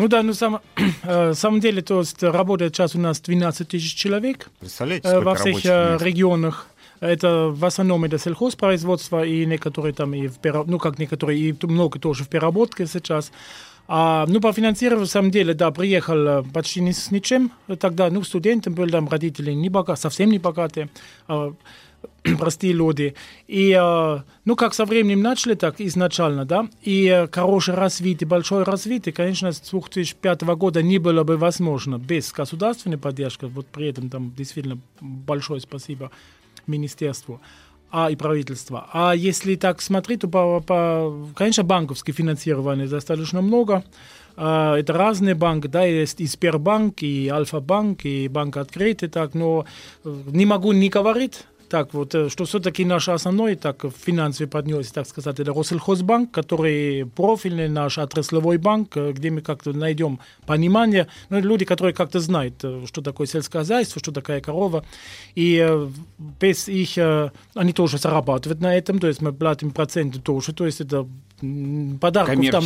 [0.00, 0.62] Ну да, ну сам,
[1.02, 5.66] э, самом деле, то есть работает сейчас у нас 12 тысяч человек э, во всех
[5.66, 6.68] э, регионах.
[7.00, 11.66] Это в основном это сельхозпроизводство и некоторые там и в перо- ну как некоторые и
[11.66, 13.32] много тоже в переработке сейчас.
[13.92, 17.50] А, ну, по финансированию, в самом деле, да, приехал э, почти ни с ничем.
[17.80, 20.88] Тогда, ну, студентом был, там родители не бога, совсем не богатые,
[21.26, 21.52] а,
[22.38, 23.16] простые люди.
[23.48, 28.62] И, э, ну, как со временем начали, так изначально, да, и э, хорошее развитие, большое
[28.62, 33.46] развитие, конечно, с 2005 года не было бы возможно без государственной поддержки.
[33.46, 36.12] Вот при этом там действительно большое спасибо
[36.70, 37.40] министерству
[37.90, 38.86] а и правительства.
[38.92, 43.82] А если так смотреть, то, по, по, конечно, банковское финансирование достаточно много.
[44.36, 49.66] А, Это разные банки, да, есть и Сбербанк, и Альфа-банк, и Банк Открытый, так, но
[50.04, 54.84] э, не могу не говорить, так вот, э, что все-таки наш основной так, финансовый партнер,
[54.86, 61.06] так сказать, это Россельхозбанк, который профильный наш отраслевой банк, э, где мы как-то найдем понимание,
[61.28, 64.84] ну, люди, которые как-то знают, э, что такое сельское хозяйство, что такая корова,
[65.36, 66.98] и без их,
[67.54, 71.06] они тоже зарабатывают на этом, то есть мы платим проценты тоже, то есть это
[72.00, 72.62] подарков там,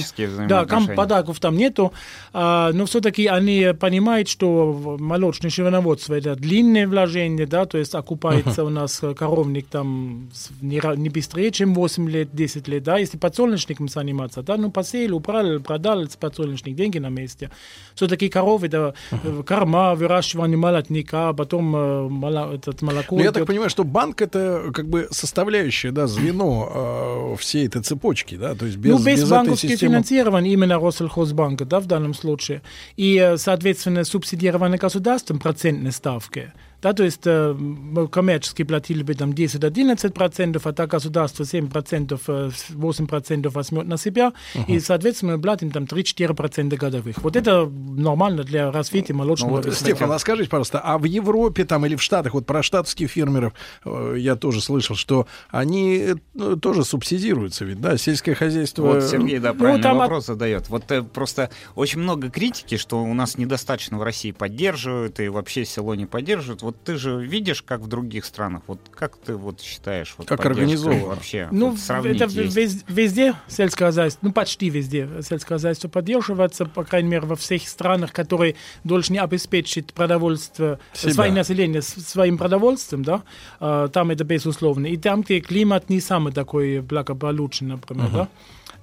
[0.48, 1.92] да, ком- подарков там нету,
[2.32, 8.64] а, но все-таки они понимают, что молочное животноводство это длинное вложение, да, то есть окупается
[8.64, 10.28] у нас коровник там
[10.60, 15.16] не, не быстрее, чем 8 лет, 10 лет, да, если подсолнечником заниматься, да, ну посеял,
[15.16, 17.50] убрал, продал подсолнечник, деньги на месте.
[17.94, 23.16] Все-таки коровы, это э, корма, выращивание молотника, потом э, мола- этот молоко.
[23.16, 27.82] Ну, я так понимаю, что банк это как бы составляющая, да, звено э, всей этой
[27.82, 29.92] цепочки, да, то есть без, ну, без, без банковского системы...
[29.92, 32.62] финансирования именно Россельхозбанка, да, в данном случае.
[32.96, 36.50] И, э, соответственно, субсидирование государством процентной ставки.
[36.84, 42.50] Да, то есть э, мы коммерчески платили бы там 10-11%, а так государство 7%, э,
[42.74, 44.34] 8% возьмет на себя,
[44.68, 47.16] и, соответственно, мы платим там 3-4% годовых.
[47.22, 49.80] Вот это нормально для развития Ну, молочного вот, рынка.
[49.80, 53.54] Стефан, а скажите, пожалуйста, а в Европе там или в Штатах, вот про штатских фермеров
[53.86, 58.82] э, я тоже слышал, что они э, ну, тоже субсидируются, ведь, да, сельское хозяйство...
[58.82, 60.68] Вот Сергей, да, Ну, правильный там от- вопрос задает.
[60.68, 65.64] Вот э, просто очень много критики, что у нас недостаточно в России поддерживают, и вообще
[65.64, 66.60] село не поддерживают.
[66.60, 68.62] Вот ты же видишь, как в других странах.
[68.66, 70.14] Вот как ты вот считаешь?
[70.18, 71.06] Вот Как организовано?
[71.06, 72.56] Вообще, Ну, вот сравнить это есть.
[72.56, 77.68] вез- везде сельское хозяйство, ну, почти везде сельское хозяйство поддерживается, по крайней мере, во всех
[77.68, 81.12] странах, которые должны обеспечить продовольствие, Себя.
[81.12, 83.22] свое население с- своим продовольствием, да,
[83.60, 84.86] а, там это безусловно.
[84.86, 88.28] И там, где климат не самый такой благополучный, например, да,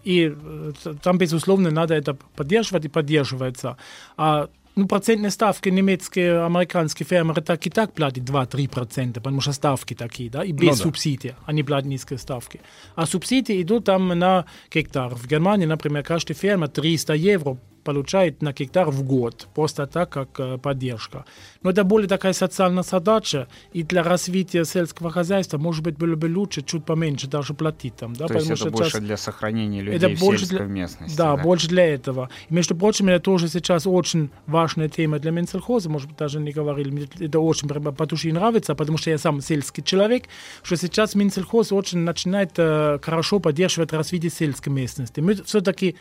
[0.03, 0.71] и э,
[1.03, 3.77] там, безусловно, надо это поддерживать и поддерживается.
[4.17, 9.93] А ну, процентные ставки немецкие, американские фермеры так и так платят 2-3%, потому что ставки
[9.93, 10.75] такие, да, и без Ну да.
[10.75, 12.61] субсидий, они платят низкие ставки.
[12.95, 15.13] А субсидии идут там на гектар.
[15.15, 20.39] В Германии, например, каждый фермер 300 евро получает на гектар в год, просто так, как
[20.39, 21.25] э, поддержка.
[21.63, 26.27] Но это более такая социальная задача, и для развития сельского хозяйства, может быть, было бы
[26.27, 28.13] лучше чуть поменьше даже платить там.
[28.13, 31.17] Да, То есть это больше сейчас- для сохранения людей это в больше сельской для, местности.
[31.17, 32.29] Да, больше для этого.
[32.49, 36.51] И, между прочим, это тоже сейчас очень важная тема для Минсельхоза, может быть, даже не
[36.51, 40.25] говорили, мне это очень прямо по душе нравится, потому что я сам сельский человек,
[40.63, 45.19] что сейчас Минсельхоз очень начинает э, хорошо поддерживать развитие сельской местности.
[45.19, 45.95] Мы все-таки,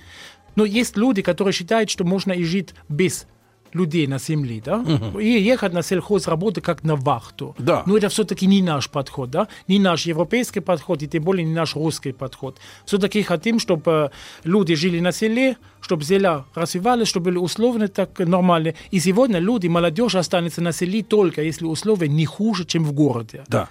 [0.57, 3.27] ну, есть люди, которые считают, что можно и жить без
[3.73, 5.21] людей на земле, да, Мгм.
[5.21, 7.55] и ехать на сельхоз работы как на вахту.
[7.57, 7.85] Да.
[7.87, 11.55] Но это все-таки не наш подход, да, не наш европейский подход, и тем более не
[11.55, 12.59] наш русский подход.
[12.85, 14.11] Все-таки хотим, чтобы
[14.43, 18.75] люди жили на селе, чтобы села развивались, чтобы были условия так нормальные.
[18.91, 23.45] И сегодня люди, молодежь останется на селе только если условия не хуже, чем в городе.
[23.47, 23.69] Да.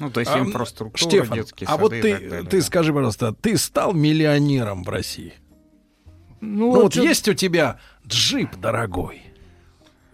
[0.00, 2.62] Ну, то есть А, инфраструктура, Штефан, детские а сады вот и ты, далее, ты да.
[2.64, 5.34] скажи, пожалуйста, ты стал миллионером в России?
[6.46, 9.22] Ну, Ну, вот чё- есть у тебя джип дорогой?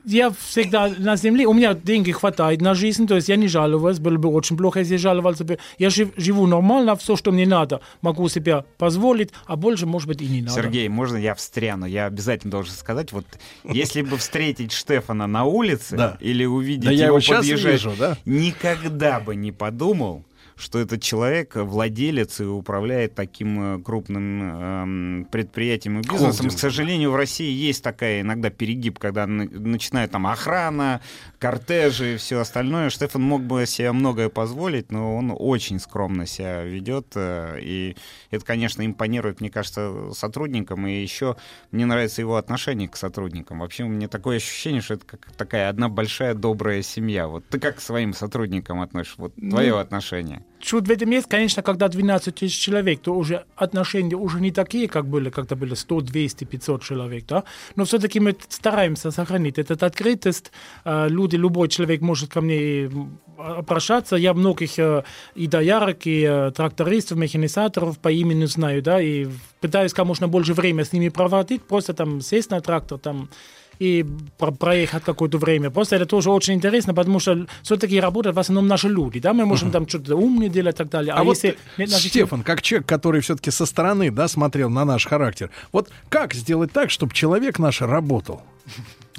[0.04, 4.00] Я всегда на земле, у меня деньги хватает на жизнь, то есть я не жалуюсь,
[4.00, 5.58] было бы очень плохо, если я жаловался бы.
[5.78, 10.20] Я жив- живу нормально, все, что мне надо, могу себе позволить, а больше, может быть,
[10.20, 10.54] и не надо.
[10.54, 11.86] Сергей, можно я встряну?
[11.86, 13.26] Я обязательно должен сказать, вот
[13.62, 17.80] если бы встретить Штефана на улице или увидеть его подъезжать,
[18.24, 20.24] никогда бы не подумал,
[20.56, 26.26] что этот человек владелец и управляет таким э, крупным эм, предприятием и бизнесом.
[26.26, 26.56] Холдингом.
[26.56, 31.00] К сожалению, в России есть такая иногда перегиб, когда на- начинает там охрана,
[31.42, 32.88] кортежи и все остальное.
[32.88, 37.08] Штефан мог бы себе многое позволить, но он очень скромно себя ведет.
[37.16, 37.96] э, И
[38.30, 40.86] это, конечно, импонирует, мне кажется, сотрудникам.
[40.86, 41.36] И еще
[41.72, 43.58] мне нравится его отношение к сотрудникам.
[43.58, 47.26] Вообще, у меня такое ощущение, что это как такая одна большая добрая семья.
[47.26, 49.20] Вот ты как к своим сотрудникам относишься?
[49.20, 50.44] Вот твое Ну, отношение.
[50.62, 54.88] Чуть в этом есть, конечно, когда 12 тысяч человек, то уже отношения уже не такие,
[54.88, 57.44] как были, когда были 100, 200, 500 человек, да,
[57.76, 60.52] но все-таки мы стараемся сохранить этот открытость,
[60.84, 62.90] Э, люди, любой человек может ко мне
[63.38, 69.26] обращаться, я многих э, и доярок, и э, трактористов, механизаторов по имени знаю, да, и
[69.60, 73.28] пытаюсь как можно больше времени с ними проводить, просто там сесть на трактор, там
[73.82, 74.06] и
[74.38, 75.70] про- проехать какое-то время.
[75.70, 79.44] Просто это тоже очень интересно, потому что все-таки работают в основном наши люди, да, мы
[79.44, 81.12] можем там что-то умное делать и так далее.
[81.14, 84.84] А, вот, если нет наших- Стефан, как человек, который все-таки со стороны, да, смотрел на
[84.84, 88.42] наш характер, вот как сделать так, чтобы человек наш работал?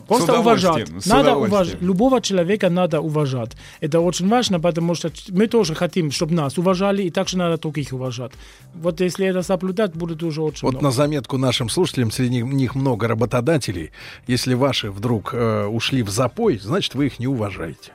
[0.08, 0.90] Просто уважать.
[1.06, 1.82] Надо уважать.
[1.82, 3.52] Любого человека надо уважать.
[3.80, 7.94] Это очень важно, потому что мы тоже хотим, чтобы нас уважали, и также надо других
[7.94, 8.32] уважать.
[8.74, 10.86] Вот если это соблюдать, будет уже очень Вот много.
[10.86, 13.92] на заметку нашим слушателям, среди них много работодателей.
[14.28, 17.92] Если ваши вдруг э, ушли в запой, значит, вы их не уважаете.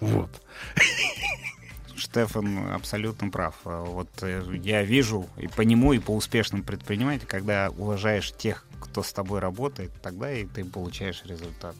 [0.00, 0.30] Вот.
[2.12, 3.54] Штефан абсолютно прав.
[3.64, 8.66] А Вот э, я вижу и по нему, и по успешным предпринимателям, когда уважаешь тех,
[8.80, 11.74] кто с тобой работает, тогда и ты получаешь результат.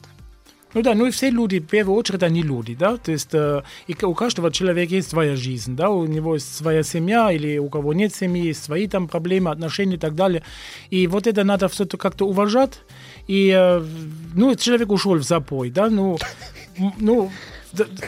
[0.73, 3.61] Ну да, ну и все люди, в первую очередь, они люди, да, то есть э,
[3.85, 7.69] и у каждого человека есть своя жизнь, да, у него есть своя семья, или у
[7.69, 10.41] кого нет семьи, есть свои там проблемы, отношения и так далее.
[10.89, 12.79] И вот это надо все как-то уважать.
[13.27, 13.85] И, э,
[14.33, 16.17] ну, человек ушел в запой, да, ну,
[16.97, 17.31] ну,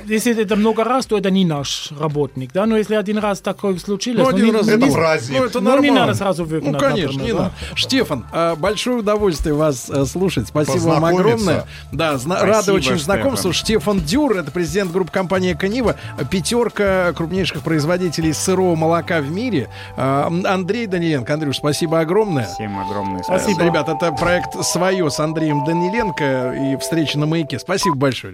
[0.06, 3.78] если это много раз, то это не наш работник, да, но если один раз такое
[3.78, 5.40] случилось, Ну, один не- раз не- это не- праздник.
[5.40, 6.00] Ну, это ну, не нормально.
[6.02, 7.40] надо сразу выгнать, Ну, конечно, например, не да.
[7.46, 7.54] надо.
[7.76, 10.48] Штефан, а, большое удовольствие вас э, слушать.
[10.48, 11.66] Спасибо вам огромное.
[11.92, 13.54] Да, зна- Спасибо, рады очень знакомству.
[13.54, 15.96] Штефан Дюр, это президент группы компании Канива,
[16.30, 19.70] пятерка крупнейших производителей сырого молока в мире.
[19.98, 21.34] А, Андрей Даниленко.
[21.34, 22.46] Андрюш, спасибо огромное.
[22.46, 23.64] Всем огромное Спасибо.
[23.64, 27.58] Ребят, это проект «Свое» с Андреем Даниленко и встреча на маяке.
[27.60, 28.34] Спасибо большое.